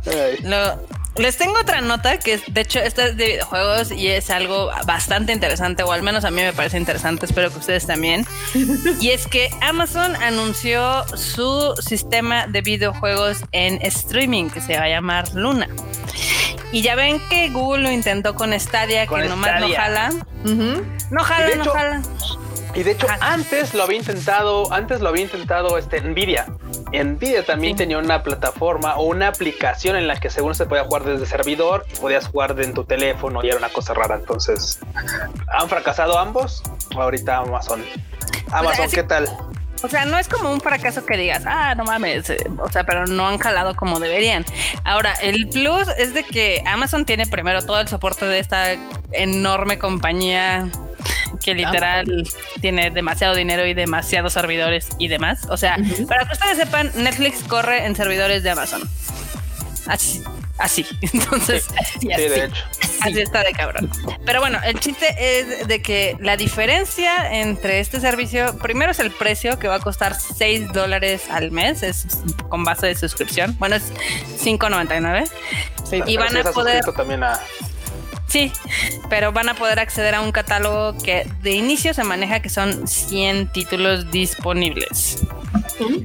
[0.08, 0.38] Ay.
[0.44, 4.29] Lo- les tengo otra nota que es, de hecho, esta es de videojuegos y es
[4.29, 8.25] algo bastante interesante, o al menos a mí me parece interesante, espero que ustedes también.
[9.01, 14.89] Y es que Amazon anunció su sistema de videojuegos en streaming que se va a
[14.89, 15.67] llamar Luna.
[16.71, 20.09] Y ya ven que Google lo intentó con Stadia, Con que nomás no jala.
[21.09, 22.01] No jala, no hecho, jala.
[22.73, 26.48] Y de hecho, antes lo había intentado, antes lo había intentado este Nvidia.
[26.93, 27.84] Nvidia también Sí.
[27.84, 31.85] tenía una plataforma o una aplicación en la que según se podía jugar desde servidor,
[31.99, 34.15] podías jugar en tu teléfono y era una cosa rara.
[34.15, 34.80] Entonces,
[35.52, 36.64] ¿han fracasado ambos?
[36.95, 37.84] Ahorita Amazon.
[38.52, 39.27] Amazon, así- ¿qué tal?
[39.84, 42.84] O sea, no es como un fracaso que digas, ah, no mames, eh, o sea,
[42.84, 44.45] pero no han jalado como deberían.
[44.84, 48.76] Ahora, el plus es de que Amazon tiene primero todo el soporte de esta
[49.12, 50.70] enorme compañía
[51.44, 52.28] que literal
[52.62, 55.48] tiene demasiado dinero y demasiados servidores y demás.
[55.49, 55.78] O sea,
[56.08, 58.82] para que ustedes sepan, Netflix corre en servidores de Amazon.
[59.88, 60.24] Así,
[60.61, 60.85] así.
[61.01, 61.67] Entonces,
[61.99, 62.63] Sí, de hecho.
[63.01, 63.89] Así está de cabrón.
[64.25, 69.11] Pero bueno, el chiste es de que la diferencia entre este servicio, primero es el
[69.11, 72.05] precio que va a costar 6 dólares al mes, es
[72.49, 73.55] con base de suscripción.
[73.59, 73.83] Bueno, es
[74.43, 75.27] 5.99.
[75.89, 76.01] Sí.
[76.05, 77.39] Y van a poder- también a
[78.32, 78.49] Sí,
[79.10, 82.88] pero van a poder acceder a un catálogo que de inicio se maneja que son
[82.88, 85.22] 100 títulos disponibles.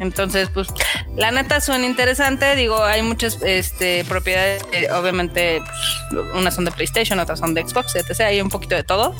[0.00, 0.66] Entonces, pues,
[1.14, 2.56] la neta suena interesante.
[2.56, 5.62] Digo, hay muchas este, propiedades, eh, obviamente,
[6.10, 8.22] pues, unas son de PlayStation, otras son de Xbox, etc.
[8.22, 9.14] Hay un poquito de todo.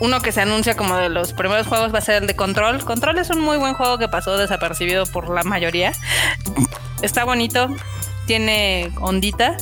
[0.00, 2.84] Uno que se anuncia como de los primeros juegos va a ser el de Control.
[2.84, 5.92] Control es un muy buen juego que pasó desapercibido por la mayoría.
[7.00, 7.68] Está bonito,
[8.26, 9.56] tiene ondita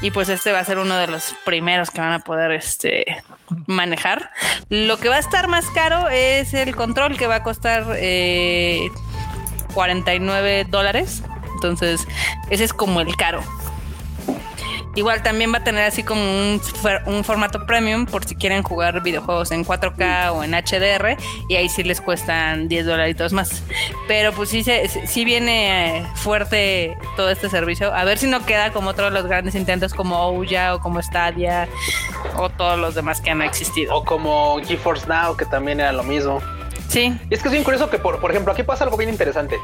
[0.00, 3.22] y pues este va a ser uno de los primeros que van a poder este
[3.66, 4.30] manejar.
[4.68, 8.88] Lo que va a estar más caro es el Control que va a costar eh,
[9.72, 11.22] 49 dólares.
[11.54, 12.06] Entonces
[12.50, 13.42] ese es como el caro.
[14.94, 19.50] Igual también va a tener así como un, formato premium por si quieren jugar videojuegos
[19.50, 21.16] en 4K o en HDR
[21.48, 23.62] y ahí sí les cuestan 10 dolaritos más.
[24.06, 27.92] Pero pues sí, se, sí viene fuerte todo este servicio.
[27.92, 31.68] A ver si no queda como otros los grandes intentos como Ouya o como Stadia
[32.36, 33.94] o todos los demás que han existido.
[33.96, 36.40] o como GeForce Now, que también era lo mismo.
[36.88, 39.10] Sí, Y es que es bien curioso que, por, por ejemplo, aquí pasa algo bien
[39.10, 39.58] interesante.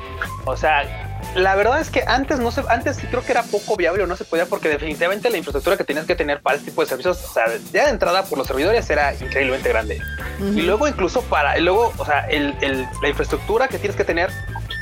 [0.46, 4.02] O sea, la verdad es que antes no se, antes creo que era poco viable
[4.02, 6.82] o no se podía porque definitivamente la infraestructura que tenías que tener para este tipo
[6.82, 10.00] de servicios, o sea, ya de entrada por los servidores era increíblemente grande.
[10.40, 14.04] Y luego incluso para, y luego, o sea, el, el- la infraestructura que tienes que
[14.04, 14.30] tener,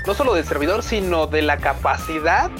[0.06, 2.50] no solo del servidor, sino de la capacidad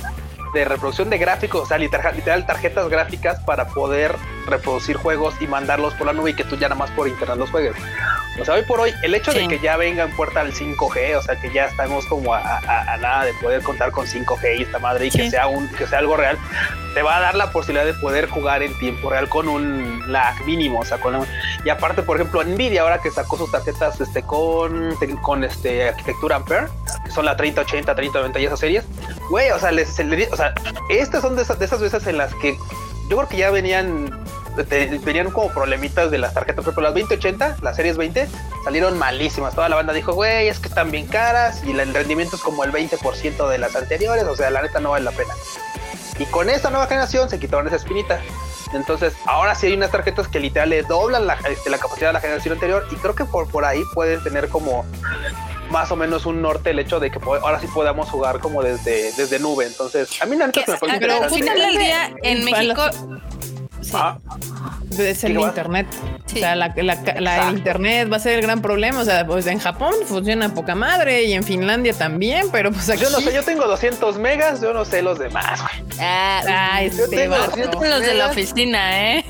[0.59, 4.15] de reproducción de gráficos, o sea, literal, literal tarjetas gráficas para poder
[4.47, 7.37] reproducir juegos y mandarlos por la nube y que tú ya nada más por internet
[7.39, 7.75] los juegues.
[8.41, 9.39] O sea, hoy por hoy, el hecho Sí.
[9.41, 12.39] de que ya venga en puerta al 5G, o sea, que ya estamos como a,
[12.41, 15.69] a- a nada de poder contar con 5G y esta madre y que sea un
[15.69, 16.39] que sea algo real,
[16.95, 20.41] te va a dar la posibilidad de poder jugar en tiempo real con un lag
[20.45, 21.27] mínimo, o sea, con un-
[21.65, 26.37] y aparte, por ejemplo, Nvidia ahora que sacó sus tarjetas este con con este arquitectura
[26.37, 26.67] Ampere,
[27.05, 28.85] que son la 3080, 3090 y esas series,
[29.31, 30.48] güey, o sea, les, se le di- o sea,
[30.89, 32.57] estas son de esas, veces en las que
[33.09, 34.11] yo creo que ya venían
[34.69, 38.27] te- venían como problemitas de las tarjetas, por ejemplo, las 2080, las series 20
[38.65, 39.55] salieron malísimas.
[39.55, 42.65] Toda la banda dijo, güey, es que están bien caras y el rendimiento es como
[42.65, 45.33] el 20% de las anteriores, o sea, la neta no vale la pena.
[46.19, 48.21] Y con esta nueva generación se quitaron esa espinita.
[48.75, 52.21] Entonces, ahora sí hay unas tarjetas que literal le doblan la, este, capacidad de la
[52.21, 54.85] generación anterior y creo que por, por ahí pueden tener como
[55.71, 59.13] más o menos un norte el hecho de que ahora sí podamos jugar como desde,
[59.13, 59.67] desde nube.
[59.67, 61.59] Entonces, a mí la neta que, me parece pero al final
[62.23, 62.83] en México...
[63.81, 63.93] Sí.
[63.95, 64.19] Ah,
[64.99, 65.87] Es el internet.
[66.27, 66.39] Sí.
[66.39, 69.01] O sea, la, la- la- el internet va a ser el gran problema.
[69.01, 73.03] O sea, pues en Japón funciona poca madre y en Finlandia también, pero pues aquí
[73.05, 75.97] yo no sé, yo tengo 200 megas, yo no sé los demás, güey.
[76.01, 77.47] Ah, Yo este tengo vato.
[77.47, 79.25] doscientos Los de la oficina, ¿eh?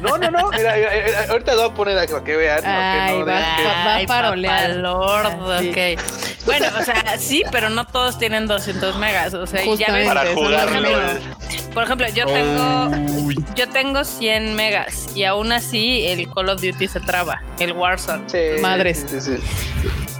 [0.00, 0.50] No, no, no.
[0.50, 2.62] mira, mira, mira, ahorita lo voy a poner para que vean.
[2.62, 4.82] para que Ay, no va, que- va, a Ay, parolear.
[4.84, 5.70] Ah, sí.
[5.70, 6.00] ok.
[6.46, 9.32] Bueno, o sea, sí, pero no todos tienen 200 megas.
[9.34, 10.08] O sea, y ya ves, Justamente.
[10.08, 11.20] Para jugar es lo LOL.
[11.72, 12.90] por ejemplo, yo tengo
[13.54, 18.24] yo tengo 100 megas y aún así el Call of Duty se traba, el Warzone.
[18.28, 19.06] Sí, Madres.
[19.08, 19.42] sí, sí, sí.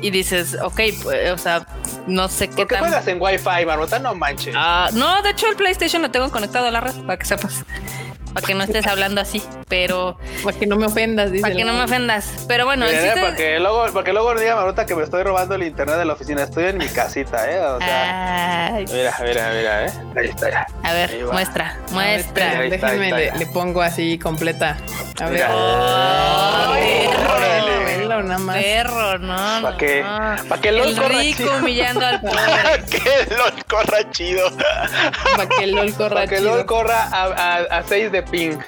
[0.01, 1.67] Y dices, ok, pues, o sea,
[2.07, 2.85] no sé qué ¿Por qué tan...
[2.85, 3.99] juegas en Wi-Fi, Marmota?
[3.99, 4.55] No manches.
[4.57, 7.65] Ah, no, de hecho el PlayStation lo tengo conectado a la red, para que sepas.
[8.35, 11.43] Para que no estés hablando así, pero Para que no me ofendas, dice.
[11.43, 12.45] para que no me ofendas.
[12.49, 15.05] Pero bueno, el Mira, chiste- para que luego, para que luego diga Marmota que me
[15.05, 16.43] estoy robando el internet de la oficina.
[16.43, 17.61] Estoy en mi casita, ¿eh?
[17.61, 19.93] O sea, Ay, mira, mira, mira, ¿eh?
[20.17, 20.67] Ahí está, ya.
[20.83, 22.17] a ver, muestra, A ver, muestra.
[22.17, 24.77] espera, Ahí está, ahí déjenme, está, le, le pongo así completa.
[25.21, 25.47] A ver.
[27.85, 28.57] Velo nada más.
[28.57, 30.49] Perro, no, Para que, no.
[30.49, 31.57] para que LOL El corra rico chido.
[31.59, 32.85] humillando al pobre.
[32.91, 34.51] que LOL corra chido.
[35.37, 36.57] Para que el LOL corra Para que chido.
[36.57, 38.59] LOL corra a, a, 6 de ping.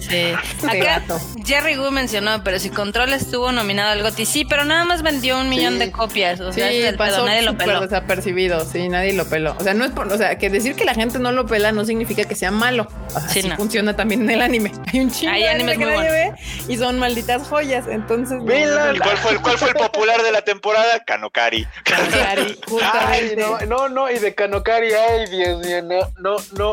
[0.00, 0.32] Sí.
[0.68, 1.02] Acá.
[1.44, 5.38] Jerry Gu mencionó, pero si Control estuvo nominado al GOTY, sí, pero nada más vendió
[5.38, 5.78] un millón Sí.
[5.80, 6.40] de copias.
[6.40, 7.80] O Sí, sea, ese es el pedo, pasó nadie lo peló.
[7.80, 9.56] desapercibido, sí, nadie lo peló.
[9.58, 11.72] O sea, no es por, o sea, que decir que la gente no lo pela
[11.72, 12.86] no significa que sea malo.
[13.28, 13.56] Sí, no.
[13.56, 14.72] funciona también en el anime.
[14.92, 16.32] Hay un chingo Hay de animes anime que muy nadie
[16.66, 17.86] ve y son malditas joyas.
[17.88, 18.54] Entonces, no,
[18.94, 21.02] ¿Y cuál fue, el, cuál fue el popular de la temporada?
[21.04, 21.66] Kanokari.
[21.84, 22.58] Cari,
[22.92, 26.72] Ay, no, no, no, y de Kanokari, ay, Dios mío, no, no, no.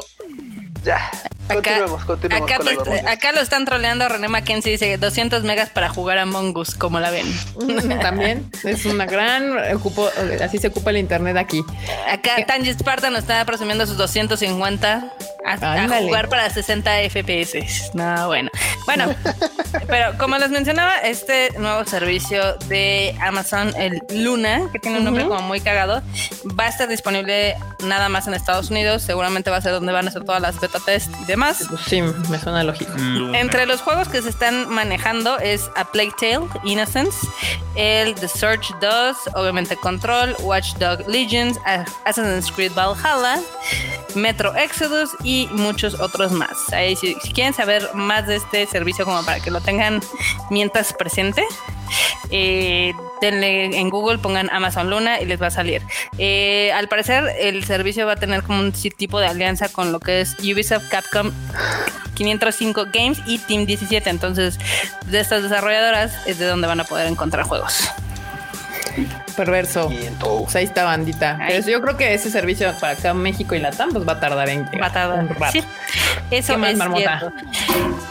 [0.84, 1.10] Ya,
[1.50, 3.06] Acá, continuemos, continuemos acá, con las te- bromas.
[3.14, 4.08] acá lo están troleando.
[4.10, 7.28] René Mackenzie dice 200 megas para jugar a Mongoose, como la ven.
[7.56, 10.10] Mm, También es una gran ocupo,
[10.44, 11.64] así se ocupa el internet aquí.
[12.10, 15.12] Acá Tanji Sparta nos está presumiendo sus 250
[15.46, 17.92] a, jugar para 60 FPS.
[17.94, 18.50] No, bueno.
[18.86, 19.14] Bueno,
[19.88, 25.26] pero como les mencionaba, este nuevo servicio de Amazon, el Luna, que tiene un nombre
[25.26, 26.02] como muy cagado,
[26.60, 29.02] va a estar disponible nada más en Estados Unidos.
[29.04, 31.66] Seguramente va a ser donde van a ser todas las beta test y demás.
[31.70, 32.92] Pues sí, me suena lógico.
[32.98, 33.40] Luna.
[33.40, 37.18] Entre los juegos que se están manejando es A Plague Tale, Innocence,
[37.76, 43.42] el The Search 2, obviamente Control, Watch Dog Legions, A- Assassin's Creed Valhalla,
[44.16, 46.72] Metro Exodus y muchos otros más.
[46.72, 50.02] Ahí, si, si quieren saber más de este servicio como para que lo tengan
[50.50, 51.44] mientras presente,
[52.30, 55.82] eh, denle en Google, pongan Amazon Luna y les va a salir.
[56.18, 60.00] Eh, al parecer, el servicio va a tener como un tipo de alianza con lo
[60.00, 61.32] que es Ubisoft, Capcom,
[62.16, 64.10] 505 Games y Team 17.
[64.10, 64.60] Entonces,
[65.08, 67.90] de estas desarrolladoras es de donde van a poder encontrar juegos.
[69.36, 69.90] Perverso.
[69.90, 70.42] Viento.
[70.44, 71.38] Pues ahí está bandita.
[71.42, 71.48] Ay.
[71.62, 74.50] Pero yo creo que ese servicio para acá México y Latam pues va a tardar
[74.50, 74.82] en llegar.
[74.82, 75.20] Va a tardar.
[75.20, 75.52] un rato.
[75.52, 75.64] Sí,
[76.32, 77.20] eso ¿Qué más, es Marmota?
[77.20, 77.32] cierto.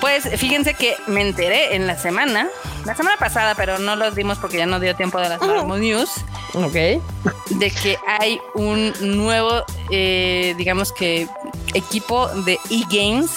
[0.01, 2.49] Pues fíjense que me enteré en la semana,
[2.85, 5.79] la semana pasada, pero no los dimos porque ya no dio tiempo de las Marmot
[5.79, 6.11] News,
[6.55, 6.73] Ok.
[6.73, 11.29] de que hay un nuevo, eh, digamos que,
[11.75, 13.31] equipo de e-games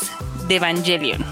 [0.47, 1.23] de Evangelion.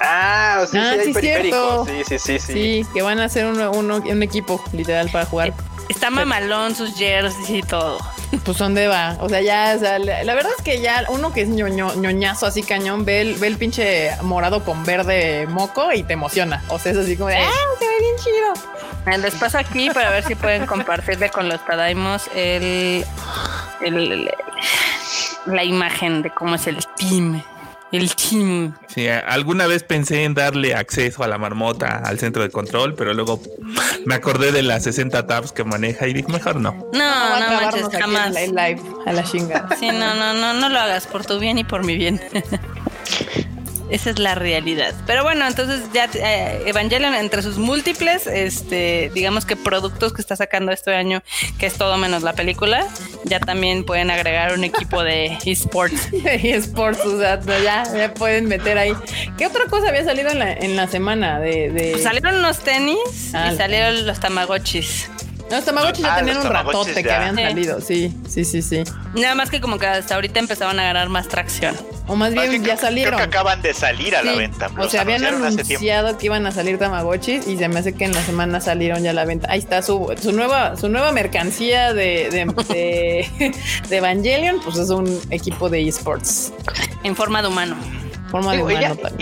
[0.00, 1.84] Ah, sí, Ah, sí, hay sí, cierto.
[1.86, 2.52] Sí, sí, sí, sí.
[2.52, 5.52] Sí, que van a hacer un, un- un equipo literal para jugar.
[5.88, 7.98] Está mamalón sus jerseys y todo.
[8.44, 9.16] Pues dónde va.
[9.18, 11.96] O sea, ya, o sea, la, la verdad es que ya uno que es ñoño-
[11.96, 16.62] ñoñazo así cañón, ve el, ve el pinche morado con verde moco y te emociona.
[16.68, 17.50] O sea, es así como de, ah,
[17.80, 19.12] se ve bien chido.
[19.12, 23.04] Eh, Les paso aquí para ver si pueden compartirle con los Tadaimos el,
[23.80, 24.30] el- el-
[25.46, 27.42] la imagen de cómo es el team.
[27.92, 28.74] El team.
[28.86, 33.14] Sí, alguna vez pensé en darle acceso a la marmota al centro de control, pero
[33.14, 33.40] luego
[34.06, 36.72] me acordé de las 60 tabs que maneja y dije, mejor no.
[36.92, 38.32] No, no manches, aquí jamás.
[38.32, 39.68] Live a la chinga.
[39.78, 42.20] Sí, no, no, no, no lo hagas por tu bien y por mi bien.
[43.90, 44.94] Esa es la realidad.
[45.06, 50.36] Pero bueno, entonces ya eh, Evangelion entre sus múltiples, este, digamos que productos que está
[50.36, 51.22] sacando este año,
[51.58, 52.86] que es todo menos la película,
[53.24, 56.08] ya también pueden agregar un equipo de esports.
[56.12, 58.92] y Sports, o sea, ya, ya pueden meter ahí.
[59.36, 61.90] ¿Qué otra cosa había salido en la, en la semana de, de...
[61.92, 62.98] Pues salieron unos tenis
[63.34, 65.08] Ah, y salieron los tamagotchis.
[65.50, 67.80] No, los Tamagotchi ya Ah, tenían un Tamagotchis ratote que habían salido.
[67.80, 68.84] Sí, sí, sí, sí.
[69.14, 71.76] Nada más que como que hasta ahorita empezaban a ganar más tracción.
[72.06, 73.14] O más bien ya creo- salieron.
[73.16, 74.68] Creo que acaban de salir a la venta.
[74.68, 78.04] O Los sea, habían anunciado que iban a salir Tamagotchis y se me hace que
[78.04, 79.48] en la semana salieron ya a la venta.
[79.50, 83.52] Ahí está su, su nueva, su nueva mercancía de, de, de-
[83.88, 86.52] de Evangelion, pues es un equipo de esports.
[87.02, 87.76] En forma de humano.
[88.30, 88.74] Forma de Digo, y,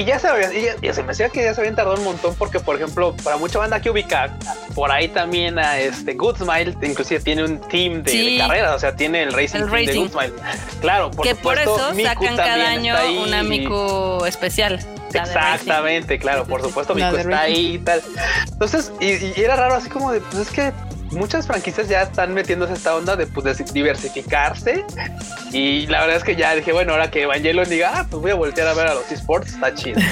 [0.04, 1.96] ya, y se había- y ya- ya se me hacía que ya se habían tardado
[1.96, 4.36] un montón porque, por ejemplo, para mucha banda que ubica,
[4.74, 8.32] por ahí también a este Good Smile, inclusive tiene un team de, Sí.
[8.36, 9.94] de carreras, o sea, tiene el Racing El Team de.
[9.96, 10.32] Good Smile.
[10.80, 14.84] Claro, por que por supuesto, eso Miku sacan cada año una Miku especial.
[15.14, 18.02] Exactamente, claro, por supuesto, Miku está ahí y tal.
[18.52, 20.72] Entonces, y, y era raro así como de, pues es que
[21.12, 24.84] muchas franquicias ya están metiéndose esta onda de, pues, de diversificarse.
[25.52, 28.30] Y la verdad es que ya dije, bueno, ahora que Evangelion diga, ah, pues voy
[28.30, 30.00] a voltear a ver a los esports, está chido.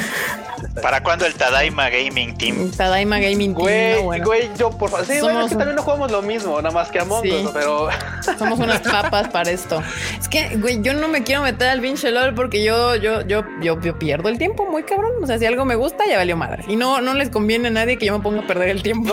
[0.82, 2.70] ¿Para cuándo el Tadaima Gaming Team?
[2.70, 3.62] Tadaima Gaming Team.
[3.62, 4.24] Güey, no, bueno.
[4.24, 5.06] güey, yo por favor.
[5.06, 7.30] Sí, bueno, es que un- también no jugamos lo mismo, nada más que Among Sí.
[7.30, 7.88] Us, pero
[8.38, 9.82] Somos unas papas para esto.
[10.18, 13.44] Es que, güey, yo no me quiero meter al binge LOL porque yo, yo, yo,
[13.60, 15.12] yo, yo pierdo el tiempo muy cabrón.
[15.22, 16.64] O sea, si algo me gusta, ya valió madre.
[16.68, 19.08] Y no, no les conviene a nadie que yo me ponga a perder el tiempo.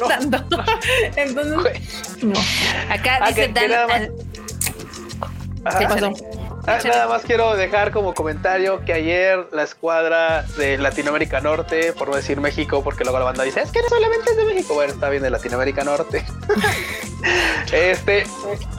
[0.00, 0.64] no, no.
[1.22, 2.38] Entonces, no.
[2.90, 3.18] Acá
[5.64, 5.78] Ah,
[6.08, 6.12] dice.
[6.66, 12.08] Ah, nada más quiero dejar como comentario que ayer la escuadra de Latinoamérica Norte, por
[12.08, 14.74] no decir México, porque luego la banda dice, es que no solamente es de México,
[14.74, 16.24] bueno, está bien de Latinoamérica Norte.
[17.72, 18.24] este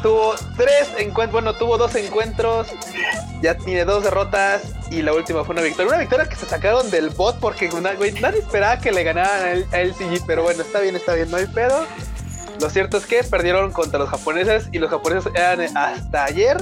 [0.02, 2.68] tuvo tres encuentros, bueno, tuvo dos encuentros,
[3.42, 4.62] ya tiene dos derrotas
[4.92, 5.90] y la última fue una victoria.
[5.90, 9.52] Una victoria que se sacaron del bot porque una- nadie esperaba que le ganaran a
[9.52, 11.86] él- a LCG, pero bueno, está bien, está bien, no hay pedo.
[12.64, 16.56] Lo cierto es que perdieron contra los japoneses y los japoneses eran hasta ayer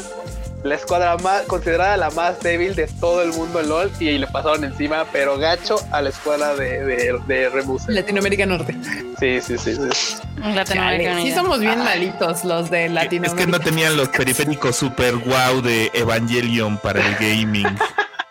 [0.63, 4.25] la escuadra más considerada la más débil de todo el mundo en LOL y le
[4.25, 7.91] pasaron encima, pero gacho a la escuadra de, de, de Rebuse.
[7.91, 8.75] Latinoamérica Norte.
[9.19, 9.75] Sí, sí, sí.
[9.75, 10.15] sí.
[10.37, 13.45] Latinoamérica Chale, sí somos bien malitos los de Es que Latinoamérica.
[13.51, 17.77] no tenían los periféricos super wow de Evangelion para el gaming.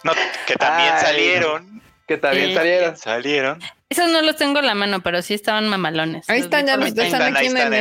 [0.03, 0.11] No,
[0.45, 1.07] que también Ay.
[1.07, 1.83] salieron.
[2.09, 2.97] Que también salieron.
[2.97, 3.61] Salieron.
[3.91, 6.31] Esos no los tengo en la mano, pero sí estaban mamalones.
[6.31, 7.75] Ahí están, ya los están aquí ahí en, están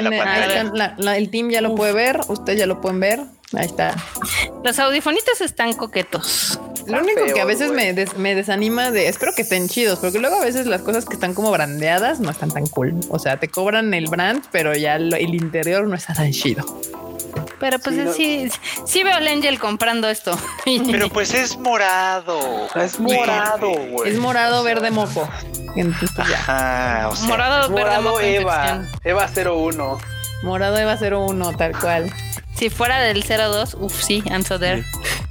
[1.08, 3.20] el- team ya lo puede ver, ustedes ya lo pueden ver.
[3.54, 3.96] Ahí está.
[4.64, 6.60] Los audifonitos están coquetos.
[6.88, 7.86] Lo único que a veces güey.
[7.86, 11.06] me, des- me desanima de, espero que estén chidos, porque luego a veces las cosas
[11.06, 12.96] que están como brandeadas no están tan cool.
[13.10, 16.66] O sea, te cobran el brand, pero ya lo- el interior no está tan chido.
[17.60, 18.50] Pero pues Sí, no- sí,
[18.86, 20.38] sí veo al Angel comprando esto.
[20.92, 22.68] Pero pues es morado.
[22.76, 24.12] Es morado, güey.
[24.12, 25.28] Es morado, verde, moco.
[25.76, 26.18] Entonces.
[26.20, 28.82] Ajá, o sea, Morado, verde, morado moco, Eva.
[29.04, 30.00] Eva 01.
[30.44, 32.12] Morado Eva 01, tal cual.
[32.56, 34.84] Si fuera del 02, uff, sí, I'm so there.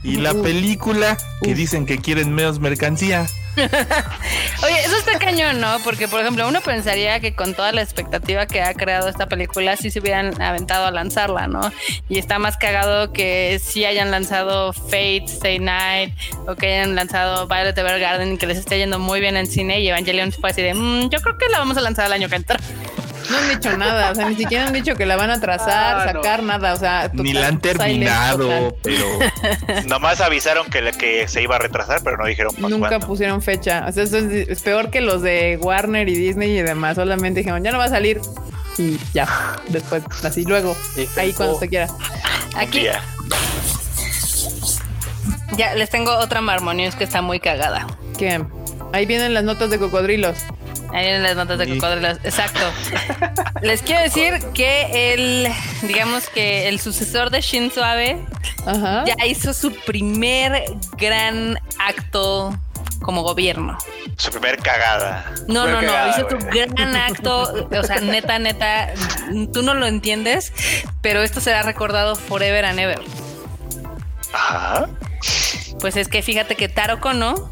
[0.02, 3.26] Y la película que dicen que quieren menos mercancía.
[3.58, 5.78] Oye, eso está cañón, ¿no?
[5.82, 9.76] Porque, por ejemplo, uno pensaría que con toda la expectativa que ha creado esta película,
[9.76, 11.60] sí se hubieran aventado a lanzarla, ¿no?
[12.08, 16.14] Y está más cagado que sí hayan lanzado Fate, Stay Night,
[16.46, 19.80] o que hayan lanzado Violet Evergarden y que les esté yendo muy bien en cine.
[19.80, 22.28] Y Evangelion fue así de, "Mm, yo creo que la vamos a lanzar el año
[22.28, 22.58] que entra.
[23.30, 25.96] No han dicho nada, o sea, ni siquiera han dicho que la van a trazar,
[26.08, 26.22] Ah, no.
[26.22, 29.04] sacar nada, o sea, Ni la han terminado, pero
[29.86, 33.06] nomás avisaron que, la- que se iba a retrasar, pero no dijeron Nunca cuándo.
[33.06, 33.84] pusieron fecha.
[33.88, 36.96] O sea, eso es, es peor que los de Warner y Disney y demás.
[36.96, 38.20] Solamente dijeron, ya no va a salir.
[38.78, 39.28] Y ya,
[39.68, 41.88] después, así luego, se ahí cuando usted quiera.
[42.56, 43.02] Aquí Ya.
[45.56, 47.86] ya les tengo otra Marmonius que está muy cagada.
[48.16, 48.40] Que
[48.92, 50.38] ahí vienen las notas de cocodrilos.
[50.92, 51.74] Ahí vienen las notas de Sí.
[51.78, 52.18] cocodrilos.
[52.24, 52.60] Exacto.
[53.62, 55.52] Les quiero decir que el,
[55.82, 58.24] digamos que el sucesor de Shinzo Abe
[58.66, 59.04] Ajá.
[59.04, 60.64] ya hizo su primer
[60.96, 62.56] gran acto
[63.02, 63.76] como gobierno.
[64.16, 65.24] Su primer cagada.
[65.46, 66.66] No, no, no, hizo su güey.
[66.68, 68.88] gran acto, o sea, neta, neta,
[69.52, 70.52] tú no lo entiendes,
[71.02, 73.00] pero esto será recordado forever and ever.
[74.32, 74.88] Ajá.
[75.80, 77.48] Pues es que fíjate que Taro Kono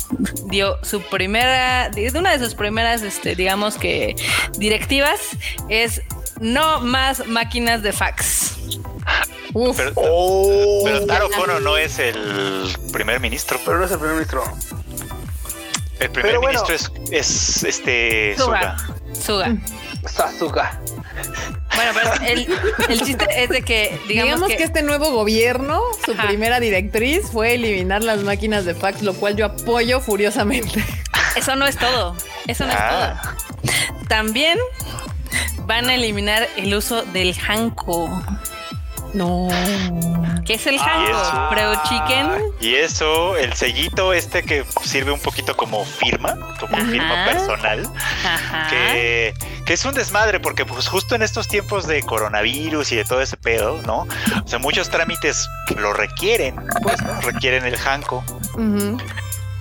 [0.47, 4.17] dio su primera, de una de sus primeras, este, digamos que
[4.59, 5.21] directivas
[5.69, 6.03] es
[6.41, 8.57] no más máquinas de fax.
[9.53, 9.77] Uf.
[9.77, 10.83] Pero, Oh.
[10.85, 13.59] pero Taro Kono no es el primer ministro.
[13.65, 14.45] Pero no es el primer ministro.
[15.99, 16.63] El primer Pero bueno.
[16.67, 18.77] ministro es, es este Suga.
[18.79, 19.23] Suga.
[19.23, 19.57] Suga.
[20.07, 20.81] Sasuga.
[21.77, 22.49] Bueno, pero el,
[22.89, 26.27] el chiste es de que, digamos, Digamos que, que, este nuevo gobierno, su Ajá.
[26.27, 30.83] primera directriz fue eliminar las máquinas de fax, lo cual yo apoyo furiosamente.
[31.37, 32.17] eso no es todo.
[32.47, 33.21] Eso no es Ah.
[33.23, 33.97] todo.
[34.09, 34.59] También
[35.67, 38.09] van a eliminar el uso del hanko.
[39.15, 39.49] No.
[40.47, 41.11] ¿Qué es el Ah, hanko?
[41.21, 41.49] eso.
[41.51, 42.31] Preo chicken.
[42.61, 46.87] Y eso, el sellito este que sirve un poquito como firma, como Ajá.
[46.87, 47.91] firma personal,
[48.25, 48.69] Ajá.
[48.71, 53.05] que, que es un desmadre porque pues justo en estos tiempos de coronavirus y de
[53.05, 54.07] todo ese pedo, ¿no?
[54.45, 57.21] O sea, muchos trámites lo requieren, pues, ¿no?
[57.23, 58.25] Requieren el Hanco.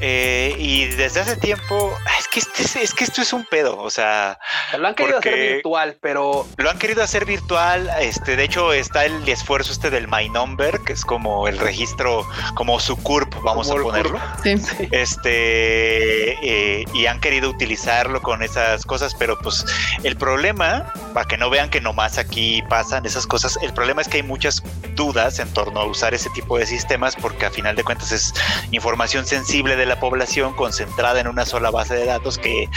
[0.07, 3.89] Eh, y desde hace tiempo, es que, este, es- que esto es un pedo, o
[3.89, 4.37] sea,
[4.77, 9.05] Lo han querido hacer virtual, pero lo han querido hacer virtual, este, de hecho está
[9.05, 12.23] el esfuerzo este del My Number, que es como el registro,
[12.53, 14.19] como su CURP, vamos Como a ponerlo.
[14.43, 14.55] Sí.
[14.91, 19.65] Este, eh, y han querido utilizarlo con esas cosas, pero pues
[20.03, 24.07] el problema, para que no vean que nomás aquí pasan esas cosas, el problema es
[24.07, 24.61] que hay muchas
[24.93, 28.33] dudas en torno a usar ese tipo de sistemas porque a final de cuentas es
[28.71, 32.69] información sensible de la población concentrada en una sola base de datos que,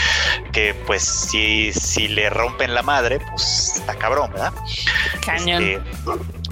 [0.52, 4.52] que pues si, si le rompen la madre, pues está cabrón, ¿verdad?
[5.24, 5.62] Cañón.
[5.62, 5.82] Este,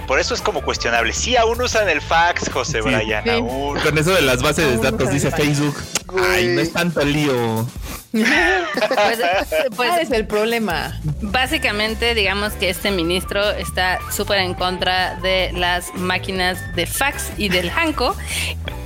[0.06, 1.12] por eso es como cuestionable.
[1.12, 2.88] Sí, aún usan el fax, José Sí.
[2.88, 3.30] Brian, Sí.
[3.30, 3.78] aún.
[3.80, 5.76] Con eso de las bases de datos, dice Facebook.
[6.32, 7.66] Ay, no es tanto lío.
[8.12, 8.24] Pues,
[8.94, 9.18] pues,
[9.76, 10.98] ¿Cuál es el problema?
[11.20, 17.48] Básicamente, digamos que este ministro está súper en contra de las máquinas de fax y
[17.48, 18.16] del Hanco.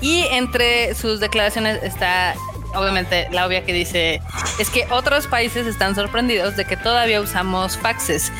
[0.01, 2.35] Y entre sus declaraciones está,
[2.75, 4.21] obviamente, la obvia que dice:
[4.59, 8.33] es que otros países están sorprendidos de que todavía usamos faxes.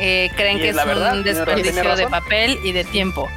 [0.00, 3.28] Eh, creen que es la verdad, un desperdicio de papel y de tiempo.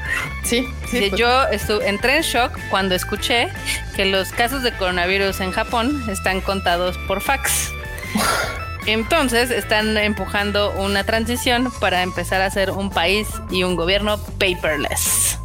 [0.43, 0.97] Sí, sí.
[0.99, 3.49] Dice, pues, Yo estuve, entré en shock cuando escuché
[3.95, 7.71] que los casos de coronavirus en Japón están contados por fax.
[8.87, 15.37] Entonces están empujando una transición para empezar a ser un país y un gobierno paperless.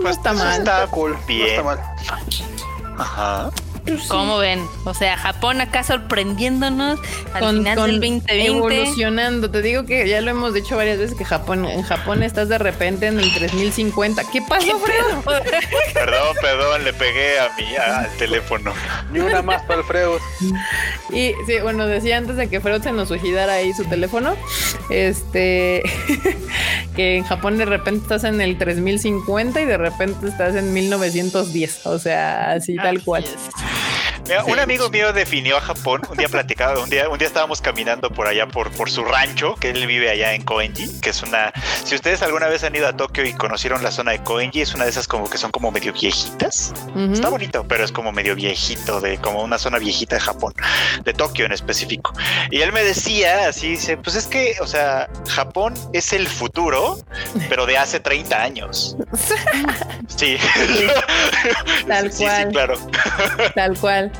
[0.00, 0.58] no está mal.
[0.58, 1.16] está Está cool.
[1.26, 1.64] bien.
[1.64, 2.22] No está mal.
[2.98, 3.50] Ajá.
[4.08, 4.64] ¿Cómo ven?
[4.84, 7.00] O sea, Japón acá sorprendiéndonos
[7.34, 8.46] al final del 2020.
[8.46, 9.50] evolucionando.
[9.50, 12.58] Te digo que ya lo hemos dicho varias veces que Japón, en Japón estás de
[12.58, 14.22] repente en el 3050.
[14.30, 15.22] ¿Qué pasó, Fredo?
[15.94, 18.72] Perdón, perdón, le pegué a mi al teléfono.
[19.10, 20.20] Ni una más para el Freud.
[21.10, 24.36] Y sí, bueno, decía antes de que Freud se nos suicidara ahí su teléfono,
[24.90, 25.82] este,
[26.96, 31.86] que en Japón de repente estás en el 3050 y de repente estás en 1910.
[31.86, 33.24] O sea, así tal cual.
[34.26, 37.60] Mira, un amigo mío definió a Japón, un día platicaba, un día, un día estábamos
[37.60, 41.22] caminando por allá por, por su rancho, que él vive allá en Koenji, que es
[41.22, 41.52] una,
[41.84, 44.74] si ustedes alguna vez han ido a Tokio y conocieron la zona de Koenji, es
[44.74, 46.72] una de esas como que son como medio viejitas.
[47.12, 50.54] Está bonito, pero es como medio viejito, de como una zona viejita de Japón,
[51.04, 52.12] de Tokio en específico.
[52.50, 56.98] Y él me decía, así dice, pues es que, o sea, Japón es el futuro,
[57.48, 58.96] pero de hace 30 años.
[60.14, 60.36] Sí.
[61.88, 62.48] Tal Sí, sí, cual.
[62.50, 62.74] claro.
[63.54, 64.11] Tal cual.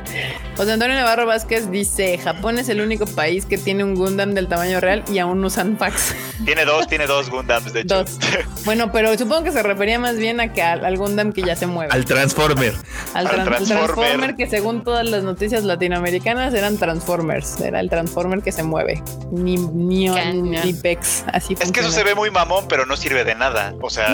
[0.57, 4.47] José Antonio Navarro Vázquez dice: Japón es el único país que tiene un Gundam del
[4.47, 6.15] tamaño real y aún usan fax.
[6.45, 8.03] Tiene dos, tiene dos Gundams, de hecho.
[8.03, 8.17] Dos.
[8.65, 11.55] Bueno, pero supongo que se refería más bien a que al, al Gundam que ya
[11.55, 11.93] se mueve.
[11.93, 12.73] Al Transformer.
[13.13, 13.85] Al, al tran- Transformer.
[13.93, 17.61] Transformer que según todas las noticias latinoamericanas eran Transformers.
[17.61, 19.01] Era el Transformer que se mueve.
[19.31, 21.23] Ni Neon ni Pex.
[21.31, 23.73] Así Es que eso se ve muy mamón, pero no sirve de nada.
[23.81, 24.07] O sea,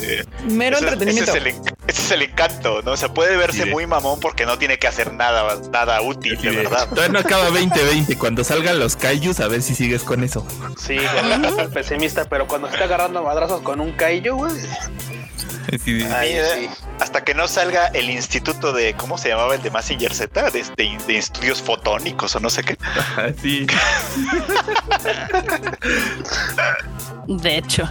[0.00, 1.30] eh, Mero ese, ese entretenimiento.
[1.32, 2.92] es el, en- ese es el encanto, ¿no?
[2.92, 3.70] O sea, puede verse Sí.
[3.70, 5.25] muy mamón porque no tiene que hacer nada,
[5.70, 6.88] nada útil, Así de verdad.
[6.88, 8.16] Todavía no acaba 2020.
[8.18, 10.46] Cuando salgan los kaijus, a ver si sigues con eso.
[10.78, 14.52] Sí, güey, pesimista, pero cuando se está agarrando madrazos con un Kaiju, güey.
[15.84, 16.68] Mira, sí.
[17.00, 20.50] Hasta que no salga el instituto de, ¿cómo se llamaba el de Massinger Z?
[20.52, 22.78] De, de- de estudios fotónicos o no sé qué.
[23.16, 23.66] así.
[27.26, 27.88] De hecho.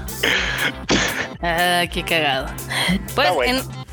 [1.41, 2.47] Ah, qué cagado.
[2.87, 3.59] Pues Está bueno.
[3.59, 3.85] en,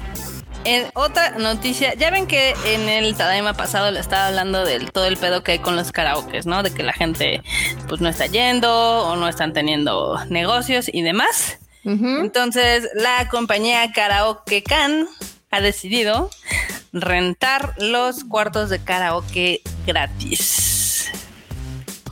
[0.64, 5.06] en otra noticia, ya ven que en el Tadaima pasado le estaba hablando del todo
[5.06, 6.62] el pedo que hay con los karaokes, ¿no?
[6.62, 7.43] De que la gente
[7.89, 8.70] pues no está yendo
[9.06, 11.59] o no están teniendo negocios y demás.
[11.84, 15.09] Entonces, la compañía Karaoke Can
[15.51, 16.30] ha decidido
[16.93, 20.81] rentar los cuartos de karaoke gratis.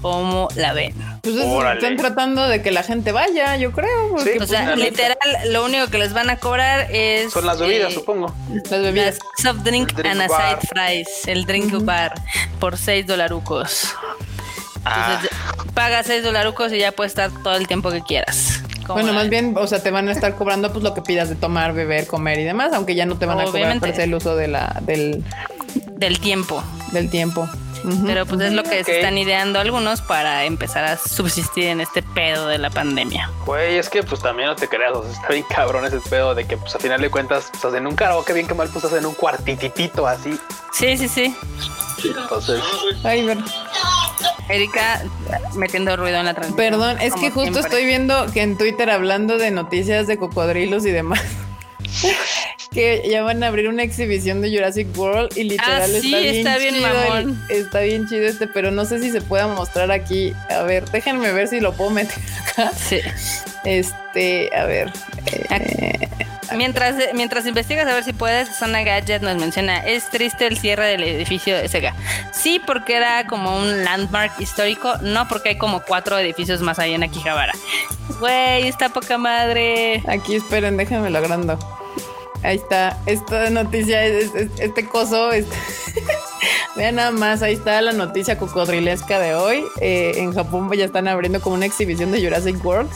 [0.02, 0.94] ¿Cómo la ven?
[1.22, 4.08] Pues eso, están tratando de que la gente vaya, yo creo.
[4.10, 4.88] porque, Sí, O pues, sea, la neta.
[4.88, 5.18] literal,
[5.52, 7.32] lo único que les van a cobrar es.
[7.32, 8.34] Son las bebidas, eh, supongo.
[8.52, 9.18] las las bebidas.
[9.42, 10.58] soft drink, Drink and a bar.
[10.60, 12.14] side fries, el drink bar,
[12.58, 13.90] por 6 dolarucos.
[14.86, 15.38] Ah, Entonces,
[15.74, 18.62] pagas 6 dolarucos y ya puedes estar todo el tiempo que quieras.
[18.86, 21.28] ¿Cómo Bueno, más bien, o sea, te van a estar cobrando pues lo que pidas
[21.28, 24.14] de tomar, beber, comer y demás, aunque ya no te van a cobrar por el
[24.14, 25.22] uso de la, del,
[25.92, 26.64] Del tiempo.
[26.92, 27.46] del tiempo.
[28.06, 32.02] Pero pues es lo que se están ideando algunos para empezar a subsistir en este
[32.02, 33.30] pedo de la pandemia.
[33.46, 36.34] Güey, es que pues también no te creas, o sea, está bien cabrón ese pedo
[36.34, 38.84] de que pues a final de cuentas, pues en un karaoke bien que mal, pues
[38.84, 40.38] estás en un cuartititito así.
[40.72, 41.36] Sí, sí, sí.
[42.04, 42.60] Entonces,
[43.04, 43.38] Ay, ver-
[44.48, 45.02] Erika
[45.54, 46.70] metiendo ruido en la transmisión.
[46.72, 47.60] Perdón, es que justo siempre.
[47.62, 51.20] estoy viendo que en Twitter hablando de noticias de cocodrilos y demás.
[52.72, 56.18] Que ya van a abrir una exhibición de Jurassic World y literal Ah, sí, está
[56.20, 56.86] bien está bien chido.
[56.88, 57.44] el- mamón.
[57.48, 60.32] está bien chido este, pero no sé si se pueda mostrar aquí.
[60.48, 62.14] A ver, déjenme ver si lo puedo meter
[62.52, 62.70] acá.
[62.70, 63.00] Sí.
[63.64, 64.92] Este, a ver.
[65.50, 66.08] eh,
[66.56, 70.86] Mientras, mientras investigas a ver si puedes, Zona Gadget nos menciona, es triste el cierre
[70.86, 71.94] del edificio de Sega.
[72.32, 76.94] Sí, porque era como un landmark histórico, no porque hay como cuatro edificios más allá
[76.96, 77.52] en Akihabara.
[78.18, 80.02] Güey, está poca madre.
[80.08, 81.56] Aquí esperen, déjenme lo agrando.
[82.42, 85.54] Ahí está, esta noticia, es, es- este coso, este-
[86.76, 89.62] vean nada más, ahí está la noticia cocodrilesca de hoy.
[89.80, 92.90] Eh, en Japón ya están abriendo como una exhibición de Jurassic World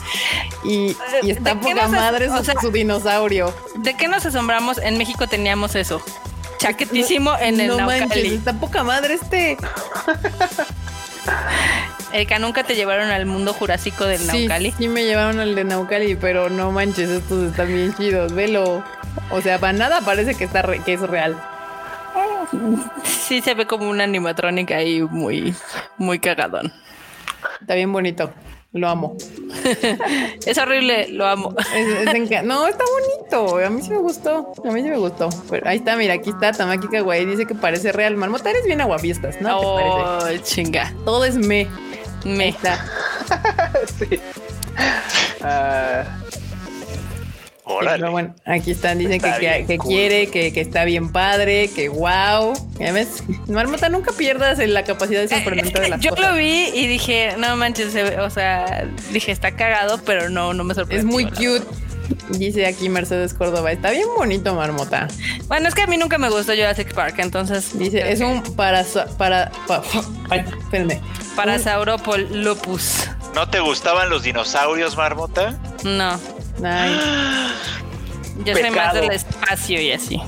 [0.63, 3.53] y, y está ¿De qué poca madre su, o sea- su dinosaurio.
[3.75, 4.79] ¿De qué nos asombramos?
[4.79, 6.01] En México teníamos eso.
[6.57, 7.99] Chaquetísimo en el no Naucali.
[8.01, 9.57] manches, está poca madre este.
[12.15, 14.71] Erika, ¿nunca te llevaron al mundo jurásico del Sí, Naucali?
[14.77, 18.31] sí me llevaron al de Naucali, pero no manches, estos están bien chidos.
[18.33, 18.83] Velo.
[19.31, 21.35] O sea, para nada parece que está re- que es real.
[23.03, 25.53] Sí se ve como un animatronic ahí muy,
[25.97, 26.71] muy cagadón.
[27.59, 28.31] Está bien bonito.
[28.71, 29.15] Lo amo.
[30.45, 31.53] Es horrible, lo amo.
[31.75, 32.83] Es- es enca- no, está
[33.29, 33.57] bonito.
[33.65, 34.53] A mí sí me gustó.
[34.63, 35.29] A mí sí me gustó.
[35.49, 37.25] Pero ahí está, mira, aquí está Tamaki Kawaii.
[37.25, 38.15] Dice que parece real.
[38.15, 39.59] Marmota, eres bien aguafiestas, ¿no?
[39.59, 40.39] ¿Te parece?
[40.39, 40.93] Oh, chinga.
[41.05, 41.67] Todo es me.
[42.25, 42.47] Ahí Me.
[42.49, 42.85] está.
[43.99, 44.19] sí.
[47.97, 49.87] Pero bueno, aquí están, dicen que, Está que, bien que cool.
[49.89, 52.53] quiere, que, que está bien padre, que wow.
[52.79, 53.23] ¿Ya ves?
[53.47, 56.31] Marmota, nunca pierdas la capacidad de sorprendente de las Yo cosas.
[56.31, 60.53] lo vi y dije, no manches, se ve- o sea, dije, está cagado, pero no,
[60.53, 61.07] no me sorprendió.
[61.07, 61.65] Es muy cute.
[62.37, 63.71] Dice aquí Mercedes Córdoba.
[63.71, 65.07] Está bien bonito, Marmota.
[65.47, 67.77] Bueno, es que a mí nunca me gustó Jurassic Park, entonces.
[67.79, 68.83] Dice, es un para
[69.17, 69.83] para, pa-
[70.29, 71.01] ay, espérenme.
[71.35, 73.09] Para Sauropol lupus.
[73.33, 75.57] ¿No te gustaban los dinosaurios, Marmota?
[75.83, 76.19] No.
[76.63, 76.99] Ay,
[78.45, 79.01] Yo soy más Pecado.
[79.01, 80.21] del espacio y así.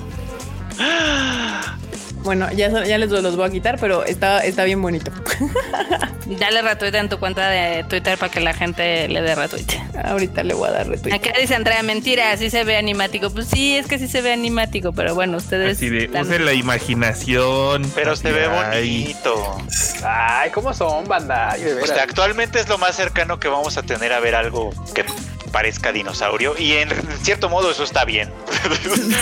[2.28, 5.12] bueno, ya, son- ya les los voy a quitar, pero está, está bien bonito.
[6.26, 9.66] Dale retweet en tu cuenta de Twitter para que la gente le dé retweet.
[10.04, 11.14] Ahorita le voy a dar retweet.
[11.14, 13.30] Acá dice Andrea, mentira, sí se ve animático.
[13.30, 15.78] Pues sí, es que sí se ve animático, pero bueno, ustedes.
[15.78, 17.90] Así de, están- usen la imaginación.
[17.96, 19.58] Pero se ve bonito.
[20.04, 21.52] ay, ¿cómo son, banda?
[21.52, 24.72] Ay, O sea, actualmente es lo más cercano que vamos a tener a ver algo
[24.94, 25.06] que
[25.52, 26.56] parezca dinosaurio.
[26.58, 26.90] Y en
[27.22, 28.32] cierto modo eso está bien.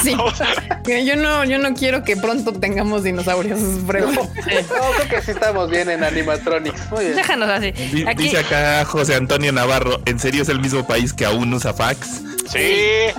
[0.04, 0.16] Sí.
[1.06, 3.60] Yo no, yo no quiero que pronto tengamos dinosaurios.
[3.88, 6.92] Pero No, creo que sí estamos bien en animatronics.
[6.92, 7.16] Muy bien.
[7.16, 7.74] Déjanos así.
[8.08, 11.74] Aquí, Dice acá José Antonio Navarro, ¿en serio es el mismo país que aún usa
[11.74, 12.22] fax?
[12.52, 13.12] Sí.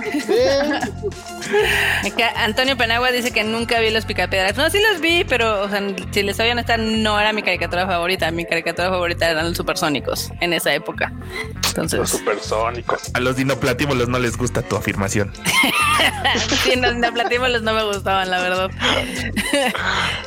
[2.05, 4.55] Acá Antonio Penagua dice que nunca vi los picapiedras.
[4.57, 7.85] No, sí los vi, pero o sea, si les soy honesta, no era mi caricatura
[7.87, 8.29] favorita.
[8.31, 11.11] Mi caricatura favorita eran los supersónicos en esa época.
[11.55, 13.11] Los Entonces, supersónicos.
[13.13, 15.33] A los dinoplatíbulos no les gusta tu afirmación.
[16.63, 18.69] sí, los neoplatíbulos no me gustaban, la verdad.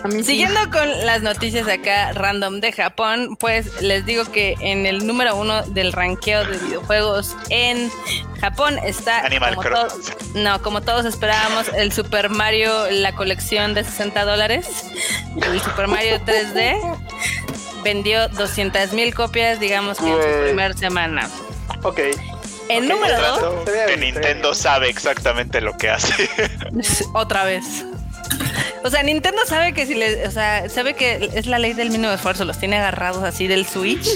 [0.03, 0.41] a mí sí.
[0.41, 5.37] Siguiendo con las noticias acá random de Japón, pues les digo que en el número
[5.37, 7.91] uno del ranqueo de videojuegos en
[8.41, 9.95] Japón está Animal como todos-
[10.35, 14.67] no, como todos esperábamos, el Super Mario, la colección de 60 dólares,
[15.41, 16.99] el Super Mario 3D
[17.85, 21.29] vendió 200 mil copias, digamos que en su primera semana.
[21.83, 22.01] Ok.
[22.69, 25.91] En Ok, número trato dos, Se ve que bien, Nintendo se sabe exactamente lo que
[25.91, 26.31] hace.
[27.15, 27.85] otra vez.
[28.83, 31.91] O sea, Nintendo sabe que si le, o sea, sabe que es la ley del
[31.91, 34.09] mínimo esfuerzo, los tiene agarrados así del Switch,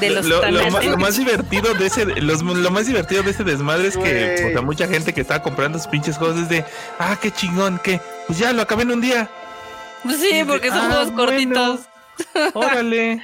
[0.00, 3.88] de los lo, lo más divertido de ese los- lo más divertido de ese desmadre
[3.88, 6.64] es que o sea, mucha gente que estaba comprando sus pinches juegos es de
[6.98, 9.28] ah qué chingón que pues ya lo acabé en un día
[10.04, 11.26] Pues sí, porque son Ah, juegos bueno.
[11.26, 11.80] cortitos.
[12.54, 13.22] órale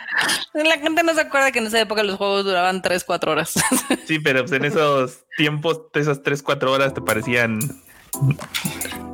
[0.54, 3.54] La gente no se acuerda que en esa época los juegos duraban 3, 4 horas.
[4.06, 7.58] sí pero pues, en esos tiempos esas 3 4 horas te parecían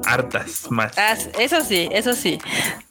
[0.06, 2.38] hartas más Ah, eso sí, eso sí.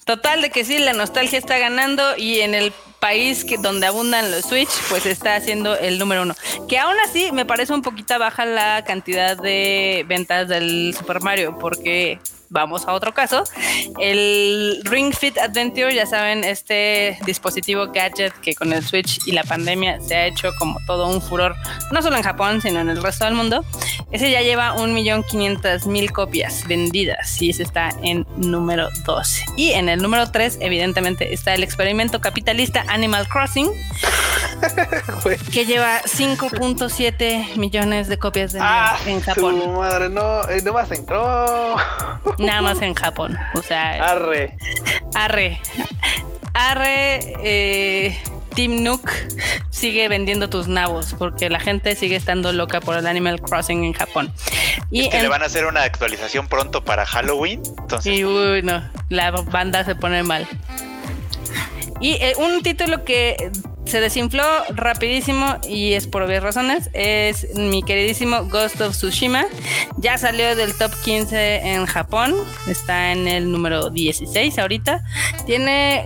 [0.05, 4.45] Total de que sí, la nostalgia está ganando y en el país donde abundan los
[4.45, 6.35] Switch, pues está haciendo el número uno.
[6.69, 11.57] Que aún así me parece un poquito baja la cantidad de ventas del Super Mario,
[11.59, 12.19] porque
[12.53, 13.43] vamos a otro caso.
[13.99, 19.43] El Ring Fit Adventure, ya saben, este dispositivo gadget que con el Switch y la
[19.43, 21.55] pandemia se ha hecho como todo un furor,
[21.91, 23.65] no solo en Japón, sino en el resto del mundo.
[24.11, 27.02] Ese ya lleva un millón quinientas mil copias vendidas
[27.39, 29.41] y ese está en número 2.
[29.57, 33.69] Y en el número 3, evidentemente, está el experimento capitalista Animal Crossing,
[35.51, 39.73] que lleva 5.7 millones de copias vendidas Ah, en tu Japón.
[39.75, 41.75] madre, no, eh, no más entró.
[42.37, 43.37] Nada más en Japón.
[43.55, 44.57] O sea, Arre.
[45.13, 45.59] Arre.
[46.53, 47.19] Arre.
[47.43, 48.17] Eh,
[48.55, 49.09] Team Nook
[49.69, 53.93] sigue vendiendo tus nabos porque la gente sigue estando loca por el Animal Crossing en
[53.93, 54.33] Japón.
[54.91, 57.61] Y, que en- le van a hacer una actualización pronto para Halloween.
[57.79, 60.47] Entonces, y, uy, no, la banda se pone mal.
[61.99, 63.51] Y eh, un título que
[63.85, 64.43] se desinfló
[64.75, 69.45] rapidísimo y es por obvias razones es mi queridísimo Ghost of Tsushima.
[69.97, 72.33] Ya salió del top 15 en Japón,
[72.67, 75.03] está en el número 16 ahorita.
[75.45, 76.03] Tiene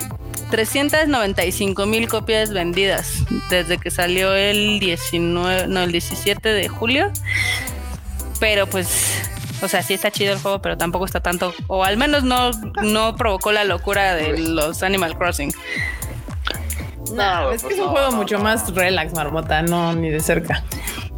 [0.49, 7.11] 395 mil copias vendidas desde que salió el 19, no, el 17 de julio.
[8.39, 9.21] Pero pues,
[9.61, 12.51] o sea, sí está chido el juego, pero tampoco está tanto, o al menos no,
[12.83, 15.51] no provocó la locura de los Animal Crossing.
[17.13, 20.63] No, es que es un juego mucho más relax, Marmota, no ni de cerca.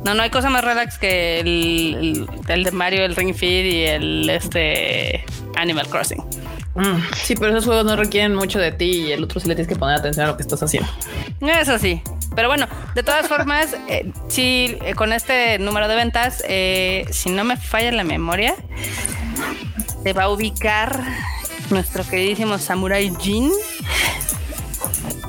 [0.06, 1.48] No, no hay cosa más relax que el,
[2.00, 5.24] el- el de Mario, el Ring Fit y el este
[5.56, 6.24] Animal Crossing.
[6.76, 9.56] Mm, sí, pero esos juegos no requieren mucho de ti y el otro sí le
[9.56, 10.90] tienes que poner atención a lo que estás haciendo.
[11.42, 12.02] Eso sí.
[12.36, 17.30] Pero bueno, de todas formas, eh, sí, eh, con este número de ventas, eh, si
[17.32, 18.56] no me falla la memoria,
[20.04, 21.04] se va a ubicar
[21.72, 23.52] nuestro queridísimo Samurai Jin.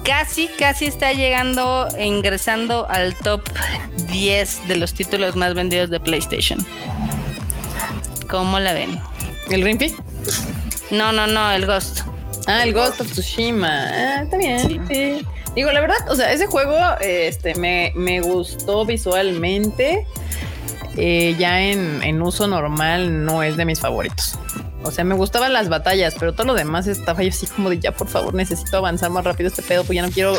[0.04, 3.42] Casi, casi está llegando, e ingresando al top
[4.10, 6.64] 10 de los títulos más vendidos de PlayStation.
[8.28, 9.00] ¿Cómo la ven?
[9.50, 9.94] ¿El Rimpi?
[10.90, 12.00] No, no, no, el Ghost.
[12.46, 13.84] Ah, el Ghost of Tsushima.
[13.88, 14.86] Ah, está bien.
[14.88, 15.26] Sí.
[15.54, 20.06] Digo, la verdad, o sea, ese juego este, me, me gustó visualmente.
[20.96, 24.38] Eh, ya en, en uso normal no es de mis favoritos.
[24.82, 27.78] O sea, me gustaban las batallas, pero todo lo demás estaba yo así como de
[27.78, 30.34] ya, por favor, necesito avanzar más rápido este pedo, pues ya no quiero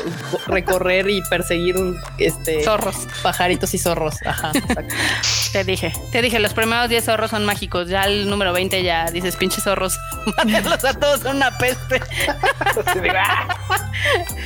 [0.47, 3.07] recorrer y perseguir un, este Zorros.
[3.22, 4.15] pajaritos y zorros.
[4.26, 4.51] Ajá.
[4.53, 4.95] exacto.
[5.51, 7.89] Te dije, te dije, los primeros 10 zorros son mágicos.
[7.89, 9.97] Ya el número 20 ya dices, pinches zorros,
[10.38, 11.99] mátenlos a todos, son una peste.
[13.13, 13.57] ¡ah!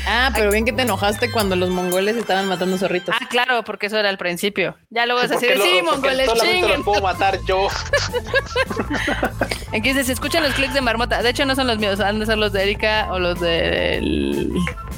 [0.08, 3.14] Ah, pero bien que te enojaste cuando los mongoles estaban matando zorritos.
[3.20, 4.76] Ah, claro, porque eso era al principio.
[4.90, 6.78] Ya luego es así Porque de, sí, mongoles, solamente chinguen.
[6.78, 7.68] los puedo matar yo.
[9.86, 11.22] Aquí dice, se escuchan los clics de marmota.
[11.22, 14.52] De hecho, no son los míos, han de ser los de Erika o los del...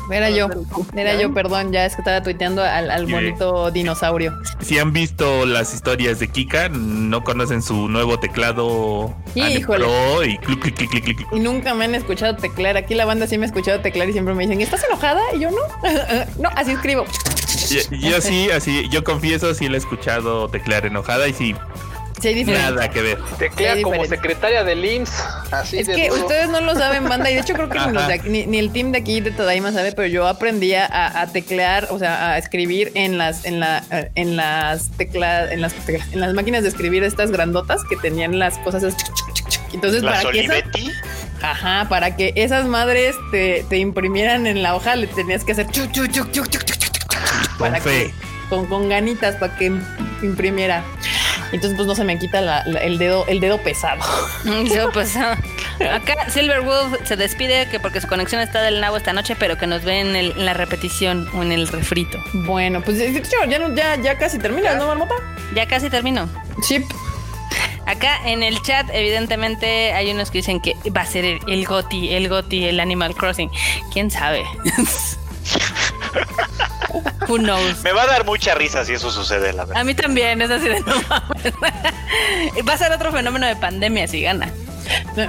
[0.10, 0.48] Era yo,
[0.96, 4.34] era yo, perdón, ya es que estaba tuiteando al, bonito dinosaurio.
[4.62, 9.14] Si han visto las historias de Kika, no conocen su nuevo teclado.
[9.34, 11.28] Pro y clic, clic, clic, clic, clic.
[11.34, 12.78] Y nunca me han escuchado teclar.
[12.78, 15.22] Aquí la banda sí me ha escuchado teclar y siempre me dicen, ¿estás enojada?
[15.36, 15.58] Y yo no.
[16.42, 17.04] no, así escribo.
[17.70, 21.56] Yo, yo sí, así, yo confieso, sí la he escuchado teclear enojada y sí,
[22.46, 23.20] Nada que ver.
[23.38, 25.24] Te queda como secretaria del IMSS.
[25.52, 27.30] Así es que ustedes no lo saben, banda.
[27.30, 27.80] Y de hecho, creo que
[28.26, 32.32] ni, el team de aquí de Tadaima sabe, pero yo aprendí a, teclear, o sea,
[32.32, 33.84] a escribir en las, en la,
[34.16, 35.74] en las en las
[36.12, 38.84] en las máquinas de escribir estas grandotas que tenían las cosas.
[39.74, 40.56] Entonces, para que esa,
[41.42, 45.68] ajá, para que esas madres te, te, imprimieran en la hoja, le tenías que hacer
[47.60, 48.14] para que,
[48.50, 49.72] con, con ganitas para que
[50.22, 50.84] imprimiera.
[51.52, 54.02] Entonces, pues no se me quita la- la- el dedo, el dedo pesado.
[54.74, 55.38] Yo, pues, ah,
[55.94, 59.68] acá Silverwood se despide que porque su conexión está del nabo esta noche, pero que
[59.68, 62.20] nos ve en, el- en la repetición o en el refrito.
[62.34, 65.14] Bueno, pues ya, no- ya, ya casi termina, ¿no, Marmota?
[65.56, 66.30] Ya casi terminó.
[66.68, 66.84] Chip.
[67.86, 71.66] Acá en el chat, evidentemente, hay unos que dicen que va a ser el, el
[71.66, 73.50] GOTI, el GOTI, el Animal Crossing.
[73.94, 74.44] ¿Quién sabe?
[77.28, 77.82] Who knows?
[77.84, 79.82] Me va a dar mucha risa si eso sucede, la verdad.
[79.82, 81.54] A mí también, es así de no mames.
[82.68, 84.52] Va a ser otro fenómeno de pandemia si gana.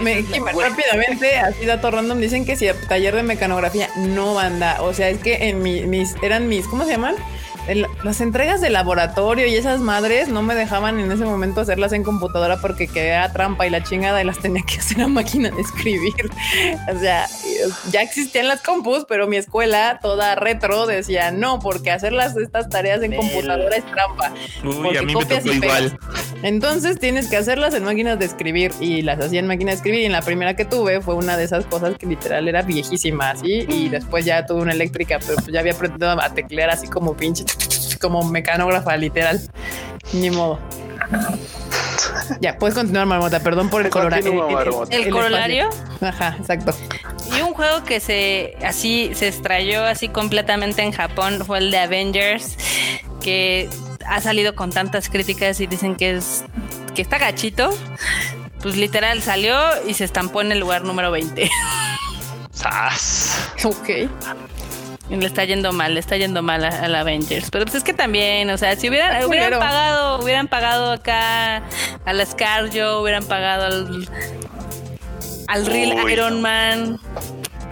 [0.01, 0.25] Me,
[0.57, 4.77] rápidamente, así dato random, dicen que si a taller de mecanografía no banda.
[4.83, 7.17] O sea, es que en mi- mis, eran mis, ¿cómo se llaman?
[7.69, 11.93] El- las entregas de laboratorio y esas madres no me dejaban en ese momento hacerlas
[11.93, 15.51] en computadora porque quedaba trampa y la chingada y las tenía que hacer a máquina
[15.51, 16.31] de escribir.
[16.95, 17.27] O sea,
[17.91, 23.03] ya existían las compus, pero mi escuela toda retro decía no, porque hacerlas estas tareas
[23.03, 24.33] en computadora es trampa.
[24.65, 25.99] Uy, Porque a mí me copias tocó igual.
[26.43, 30.01] Entonces tienes que hacerlas en máquinas de escribir y las hacía en máquinas de escribir
[30.01, 33.31] y en la primera que tuve fue una de esas cosas que literal era viejísima
[33.31, 36.87] así y después ya tuve una eléctrica pero pues ya había aprendido a teclear así
[36.87, 37.45] como pinche
[37.99, 39.41] como mecanógrafa literal
[40.13, 40.59] ni modo
[42.41, 44.19] ya puedes continuar marmota perdón por el Marmota.
[44.19, 45.13] ¿El espacio.
[45.13, 45.71] corolario?
[46.01, 46.75] ajá exacto
[47.37, 51.79] Y un juego que se así se extrayó así completamente en Japón fue el de
[51.79, 52.57] Avengers,
[53.23, 53.69] que
[54.07, 56.45] ha salido con tantas críticas y dicen que es
[56.95, 57.71] que está gachito.
[58.63, 59.57] Pues literal salió
[59.87, 61.49] y se estampó en el lugar número 20.
[62.51, 63.53] ¡Sas!
[63.63, 64.09] ok
[65.11, 67.51] le está yendo mal, le está yendo mal a- al Avengers.
[67.51, 71.63] Pero pues es que también, o sea, si hubieran, hubieran pagado, hubieran pagado acá
[72.05, 74.09] a la Scarjo, hubieran pagado al,
[75.49, 76.41] al Real Uy, Iron no.
[76.41, 77.01] Man.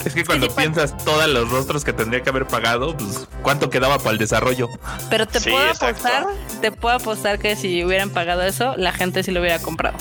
[0.04, 3.26] Es que cuando sí, pa- piensas todos los rostros que tendría que haber pagado, pues
[3.42, 4.68] cuánto quedaba para el desarrollo.
[5.10, 6.06] Pero te Sí, puedo exacto.
[6.06, 6.26] apostar,
[6.60, 9.96] te puedo apostar que si hubieran pagado eso, la gente sí lo hubiera comprado.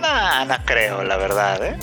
[0.00, 1.78] No, no creo, la verdad, ¿eh?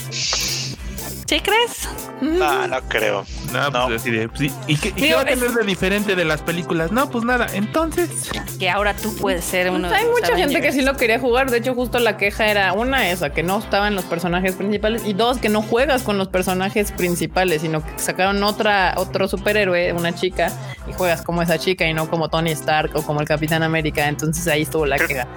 [1.28, 1.90] ¿Sí crees?
[2.22, 3.26] No, no creo.
[3.52, 3.88] No, No.
[3.88, 6.16] pues así de, pues, ¿y, y qué, y qué va a tener es- de diferente
[6.16, 6.92] de las películas?
[6.92, 8.30] No, pues nada, entonces.
[8.60, 11.50] Que ahora tú puedes ser uno Pues hay mucha gente que sí lo quería jugar.
[11.50, 15.14] De hecho, justo la queja era una esa, que no estaban los personajes principales y
[15.14, 20.14] dos, que no juegas con los personajes principales, sino que sacaron otra, otro superhéroe, una
[20.14, 20.52] chica,
[20.88, 24.08] y juegas como esa chica y no como Tony Stark o como el Capitán América.
[24.08, 25.28] Entonces ahí estuvo la Creo- queja.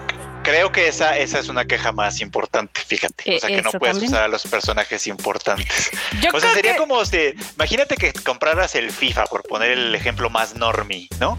[0.49, 3.37] Creo que esa, esa es una queja más importante, fíjate.
[3.37, 4.13] O sea, que no puedes también.
[4.13, 5.91] usar a los personajes importantes.
[6.23, 7.19] Yo o sea, sería que- como si,
[7.57, 11.37] imagínate que compraras el FIFA, por poner el ejemplo más normie, ¿no?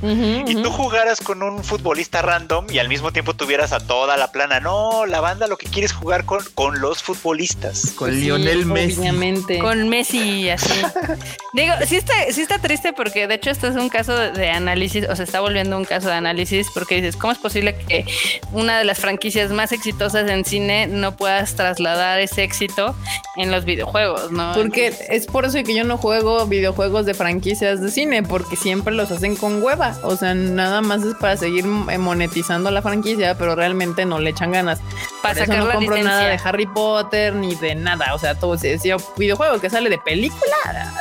[0.48, 4.32] Y tú jugaras con un futbolista random y al mismo tiempo tuvieras a toda la
[4.32, 4.60] plana.
[4.60, 7.92] No, la banda lo que quiere es jugar con, con los futbolistas.
[7.96, 9.00] Con Sí, Lionel Messi.
[9.00, 9.60] Obviamente.
[9.60, 10.70] Con Messi así.
[11.54, 14.50] Digo, sí está, sí está triste porque de hecho esto es un caso de, de
[14.52, 18.06] análisis, o se está volviendo un caso de análisis porque dices, ¿cómo es posible que
[18.52, 22.96] una de las franquicias más exitosas en cine no puedas trasladar ese éxito
[23.38, 24.52] en los videojuegos, no?
[24.54, 28.94] Porque es por eso que yo no juego videojuegos de franquicias de cine, porque siempre
[28.94, 29.96] los hacen con hueva.
[30.04, 34.32] O sea, nada más es para seguir eh, monetizando la franquicia, pero realmente no le
[34.32, 34.80] echan ganas.
[35.22, 36.40] Para Por eso sacar no la compro nada de.
[36.44, 38.14] Harry Potter ni de nada.
[38.14, 38.70] O sea, todo si
[39.18, 40.56] videojuego que sale de película,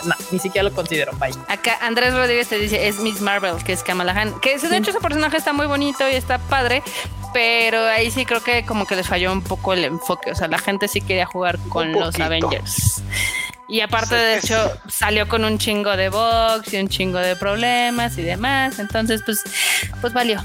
[0.04, 1.12] no, ni siquiera lo considero.
[1.18, 1.34] Bye.
[1.48, 4.38] Acá Andrés Rodríguez te dice, es Miss Marvel, que es Kamala Han.
[4.40, 6.82] Que ese- de hecho ese personaje está muy bonito y está padre,
[7.32, 10.30] pero ahí sí creo que como que les falló un poco el enfoque.
[10.30, 12.18] O sea, la gente sí quería jugar con los.
[12.18, 13.02] Avengers.
[13.68, 17.36] Y aparte, Sí, de hecho, salió con un chingo de bugs y un chingo de
[17.36, 18.78] problemas y demás.
[18.78, 19.42] Entonces, pues,
[20.00, 20.42] pues valió.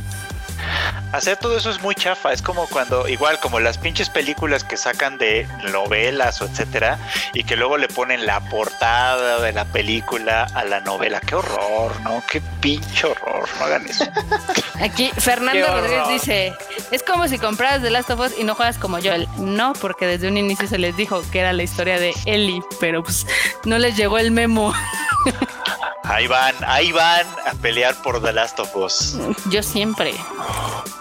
[1.11, 2.34] Hacer todo eso es muy chafa.
[2.34, 6.98] Es como cuando, igual como las pinches películas que sacan de novelas o etcétera,
[7.34, 11.19] y que luego le ponen la portada de la película a la novela.
[11.19, 12.23] Qué horror, ¿no?
[12.30, 13.48] Qué pinche horror.
[13.60, 14.06] No hagan eso.
[14.81, 15.68] Aquí Fernando.
[15.68, 16.53] Rodríguez dice,
[16.91, 19.27] es como si compraras The Last of Us y no juegas como Joel.
[19.38, 23.03] No, porque desde un inicio se les dijo que era la historia de Ellie, pero
[23.03, 23.27] pues
[23.65, 24.73] no les llegó el memo.
[26.03, 29.17] Ahí van, ahí van a pelear por The Last of Us.
[29.49, 30.13] Yo siempre.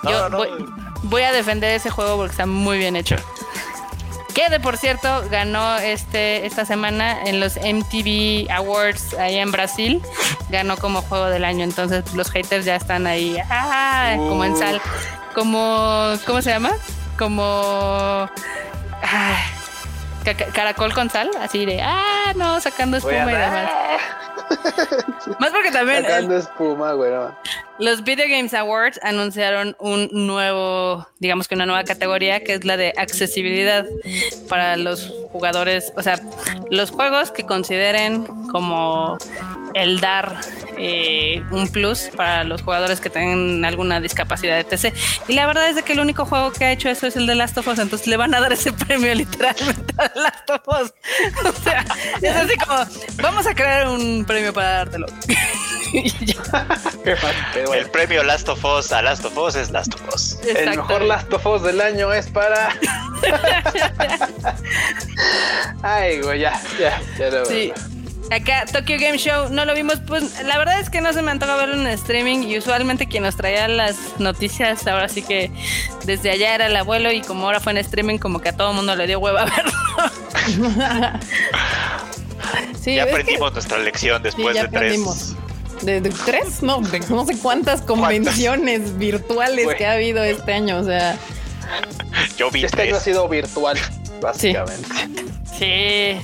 [0.02, 0.36] No, Yo no.
[0.38, 0.48] Voy,
[1.02, 3.16] voy a defender ese juego porque está muy bien hecho.
[4.34, 10.00] Que de por cierto ganó este esta semana en los MTV Awards allá en Brasil.
[10.48, 11.64] Ganó como juego del año.
[11.64, 13.36] Entonces los haters ya están ahí.
[13.50, 14.80] ah, como en sal.
[15.34, 16.14] Como.
[16.26, 16.70] ¿Cómo se llama?
[17.18, 18.28] Como.
[19.02, 19.36] ah,
[20.24, 21.30] caracol con sal.
[21.40, 21.80] Así de.
[21.82, 23.70] Ah, no, sacando espuma y demás.
[25.38, 26.02] Más porque también.
[26.02, 27.10] Sacando espuma, güey.
[27.10, 27.34] no.
[27.78, 32.76] Los Video Games Awards anunciaron un nuevo, digamos que una nueva categoría que es la
[32.76, 33.86] de accesibilidad
[34.48, 36.20] para los jugadores, o sea,
[36.70, 39.18] los juegos que consideren como
[39.74, 40.36] el dar
[40.78, 44.94] eh, un plus para los jugadores que tengan alguna discapacidad etc.
[45.28, 47.26] Y la verdad es de que el único juego que ha hecho eso es el
[47.26, 50.62] de Last of Us, entonces le van a dar ese premio literalmente a Last of
[50.66, 50.92] Us.
[51.44, 51.84] O sea,
[52.20, 52.84] es así como,
[53.22, 55.06] vamos a crear un premio para dártelo.
[57.04, 57.74] Pero.
[57.74, 60.38] El premio Last of Us a Last of Us es Last of Us.
[60.46, 61.02] El mejor.
[61.02, 62.70] Last of Us del año es para.
[65.82, 67.72] Ay, güey, ya, ya, ya lo Sí.
[68.34, 71.30] Acá, Tokyo Game Show, no lo vimos, pues la verdad es que no se me
[71.30, 75.50] antoja verlo en streaming y usualmente quien nos traía las noticias, ahora sí que
[76.04, 78.72] desde allá era el abuelo y como ahora fue en streaming, como que a todo
[78.72, 79.72] mundo le dio hueva verlo.
[82.80, 85.34] Sí, ya que- aprendimos nuestra lección después ya de tres.
[85.82, 86.62] ¿De, de tres?
[86.62, 90.78] No, de no sé cuántas convenciones virtuales que ha habido este año.
[90.78, 91.16] O sea,
[92.36, 93.78] Yo vi Este año ha sido virtual,
[94.20, 94.88] básicamente.
[95.58, 96.20] Sí.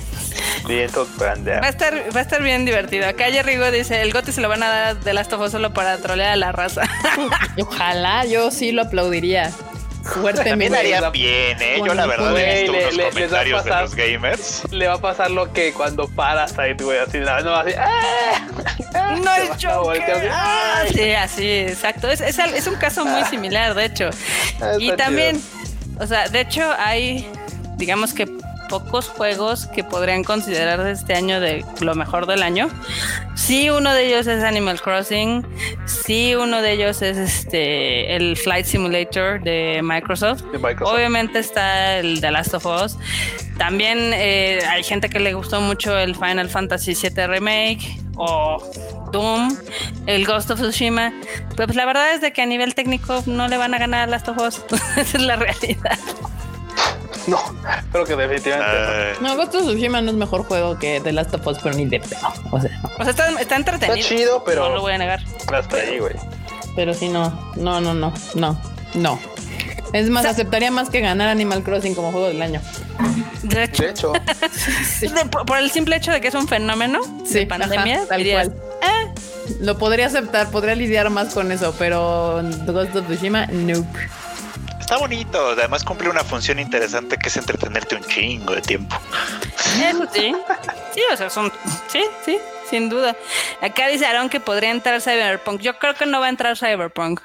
[1.61, 3.07] Va a estar, va a estar bien divertido.
[3.07, 5.51] Acá Jerry Go dice, el Goti se lo van a dar de Last of Us
[5.51, 6.83] solo para trolear a la raza.
[7.61, 10.77] ojalá yo sí lo aplaudiría También fuertemente.
[10.77, 11.81] haría bien, ¿eh?
[11.85, 14.63] Yo la verdad he visto le- unos va comentarios de los gamers.
[14.71, 17.71] Le va a pasar lo que cuando paras ahí, güey, así, no, no, así.
[17.77, 18.47] ¡ah!
[19.23, 20.93] No es va así, Ah, ¡ay!
[20.93, 22.09] sí, así, exacto.
[22.09, 24.09] Es, es, un caso muy similar, de hecho.
[24.61, 25.41] Ah, Y también,
[25.99, 27.29] o sea, de hecho hay,
[27.77, 28.27] digamos que
[28.69, 32.69] pocos juegos que podrían considerar de este año de lo mejor del año.
[33.35, 35.45] Sí, uno de ellos es Animal Crossing.
[35.85, 40.43] Sí, uno de ellos es este el Flight Simulator de Microsoft.
[40.51, 40.95] De Microsoft.
[40.95, 42.97] Obviamente está el The Last of Us.
[43.57, 48.63] También eh, hay gente que le gustó mucho el Final Fantasy VII Remake o
[49.11, 49.57] Doom,
[50.05, 51.11] el Ghost of Tsushima.
[51.55, 54.07] Pues la verdad es de que a nivel técnico no le van a ganar a
[54.07, 54.61] Last of Us.
[54.97, 55.97] Esa es la realidad.
[57.27, 57.37] No,
[57.91, 59.19] creo que definitivamente.
[59.21, 61.85] No, Ghost of Tsushima no es mejor juego que The Last of Us, pero ni
[61.85, 62.19] de pedo.
[62.51, 63.95] O sea, O sea, está, está entretenido.
[63.97, 65.21] Está chido, pero- No lo voy a negar.
[65.53, 66.15] Hasta ahí, güey.
[66.75, 68.57] pero sí, no, no, no, no, no,
[68.93, 69.19] no.
[69.93, 72.61] Es más, aceptaría más que ganar Animal Crossing como juego del año.
[73.43, 74.13] De hecho, De hecho,
[75.01, 78.05] de- por, por el simple hecho de que es un fenómeno Sí, de pandemia, ajá,
[78.07, 78.61] tal dirías, cual.
[78.83, 79.05] "Ah,
[79.61, 83.87] Lo podría aceptar, podría lidiar más con eso, pero Ghost of Tsushima, nope.
[84.89, 85.49] Está bonito.
[85.49, 88.95] Además cumple una función interesante que es entretenerte un chingo de tiempo.
[89.55, 90.35] Eso sí.
[90.95, 91.53] Sí, o sea, son.
[91.87, 93.15] Sí, sí, sin duda.
[93.61, 95.61] Acá dice Aaron que podría entrar Cyberpunk.
[95.61, 97.21] Yo creo que no va a entrar Cyberpunk.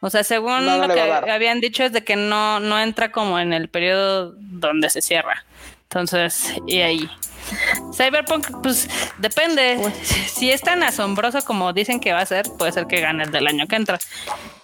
[0.00, 3.10] O sea, según No, no lo que habían dicho es de que no, no entra
[3.10, 5.46] como en el periodo donde se cierra.
[5.84, 7.10] Entonces, y ahí.
[7.94, 9.78] Cyberpunk, pues depende.
[10.26, 13.30] Si es tan asombroso como dicen que va a ser, puede ser que gane el
[13.30, 13.98] del año que entra.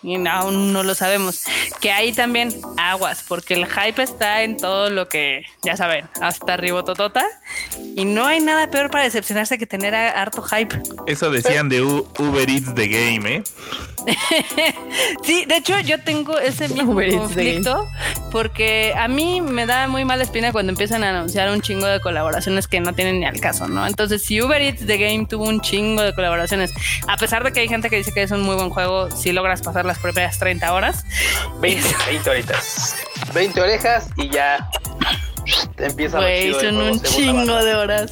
[0.02, 1.42] Y no, aún no lo sabemos.
[1.80, 6.56] Que ahí también aguas, porque el hype está en todo lo que, ya saben, hasta
[6.56, 7.24] ribototota.
[7.96, 10.76] Y no hay nada peor para decepcionarse que tener a- harto hype.
[11.06, 13.42] Eso decían de U- Uber Eats The Game, ¿eh?
[15.24, 17.84] Sí, de hecho yo tengo ese mismo Uber conflicto
[18.30, 22.00] porque a mí me da muy mala espina cuando empiezan a anunciar un chingo de
[22.00, 23.86] colaboraciones que no tienen ni al caso, ¿no?
[23.86, 26.72] Entonces, si Uber Eats The Game tuvo un chingo de colaboraciones,
[27.08, 29.32] a pesar de que hay gente que dice que es un muy buen juego, si
[29.32, 31.04] logras pasar las primeras 30 horas,
[31.60, 32.96] 20, 20 horitas.
[33.34, 34.68] 20 orejas y ya
[35.78, 37.64] empieza güey, son un chingo banda.
[37.64, 38.10] de horas.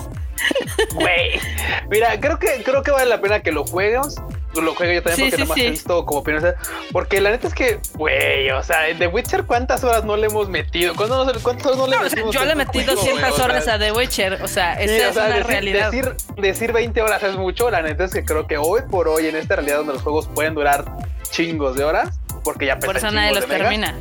[0.94, 1.40] Güey.
[1.88, 4.16] Mira, creo que creo que vale la pena que lo juegues.
[4.62, 5.66] Lo juegue yo también Sí, porque sí, nomás sí.
[5.66, 6.54] he visto como opiniones.
[6.92, 10.26] Porque la neta es que, güey, o sea, en The Witcher, ¿cuántas horas no le
[10.26, 10.94] hemos metido?
[10.94, 11.42] ¿Cuántas, horas
[11.76, 12.34] no le No, o sea, metimos?
[12.34, 13.32] yo le metí juego, 200 güey?
[13.32, 15.90] O sea, horas a The Witcher, o sea, o es una decir, realidad.
[15.90, 17.70] Decir, decir 20 horas es mucho.
[17.70, 20.28] La neta es que creo que hoy por hoy, en esta realidad donde los juegos
[20.34, 20.84] pueden durar
[21.30, 23.94] chingos de horas, porque ya Por eso nadie los de termina.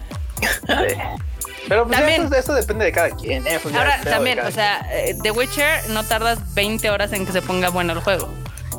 [1.70, 3.48] Pero pues También- eso, eso depende de cada quien.
[3.48, 3.60] ¿eh?
[3.62, 7.42] Pues Ahora, también, o sea, eh, The Witcher no tardas 20 horas en que se
[7.42, 8.28] ponga bueno el juego.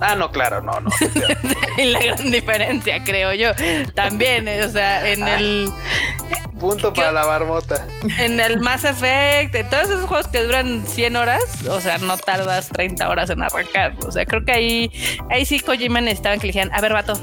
[0.00, 0.90] Ah, no, claro, no, no.
[1.78, 3.50] y la gran diferencia, creo yo.
[3.94, 5.70] También, eh, o sea, en el
[6.58, 7.84] Punto para la marmota.
[8.18, 12.16] en el Mass Effect, en todos esos juegos que duran 100 horas, o sea, no
[12.16, 13.94] tardas 30 horas en arrancar.
[14.06, 17.20] O sea, creo que ahí ahí sí Kojima necesitaban que le dijeran, a ver, vato,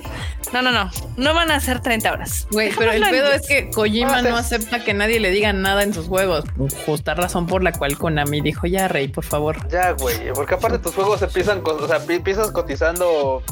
[0.53, 2.45] no, no, no, no van a ser 30 horas.
[2.52, 5.81] Güey, pero el pedo es que Kojima Ah, no acepta que nadie le diga nada
[5.84, 6.43] en sus juegos.
[6.85, 9.65] Justa razón por la cual Konami dijo, ya, Rey, por favor.
[9.69, 13.43] Ya, güey, porque aparte tus juegos empiezan, co- o sea, pi- empiezas cotizando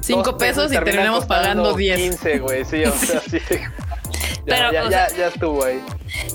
[0.00, 1.98] Cinco dos pesos y terminamos pagando 10.
[1.98, 3.38] 15, güey, sí, o sea, sí.
[4.46, 5.78] Ya, Pero, ya, ya, sea- ya estuvo ahí.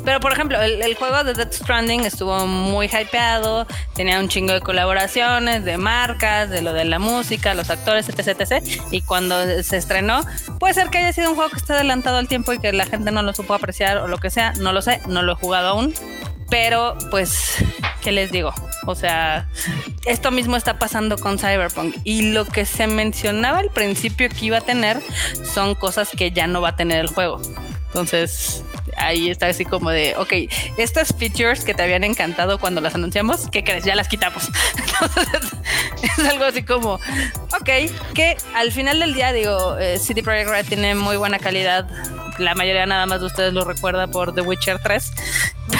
[0.05, 3.65] Pero por ejemplo, el, el juego de Death Stranding estuvo muy hypeado,
[3.95, 8.39] tenía un chingo de colaboraciones, de marcas, de lo de la música, los actores, etc,
[8.39, 8.63] etc.
[8.91, 10.21] Y cuando se estrenó,
[10.59, 12.85] puede ser que haya sido un juego que esté adelantado al tiempo y que la
[12.85, 15.35] gente no lo supo apreciar o lo que sea, no lo sé, no lo he
[15.35, 15.95] jugado aún.
[16.53, 17.55] Pero pues,
[18.03, 18.53] ¿qué les digo?
[18.85, 19.47] O sea,
[20.05, 21.95] esto mismo está pasando con Cyberpunk.
[22.03, 25.01] Y lo que se mencionaba al principio que iba a tener
[25.43, 27.41] son cosas que ya no va a tener el juego.
[27.87, 28.63] Entonces,
[28.97, 30.31] ahí está así como de, ok,
[30.77, 33.83] estas features que te habían encantado cuando las anunciamos, ¿qué crees?
[33.83, 34.47] Ya las quitamos.
[35.01, 35.53] Entonces,
[36.03, 36.99] es algo así como,
[37.59, 37.69] ok,
[38.13, 41.87] que al final del día, digo, eh, City Project Red tiene muy buena calidad.
[42.39, 45.11] La mayoría nada más de ustedes lo recuerda por The Witcher 3,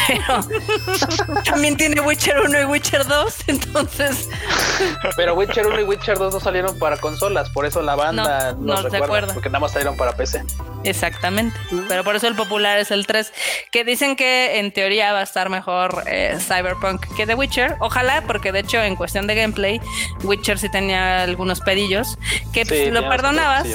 [0.08, 0.46] pero
[1.46, 4.30] también tiene Witcher 1 y Witcher 2, entonces
[5.16, 8.58] Pero Witcher 1 y Witcher 2 no salieron para consolas, por eso la banda No,
[8.58, 9.34] no, no los se recuerda, acuerda.
[9.34, 10.44] porque nada más salieron para PC.
[10.84, 11.58] Exactamente.
[11.88, 13.32] Pero por eso el popular es el 3.
[13.72, 17.78] Que dicen que en teoría va a estar mejor eh, Cyberpunk que The Witcher.
[17.80, 19.80] Ojalá, porque de hecho en cuestión de gameplay,
[20.24, 22.18] Witcher sí tenía algunos pedillos.
[22.52, 23.66] Que Sí, pues, lo perdonabas.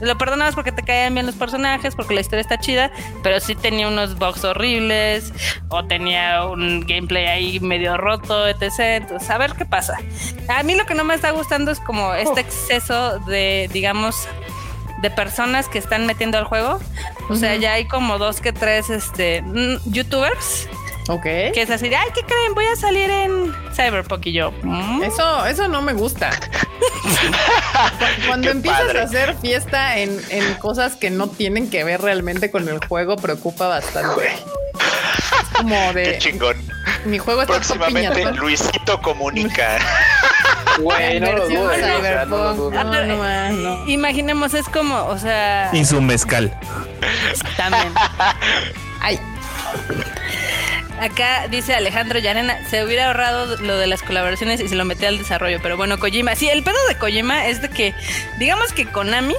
[0.00, 2.90] Lo perdonabas porque te caían bien los personajes, porque la historia está chida,
[3.22, 5.32] pero sí tenía unos bugs horribles,
[5.68, 8.78] o tenía un gameplay ahí medio roto, etc.
[8.78, 9.98] Entonces, a ver qué pasa.
[10.48, 14.26] A mí lo que no me está gustando es como este exceso de, digamos,
[15.02, 16.80] de personas que están metiendo al juego.
[17.28, 20.68] O sea, ya hay como dos que tres este, mm, youtubers
[21.10, 21.22] Ok.
[21.22, 22.54] que es así de, ay, ¿qué creen?
[22.54, 24.52] Voy a salir en Cyberpunk y yo.
[24.62, 25.02] "Mm".
[25.02, 26.30] Eso, eso no me gusta.
[28.26, 29.00] Cuando Qué empiezas padre.
[29.00, 33.16] a hacer fiesta en, en cosas que no tienen que ver realmente con el juego,
[33.16, 34.26] preocupa bastante.
[34.28, 36.56] Es como Qué de chingón.
[37.04, 38.24] mi juego está Próximamente.
[38.32, 39.78] Luisito comunica.
[40.78, 42.56] Güey, no lo Versión dudes, o sea, no lo Cyberpunk.
[42.56, 42.84] dudes.
[42.84, 43.88] No, no, más, no.
[43.88, 46.56] Imaginemos, es como, o sea, Y su mezcal.
[47.56, 47.92] también.
[49.00, 49.18] Ay,
[51.00, 55.08] Acá dice Alejandro Llarena, se hubiera ahorrado lo de las colaboraciones y se lo metía
[55.08, 57.94] al desarrollo, pero bueno, Kojima, sí, el pedo de Kojima es de que,
[58.38, 59.34] digamos que Konami,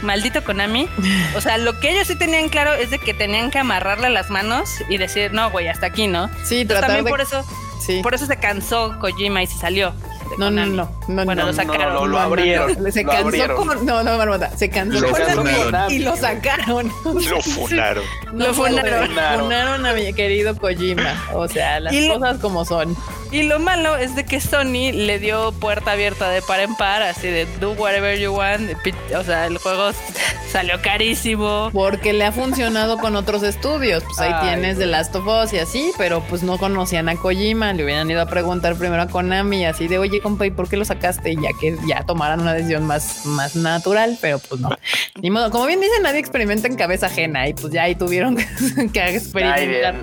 [0.00, 0.88] maldito Konami,
[1.36, 4.30] o sea, lo que ellos sí tenían claro es de que tenían que amarrarle las
[4.30, 6.28] manos y decir, no, güey, hasta aquí, ¿no?
[6.42, 7.10] sí, Entonces, tratar también de...
[7.10, 7.44] por eso,
[7.84, 8.00] sí.
[8.02, 9.94] por eso se cansó Kojima y se salió.
[10.30, 10.76] De No, no, Konami.
[10.76, 11.94] no, no, Bueno, no, lo sacaron.
[11.94, 12.92] no, lo abrieron.
[12.92, 13.56] Se lo cansó abrieron.
[13.56, 13.86] con...
[13.86, 14.56] No, no, Marmota.
[14.56, 16.92] Se cansó Lo con y lo sacaron.
[17.04, 18.04] Lo funaron.
[18.32, 19.08] Lo funaron.
[19.08, 19.40] funaron.
[19.44, 21.24] Funaron a mi querido Kojima.
[21.34, 22.96] O sea, las cosas como son.
[23.30, 27.02] Y lo malo es de que Sony le dio puerta abierta de par en par,
[27.02, 28.70] así de do whatever you want.
[29.16, 29.90] O sea, el juego
[30.52, 31.70] Salió carísimo.
[31.72, 34.04] Porque le ha funcionado con otros estudios.
[34.04, 37.16] Pues ahí Ay, tienes The Last of Us y así, pero pues no conocían a
[37.16, 37.72] Kojima.
[37.72, 40.76] Le hubieran ido a preguntar primero a Konami, así de, oye, compa, ¿y por qué
[40.76, 41.32] lo sacaste?
[41.32, 44.70] Y ya que ya tomaran una decisión más, más natural, pero pues no.
[45.22, 48.36] Ni modo, como bien dice, nadie experimenta en cabeza ajena y pues ya ahí tuvieron
[48.92, 49.96] que, experimentar.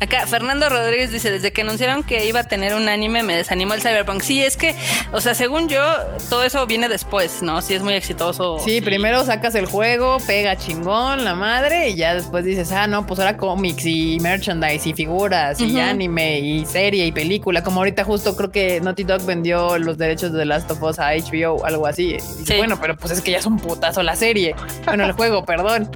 [0.00, 3.74] Acá Fernando Rodríguez dice, desde que anunciaron que iba a tener un anime me desanimó
[3.74, 4.20] el Cyberpunk.
[4.20, 4.74] Sí, es que,
[5.12, 5.82] o sea, según yo,
[6.28, 7.62] todo eso viene después, ¿no?
[7.62, 8.58] Sí, es muy exitoso.
[8.58, 13.06] Sí, primero sacas el juego, pega chingón la madre y ya después dices, ah, no,
[13.06, 17.62] pues ahora cómics y merchandise y figuras y anime y serie y película.
[17.62, 20.98] Como ahorita justo creo que Naughty Dog vendió los derechos de The Last of Us
[20.98, 22.16] a HBO, algo así.
[22.16, 22.56] Y Sí.
[22.58, 24.54] Bueno, pero pues es que ya es un putazo la serie.
[24.84, 25.90] Bueno, el juego, perdón.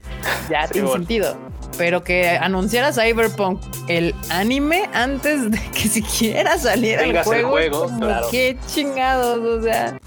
[0.48, 1.00] Ya Sí, tiene bueno.
[1.04, 1.36] sentido.
[1.78, 7.50] Pero que anunciara Cyberpunk el anime antes de que siquiera saliera el Tengas el juego.
[7.50, 8.26] juego, claro.
[8.30, 9.98] Qué chingados, o sea.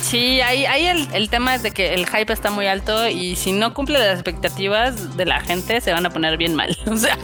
[0.00, 3.36] Sí, ahí, ahí el, el tema es de que el hype está muy alto y
[3.36, 6.74] si no cumple las expectativas de la gente se van a poner bien mal.
[6.90, 7.18] O sea,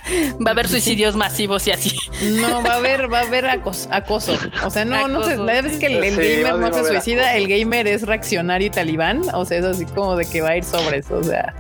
[0.45, 1.97] va a haber suicidios masivos y así.
[2.41, 4.37] No, va a haber, va a haber acos- acoso.
[4.65, 5.45] O sea, no, no sé, Acoso.
[5.47, 7.37] la vez que el, el Sí, gamer no se suicida, acoso.
[7.39, 9.23] el gamer es reaccionario y talibán.
[9.33, 11.15] O sea, es así como de que va a ir sobre eso.
[11.17, 11.55] O sea,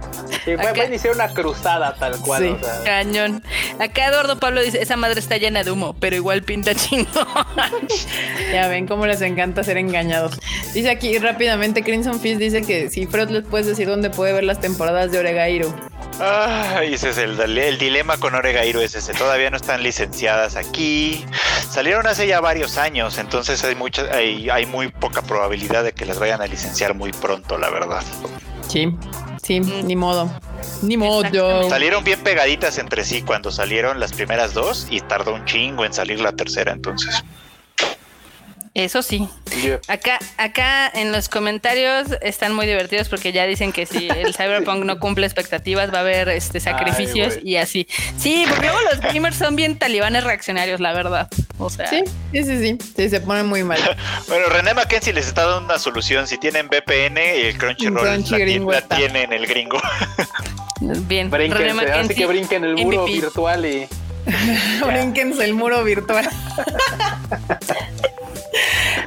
[0.44, 2.42] Sí, va a iniciar una cruzada tal cual.
[2.42, 2.48] Sí.
[2.48, 3.44] O sea, Cañón.
[3.78, 7.06] Acá Eduardo Pablo dice, esa madre está llena de humo, pero igual pinta chingón.
[8.52, 10.40] ya ven cómo les encanta ser engañados.
[10.74, 14.44] Dice aquí rápidamente, Crimson Fist dice que si Freud les puedes decir dónde puede ver
[14.44, 15.72] las temporadas de Oregairo.
[16.18, 19.14] Ah, ese es el, el dilema con Oregairo es ese.
[19.14, 21.24] Todavía no están licenciadas aquí.
[21.70, 26.04] Salieron hace ya varios años, entonces hay mucha, hay, hay muy poca probabilidad de que
[26.04, 28.02] las vayan a licenciar muy pronto, la verdad.
[28.70, 28.94] Sí,
[29.42, 29.86] sí, Mm.
[29.86, 30.30] ni modo.
[30.82, 31.68] Ni modo.
[31.68, 35.92] Salieron bien pegaditas entre sí cuando salieron las primeras dos y tardó un chingo en
[35.92, 37.22] salir la tercera, entonces.
[38.72, 39.28] Eso sí.
[39.88, 44.84] Acá, acá en los comentarios están muy divertidos porque ya dicen que si el Cyberpunk
[44.84, 47.88] no cumple expectativas va a haber este sacrificios y así.
[48.16, 51.28] Sí, porque luego los gamers son bien talibanes reaccionarios, la verdad.
[51.58, 52.78] O sea, Sí, sí, sí, sí.
[52.96, 53.78] Sí, se pone muy mal.
[54.28, 56.28] Bueno, René Mackenzie les está dando una solución.
[56.28, 58.96] Si tienen VPN y el Crunchyroll Crunchy la, ti- gringo la está.
[58.96, 59.82] tiene en el gringo.
[60.80, 61.30] bien.
[61.32, 63.12] René Brínquense, así Mackenzie, que brinquen el muro MVP.
[63.20, 63.88] virtual y.
[64.86, 66.28] Brínquense el muro virtual.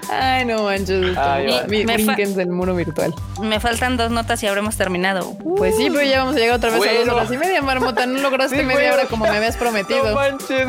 [0.09, 1.17] Ay, no manches.
[1.17, 3.13] Ay, Mi- Me fa- Brínquense el muro virtual.
[3.41, 5.35] Me faltan dos notas y habremos terminado.
[5.57, 7.05] Pues sí, pero ya vamos a llegar otra vez a Bueno.
[7.05, 8.05] dos horas y media, Marmota.
[8.05, 8.93] No lograste Sí, media bueno.
[8.95, 10.15] hora como me habías No prometido.
[10.15, 10.67] manches.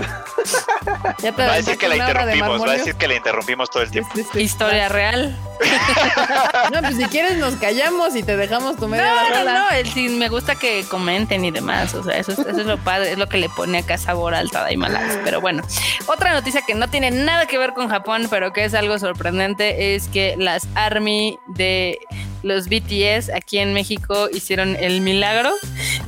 [1.23, 3.09] ya te Va a decir que la una hora de interrumpimos, va a decir que
[3.09, 4.11] la interrumpimos todo el tiempo.
[4.15, 4.41] Sí, sí, sí.
[4.41, 5.37] Historia real.
[6.73, 9.87] No, pues si quieres nos callamos y te dejamos tu media No, no, no, el,
[9.87, 11.95] sí, me gusta que comenten y demás.
[11.95, 14.35] O sea, eso es, eso es lo padre, es lo que le pone acá sabor
[14.35, 15.21] al Tadaima Live.
[15.25, 15.63] Pero bueno,
[16.07, 19.95] otra noticia que no tiene nada que ver con Japón, pero que es algo sorprendente,
[19.95, 21.99] es que las Army de
[22.43, 25.53] los BTS aquí en México hicieron el milagro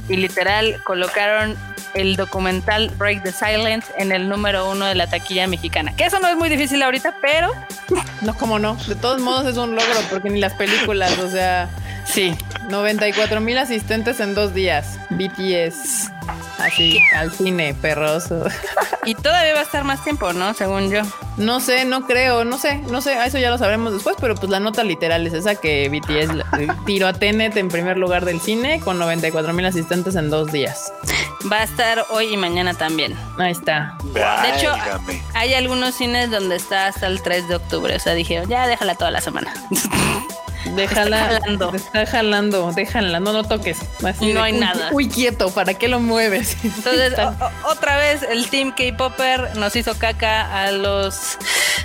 [0.08, 1.56] y literal colocaron
[1.94, 5.94] el documental Break the Silence en el número uno de la taquilla mexicana.
[5.96, 7.50] Que eso no es muy difícil ahorita, pero
[8.22, 8.76] No, como no.
[8.86, 11.68] De todos modos es un logro porque ni las películas, o sea,
[12.04, 12.34] sí.
[12.68, 14.98] 94 mil asistentes en dos días.
[15.10, 16.10] BTS.
[16.58, 18.44] Así, al cine, perroso.
[19.04, 20.52] Y todavía va a estar más tiempo, ¿no?
[20.54, 21.02] Según yo.
[21.36, 24.50] No sé, no creo, no sé, no sé, eso ya lo sabremos después, pero pues
[24.50, 28.40] la nota literal es esa que BTS la- tiró a Tenet en primer lugar del
[28.40, 30.90] cine con 94 mil asistentes en dos días.
[31.52, 33.16] Va a estar hoy y mañana también.
[33.38, 33.96] Ahí está.
[34.12, 34.20] De
[34.56, 35.22] hecho, Válgame.
[35.34, 37.94] hay algunos cines donde está hasta el 3 de octubre.
[37.94, 39.52] O sea, dijeron, ya déjala toda la semana.
[40.74, 41.74] Déjala, Está jalando.
[41.74, 43.78] está jalando, déjala, no lo toques.
[44.04, 44.88] Así No de, hay "Uy, nada".
[44.92, 46.56] Uy, quieto, ¿para qué lo mueves?
[46.64, 51.38] Entonces, o- otra vez, el team K-Popper nos hizo caca a los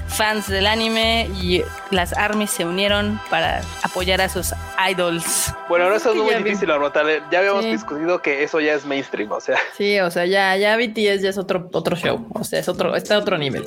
[0.07, 4.53] fans del anime y las armies se unieron para apoyar a sus
[4.89, 5.53] idols.
[5.69, 6.43] Bueno, no, eso es muy ya vi.
[6.43, 7.01] difícil, Armota.
[7.31, 7.71] Ya habíamos Sí.
[7.71, 9.57] discutido que eso ya es mainstream, o sea.
[9.77, 12.27] Sí, o sea, ya, ya BTS ya es otro, otro show.
[12.33, 13.63] O sea, es otro, está a otro nivel.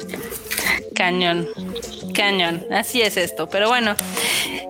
[0.94, 1.48] Cañón,
[2.14, 2.64] cañón.
[2.70, 3.48] Así es esto.
[3.48, 3.94] Pero bueno,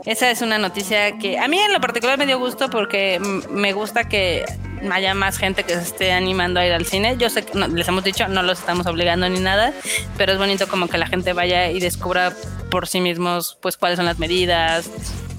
[0.05, 3.73] esa es una noticia que a mí en lo particular me dio gusto porque me
[3.73, 4.45] gusta que
[4.93, 7.17] haya más gente que se esté animando a ir al cine.
[7.19, 9.73] Yo sé que les hemos dicho, no los estamos obligando ni nada,
[10.17, 12.33] pero es bonito como que la gente vaya y descubra
[12.71, 14.91] por sí mismos pues cuáles son las medidas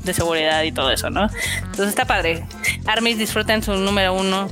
[0.03, 1.27] de seguridad y todo eso, ¿no?
[1.57, 2.45] Entonces está padre.
[2.86, 4.48] Armies disfruten su número uno.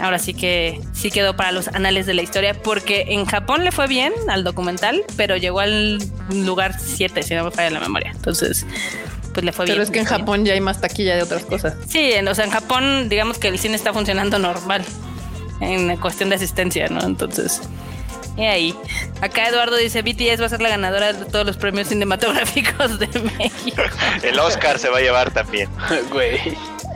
[0.00, 3.72] Ahora sí que sí quedó para los anales de la historia, porque en Japón le
[3.72, 5.98] fue bien al documental, pero llegó al
[6.30, 8.10] lugar 7, si no me falla la memoria.
[8.12, 8.66] Entonces,
[9.32, 9.76] pues le fue bien.
[9.76, 11.74] Pero es que en Japón ya hay más taquilla de otras cosas.
[11.88, 14.84] Sí, en, o sea, en Japón, digamos que el cine está funcionando normal
[15.60, 17.02] en cuestión de asistencia, ¿no?
[17.02, 17.60] Entonces,
[18.36, 18.74] y ahí.
[19.20, 23.06] Acá Eduardo dice: BTS va a ser la ganadora de todos los premios cinematográficos de
[23.38, 23.82] México.
[24.22, 25.68] El Oscar se va a llevar también.
[26.10, 26.40] Güey.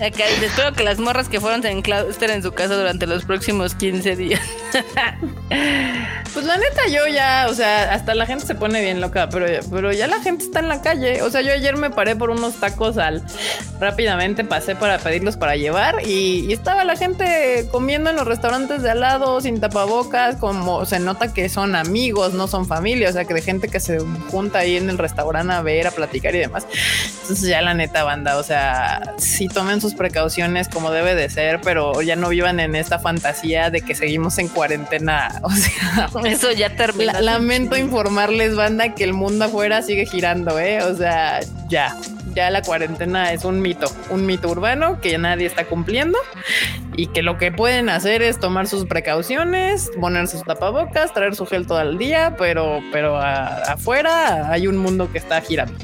[0.00, 3.24] Acá, espero que las morras que fueron en cloud estén en su casa durante los
[3.24, 4.40] próximos 15 días.
[6.34, 9.46] Pues la neta, yo ya, o sea, hasta la gente se pone bien loca, pero,
[9.72, 11.22] pero ya la gente está en la calle.
[11.22, 13.24] O sea, yo ayer me paré por unos tacos al.
[13.80, 18.82] Rápidamente pasé para pedirlos para llevar y, y estaba la gente comiendo en los restaurantes
[18.82, 23.12] de al lado, sin tapabocas, como se nota que son amigos, no son familia, o
[23.12, 23.98] sea, que de gente que se
[24.30, 26.66] junta ahí en el restaurante a ver, a platicar y demás.
[27.22, 31.60] Entonces, ya la neta, banda, o sea, sí tomen sus precauciones como debe de ser,
[31.60, 35.40] pero ya no vivan en esta fantasía de que seguimos en cuarentena.
[35.42, 37.12] O sea, Eso ya terminó.
[37.12, 40.82] la- lamento informarles, banda, que el mundo afuera sigue girando, ¿eh?
[40.82, 41.96] O sea, ya.
[42.34, 46.18] Ya la cuarentena es un mito, un mito urbano que nadie está cumpliendo
[46.94, 51.46] y que lo que pueden hacer es tomar sus precauciones, ponerse sus tapabocas, traer su
[51.46, 55.74] gel todo el día, pero, pero a- afuera hay un mundo que está girando.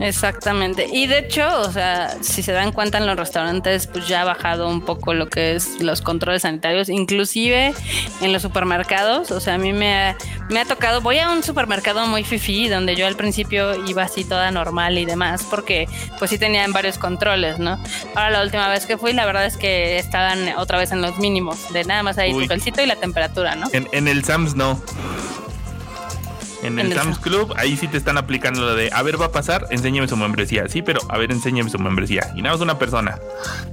[0.00, 0.86] Exactamente.
[0.92, 4.24] Y de hecho, o sea, si se dan cuenta en los restaurantes, pues ya ha
[4.24, 7.74] bajado un poco lo que es los controles sanitarios, inclusive
[8.20, 9.30] en los supermercados.
[9.30, 10.16] O sea, a mí me ha,
[10.50, 14.24] me ha tocado, voy a un supermercado muy fifi, donde yo al principio iba así
[14.24, 17.78] toda normal y demás, porque pues sí tenían varios controles, ¿no?
[18.14, 21.18] Ahora la última vez que fui, la verdad es que estaban otra vez en los
[21.18, 22.44] mínimos, de nada más ahí Uy.
[22.44, 23.68] tu calcito y la temperatura, ¿no?
[23.72, 24.80] En, en el Sam's no.
[26.62, 29.02] En el En el Sam's Sam- Club, ahí sí te están aplicando lo de, a
[29.02, 30.68] ver, va a pasar, enséñame su membresía.
[30.68, 32.32] Sí, pero a ver, enséñame su membresía.
[32.34, 33.18] Y nada más una persona.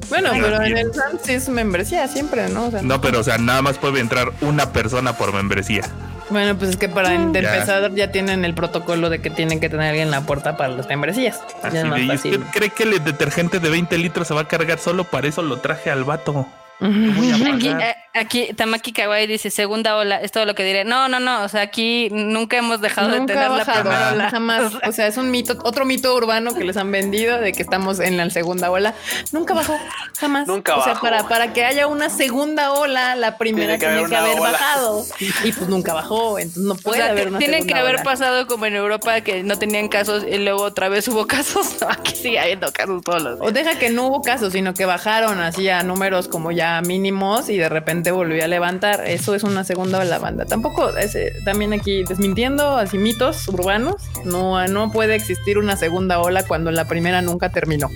[0.09, 2.67] Bueno, pero en el SAM sí es membresía siempre, ¿no?
[2.67, 5.83] O sea, No, pero o sea, nada más puede entrar una persona por membresía.
[6.29, 7.15] Bueno, pues es que para Ya.
[7.15, 10.69] empezar ya tienen el protocolo de que tienen que tener alguien en la puerta para
[10.73, 11.39] las membresías.
[11.61, 14.47] Así Ya de, ¿y usted cree que el detergente de 20 litros se va a
[14.47, 15.03] cargar solo?
[15.03, 16.47] Para eso lo traje al vato.
[16.79, 20.83] Aquí, eh, aquí Tamaki Kawaii dice segunda ola, es todo lo que diré.
[20.83, 24.29] No, no, no, o sea, aquí nunca hemos dejado de tener la primera ola.
[24.29, 24.73] jamás.
[24.87, 27.99] O sea, es un mito, otro mito urbano que les han vendido de que estamos
[27.99, 28.93] en la segunda ola.
[29.31, 29.77] Nunca bajó,
[30.19, 30.47] jamás.
[30.47, 31.05] Nunca O sea, bajó.
[31.05, 34.19] para, para que haya una segunda ola, la primera Tiene que tiene haber que una
[34.19, 34.51] haber ola.
[34.51, 35.05] bajado.
[35.45, 37.95] Y pues nunca bajó, entonces no O puede sea, haber una tiene segunda que haber
[37.95, 38.03] ola.
[38.03, 41.77] pasado como en Europa que no tenían casos y luego otra vez hubo casos.
[41.81, 43.53] No, aquí sigue habiendo casos todos los O días.
[43.65, 47.57] deja que no hubo casos, sino que bajaron así a números como ya mínimos y
[47.57, 49.03] de repente volvió a levantar.
[49.07, 50.45] Eso es una segunda ola banda.
[50.45, 56.43] Tampoco, ese, también aquí desmintiendo así mitos urbanos, no, no puede existir una segunda ola
[56.43, 57.89] cuando la primera nunca terminó.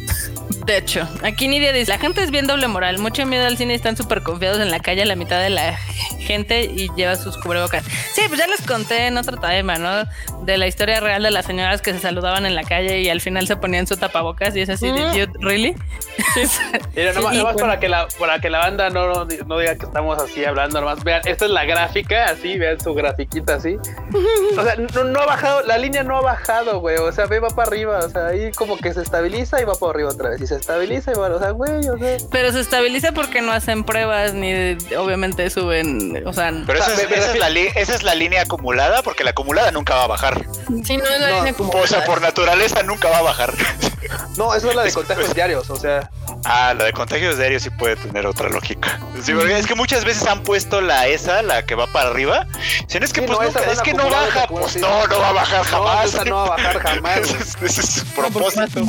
[0.66, 3.74] De hecho, aquí Nidia dice, la gente es bien doble moral, mucho miedo al cine
[3.74, 5.76] y están súper confiados en la calle, la mitad de la
[6.20, 7.84] gente y lleva sus cubrebocas.
[8.14, 10.04] Sí, pues ya les conté en otro tema, ¿no?
[10.44, 13.20] De la historia real de las señoras que se saludaban en la calle y al
[13.20, 15.02] final se ponían su tapabocas y es así de.
[15.26, 15.74] "Dude, ¿really?
[16.96, 17.58] Mira, nomás, Sí, nomás bueno.
[17.68, 20.80] para, que la, para que la banda no, no, no diga que estamos así hablando,
[20.80, 23.78] nomás vean, esta es la gráfica, así, vean su grafiquita así.
[24.58, 27.40] O sea, no, no ha bajado, la línea no ha bajado, güey, o sea, ve,
[27.40, 30.30] va para arriba, o sea, ahí como que se estabiliza y va para arriba otra
[30.32, 32.18] vez, y se estabiliza y va, o sea, güey, o sea...
[32.32, 36.96] Pero se estabiliza porque no hacen pruebas ni obviamente suben, o sea, Pero esa, O
[36.96, 39.96] sea, es, esa es la li- esa es la línea acumulada, porque la acumulada nunca
[39.96, 40.46] va a bajar.
[40.84, 41.72] Sí, no es la No, línea como.
[41.72, 43.54] O sea, por naturaleza nunca va a bajar.
[44.38, 46.10] No, eso es la de contagios diarios, o sea,
[46.46, 48.98] Ah, la de contagios diarios sí puede tener otra lógica.
[49.22, 52.48] Sí, porque es que muchas veces han puesto la esa, la que va para arriba.
[52.88, 54.48] Dicen, es que Sí, pues no, nunca- es que no baja.
[54.48, 56.06] Pues no, no va a bajar no, jamás.
[56.14, 58.82] esa no va a bajar jamás, Ese ese es su No, propósito.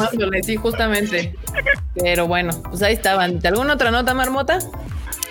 [0.45, 1.35] sí, justamente.
[1.97, 3.41] Pero bueno, pues ahí estaban.
[3.45, 4.59] ¿Alguna otra nota, Marmota?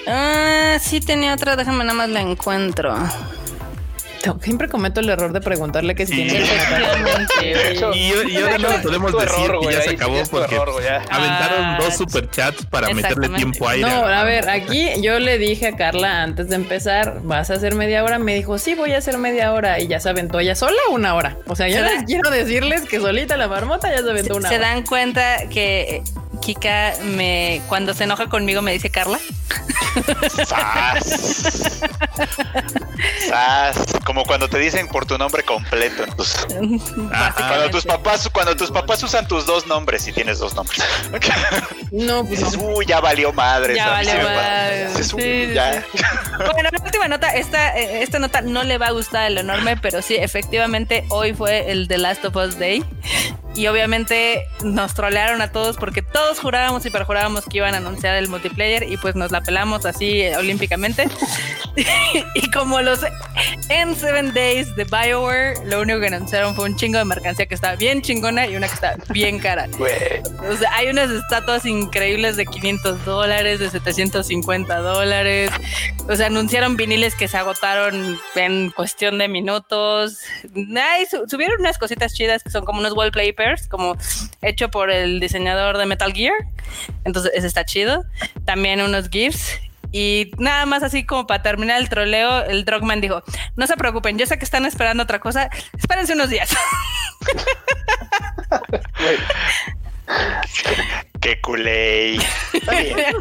[0.08, 2.96] ah, sí tenía otra, déjame nada más la encuentro.
[4.42, 6.28] Siempre cometo el error de preguntarle que si Sí.
[6.28, 7.98] tiene Sí,
[8.32, 10.84] Y, ahora no lo podemos decir error, que ya se sí acabó porque error, güey,
[10.86, 10.98] ya.
[11.10, 13.88] aventaron Ah, dos superchats para meterle tiempo aire.
[13.88, 17.76] No, a ver, aquí yo le dije a Carla antes de empezar, ¿vas a hacer
[17.76, 18.20] media hora?
[18.20, 19.80] Me dijo, sí, voy a hacer media hora.
[19.80, 21.38] Y ya se aventó ella sola una hora.
[21.48, 24.50] O sea, Se da- les quiero decirles que solita la marmota ya se aventó una
[24.50, 24.68] ¿Se hora.
[24.68, 26.02] dan cuenta que
[26.42, 29.20] Kika me cuando se enoja conmigo me dice Carla?
[30.48, 31.82] Sas.
[33.28, 33.78] Sas.
[34.06, 36.04] Como cuando te dicen por tu nombre completo.
[36.04, 40.82] Entonces, cuando tus papás, cuando tus papás usan tus dos nombres y tienes dos nombres.
[41.92, 43.76] No, pues Dices, uy, ya valió madre.
[43.76, 44.34] Ya sí valió pasa.
[44.36, 44.88] madre.
[44.90, 45.82] Dices, uy, Sí, sí, ya.
[45.94, 46.04] sí.
[46.38, 49.42] Bueno, la última nota, esta, eh, esta nota no le va a gustar a lo
[49.42, 52.84] enorme, pero sí, efectivamente, hoy fue el The Last of Us Day.
[53.60, 58.16] Y obviamente nos trolearon a todos porque todos jurábamos y perjurábamos que iban a anunciar
[58.16, 61.10] el multiplayer y pues nos la pelamos así eh, olímpicamente.
[62.36, 63.02] y como los
[63.68, 67.56] en Seven Days de BioWare, lo único que anunciaron fue un chingo de mercancía que
[67.56, 69.68] estaba bien chingona y una que está bien cara.
[69.78, 70.22] Güey.
[70.50, 75.52] O sea, hay unas estatuas increíbles de 500 dólares, de 750 dólares.
[76.08, 80.20] O sea, anunciaron viniles que se agotaron en cuestión de minutos.
[80.82, 83.98] Ay, su- subieron unas cositas chidas que son como unos wallpaper Gears, como
[84.42, 86.34] hecho por el diseñador de Metal Gear.
[87.04, 88.06] Entonces, ese está chido.
[88.46, 89.60] También unos GIFs.
[89.92, 93.24] Y nada más así como para terminar el troleo, el Drogman dijo,
[93.56, 96.56] no se preocupen, yo sé que están esperando otra cosa, espérense unos días.
[101.22, 102.18] Qué culé.
[102.54, 103.16] Está bien.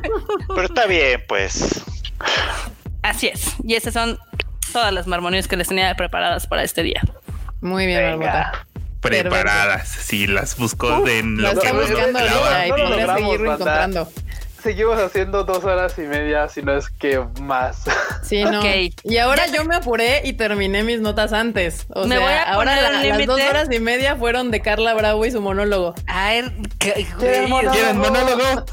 [0.48, 1.82] Pero está bien, pues.
[3.02, 3.55] Así es.
[3.65, 4.18] Y esas son
[4.73, 7.00] todas las marmonías que les tenía preparadas para este día.
[7.60, 8.16] Muy bien, Venga.
[8.16, 8.66] Marmota.
[9.01, 9.89] Preparadas.
[9.89, 12.28] Sí, las buscó en La lo que buscando y
[12.70, 14.12] No lo podría logramos, seguirlo encontrando.
[14.62, 17.85] Seguimos haciendo dos horas y media, si no es que más.
[18.23, 18.59] Sí, no.
[18.59, 18.67] Ok.
[19.05, 21.87] Y ahora yo me apuré y terminé mis notas antes.
[21.95, 24.51] O Me sea, voy a ahora poner la- un las dos horas y media fueron
[24.51, 25.95] de Carla Bravo y su monólogo.
[26.09, 26.43] Ay,
[26.81, 27.69] qué- ¿Quieren güey.
[27.69, 28.65] ¿Quieren monólogo?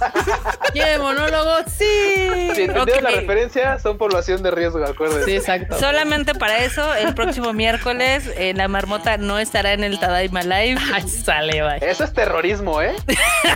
[0.73, 1.51] ¿Quiere monólogo?
[1.67, 2.49] Sí.
[2.55, 5.25] Si entendieron la referencia, son población de riesgo, acuérdense.
[5.25, 5.77] Sí, exacto.
[5.79, 10.79] Solamente para eso, el próximo miércoles, eh, la marmota no estará en el Tadaima Live.
[10.93, 11.77] Ay, sale, bye.
[11.87, 12.95] Eso es terrorismo, ¿eh?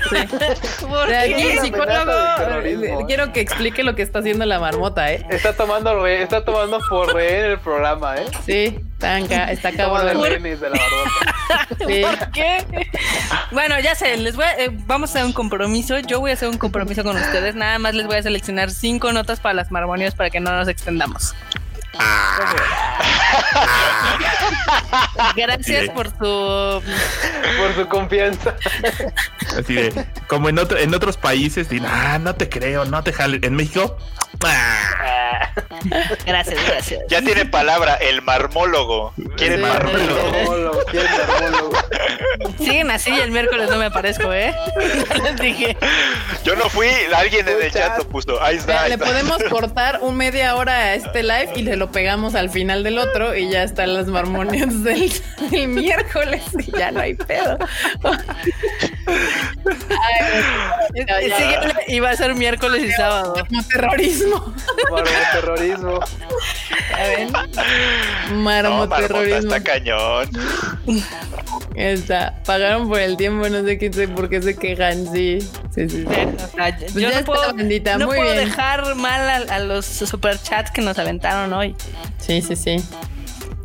[0.81, 3.07] ¿Por De aquí, psicólogo, terrorismo.
[3.07, 5.25] quiero que explique lo que está haciendo la marmota, ¿eh?
[5.29, 8.25] Está tomando re- está tomando por rehén el programa, ¿eh?
[8.45, 10.21] Sí, tan ca- está cabrón.
[10.23, 11.85] rehenes de la barbota.
[11.87, 12.01] Sí.
[12.01, 12.65] ¿Por qué?
[13.51, 15.97] Bueno, ya sé, les voy a- eh, vamos a hacer un compromiso.
[15.99, 17.55] Yo voy a hacer un compromiso con ustedes.
[17.55, 20.67] Nada más les voy a seleccionar cinco notas para las marmonias para que no nos
[20.67, 21.33] extendamos.
[25.35, 25.93] Gracias Bien.
[25.93, 26.81] por su.
[27.57, 28.55] Por su confianza.
[29.57, 33.39] Así de, como en, otro, en otros países, ah, no te creo, no te jale.
[33.41, 33.97] En México,
[34.43, 35.18] ah,
[36.25, 36.99] Gracias, gracias.
[37.09, 39.13] Ya tiene palabra, el marmólogo.
[39.37, 39.61] ¿Quiere Sí.
[39.61, 40.31] marmólogo?
[40.31, 41.71] Termólogo, ¿quién es termólogo?
[42.57, 44.53] Siguen así y el miércoles no me aparezco, ¿eh?
[45.09, 45.77] Ya les dije.
[46.43, 48.41] Yo no fui, alguien en el chat lo puso.
[48.41, 48.83] Ahí está.
[48.83, 49.05] Ahí le está.
[49.05, 52.97] podemos cortar un media hora a este live y le lo pegamos al final del
[52.97, 55.11] otro y ya están las marmonias del,
[55.51, 57.57] del miércoles y ya no hay pedo.
[59.89, 61.37] Ay, ya, ya.
[61.37, 63.33] Síguele, y va a ser miércoles y sábado.
[64.91, 65.99] Marmoterrorismo.
[66.91, 67.31] ¿Ya ven?
[67.31, 69.49] No, Marmoterrorismo.
[69.49, 70.29] marmota está cañón.
[71.75, 72.41] Está.
[72.45, 75.39] Pagaron por el tiempo, no sé qué sé por qué se quejan, sí.
[75.73, 76.05] Sí, sí, sí.
[76.05, 78.45] O sea, Pues yo ya no puedo, bandita, no muy puedo bien.
[78.49, 81.75] dejar mal a, a los superchats que nos aventaron hoy.
[82.17, 82.83] Sí, sí, sí.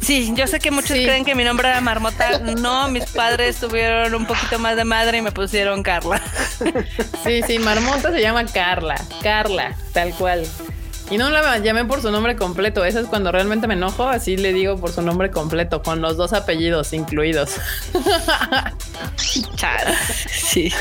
[0.04, 1.04] Sí, yo sé que muchos Sí.
[1.04, 2.38] creen que mi nombre era Marmota.
[2.38, 6.20] No, mis padres tuvieron un poquito más de madre y me pusieron Carla.
[7.24, 8.96] Sí, sí, Marmota se llama Carla.
[9.22, 10.46] Carla, tal cual.
[11.10, 12.84] Y no la llamé por su nombre completo.
[12.84, 14.04] Eso es cuando realmente me enojo.
[14.08, 17.56] Así le digo por su nombre completo, con los dos apellidos incluidos.
[19.56, 19.94] Chale.
[20.30, 20.72] Sí.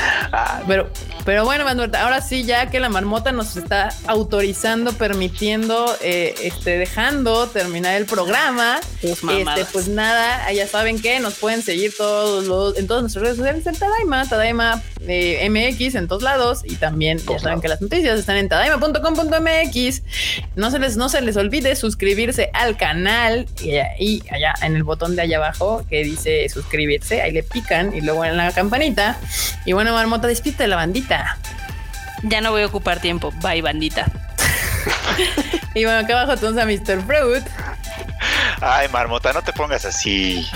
[0.66, 0.90] Pero,
[1.24, 6.76] pero bueno, Manuel, ahora sí, ya que la marmota nos está autorizando, permitiendo, eh, este,
[6.76, 12.76] dejando terminar el programa, este, pues nada, ya saben que nos pueden seguir todos los,
[12.76, 17.18] en todas nuestras redes sociales en Tadaima, Tadaima eh, MX en todos lados, y también
[17.18, 20.02] ya saben que las noticias están en tadaima.com.mx.
[20.56, 24.82] No se les, no se les olvide suscribirse al canal y, y allá en el
[24.82, 29.18] botón de allá abajo que dice suscribirse, ahí le pican y luego en la campanita.
[29.64, 31.13] Y bueno, Marmota, despídete de la bandita.
[32.22, 33.32] Ya no voy a ocupar tiempo.
[33.42, 34.06] Bye, bandita.
[35.74, 37.02] Y bueno, acá abajo tenemos a Mr.
[37.04, 37.44] Fruit,
[38.60, 40.48] Ay, marmota, no te pongas así.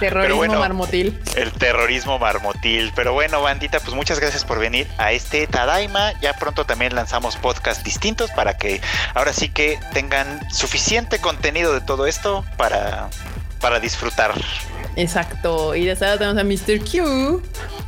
[0.00, 0.58] terrorismo bueno.
[0.58, 1.20] marmotil.
[1.36, 2.92] El terrorismo marmotil.
[2.94, 6.12] Pero bueno, bandita, pues muchas gracias por venir a este Tadaima.
[6.20, 8.80] Ya pronto también lanzamos podcasts distintos para que
[9.14, 13.10] ahora sí que tengan suficiente contenido de todo esto para,
[13.60, 14.32] para disfrutar.
[14.96, 15.74] Exacto.
[15.74, 16.80] Y de esta lado tenemos a Mr.
[16.80, 17.42] Q.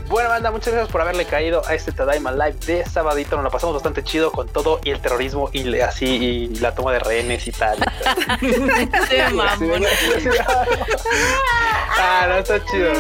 [0.09, 3.35] Bueno, banda, muchas gracias por haberle caído a este Tadaima Live de sabadito.
[3.37, 6.75] Nos la pasamos bastante chido con todo y el terrorismo y le- así y la
[6.75, 7.79] toma de rehenes y tal.
[8.41, 9.85] Sí, mamón.
[11.99, 12.93] ah, no, está chido.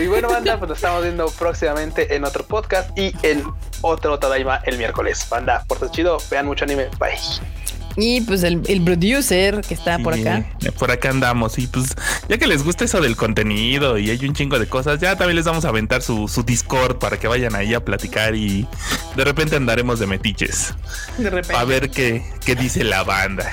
[0.00, 3.44] Y bueno, banda, pues nos estamos viendo próximamente en otro podcast y en
[3.82, 5.26] otro Tadaima el miércoles.
[5.28, 6.88] Banda, por chido, vean mucho anime.
[6.98, 7.18] Bye.
[8.00, 10.46] Y pues el, el producer que está por acá.
[10.78, 11.58] Por acá andamos.
[11.58, 11.96] Y pues,
[12.28, 15.34] ya que les gusta eso del contenido y hay un chingo de cosas, ya también
[15.34, 18.68] les vamos a aventar su, su Discord para que vayan ahí a platicar y
[19.16, 20.74] de repente andaremos de metiches.
[21.18, 21.56] De repente.
[21.56, 23.50] A ver qué, qué dice la banda.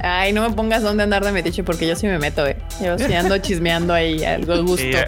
[0.00, 2.56] Ay, no me pongas dónde andar de metiche porque yo sí me meto, eh.
[2.82, 4.84] Yo sí ando chismeando ahí algo gusto.
[4.84, 5.06] Eh,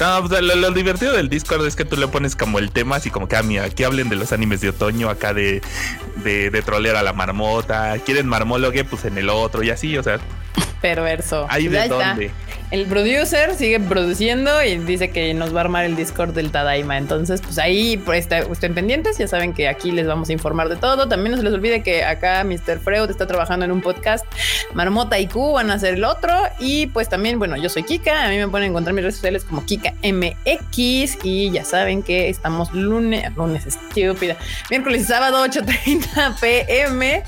[0.00, 2.96] no, pues, lo, lo divertido del Discord es que tú le pones como el tema,
[2.96, 5.62] así como que, ah, mira, aquí hablen de los animes de otoño, acá de,
[6.16, 10.02] de, de trolear a la marmota, quieren marmólogue, pues en el otro y así, o
[10.02, 10.18] sea,
[10.80, 11.46] Perverso.
[11.48, 12.16] hay Pues de ahí está.
[12.70, 16.98] El producer sigue produciendo y dice que nos va a armar el Discord del Tadaima.
[16.98, 19.18] Entonces, pues ahí pues, estén pendientes.
[19.18, 21.08] Ya saben que aquí les vamos a informar de todo.
[21.08, 22.80] También no se les olvide que acá Mr.
[22.80, 24.24] Freud está trabajando en un podcast.
[24.74, 26.32] Marmota y Q van a hacer el otro.
[26.58, 28.24] Y pues también, bueno, yo soy Kika.
[28.24, 31.18] A mí me pueden encontrar en mis redes sociales como Kika MX.
[31.22, 34.36] Y ya saben que estamos lunes, lunes estúpida,
[34.70, 37.22] miércoles y sábado, 8:30 pm.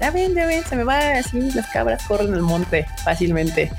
[0.00, 1.50] Ya ven, ya ven, se me va así.
[1.52, 3.70] Las cabras corren el monte fácilmente.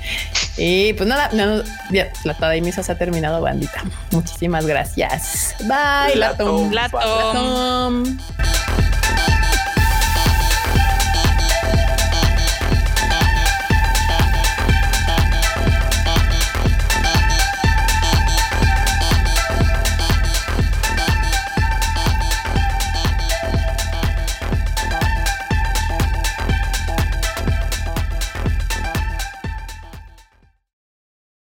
[0.56, 3.84] Y pues nada, no, ya, la tada y misa se ha terminado, bandita.
[4.10, 5.54] Muchísimas gracias.
[5.60, 6.16] Bye.
[6.16, 6.70] Latom.
[6.72, 8.18] Latom.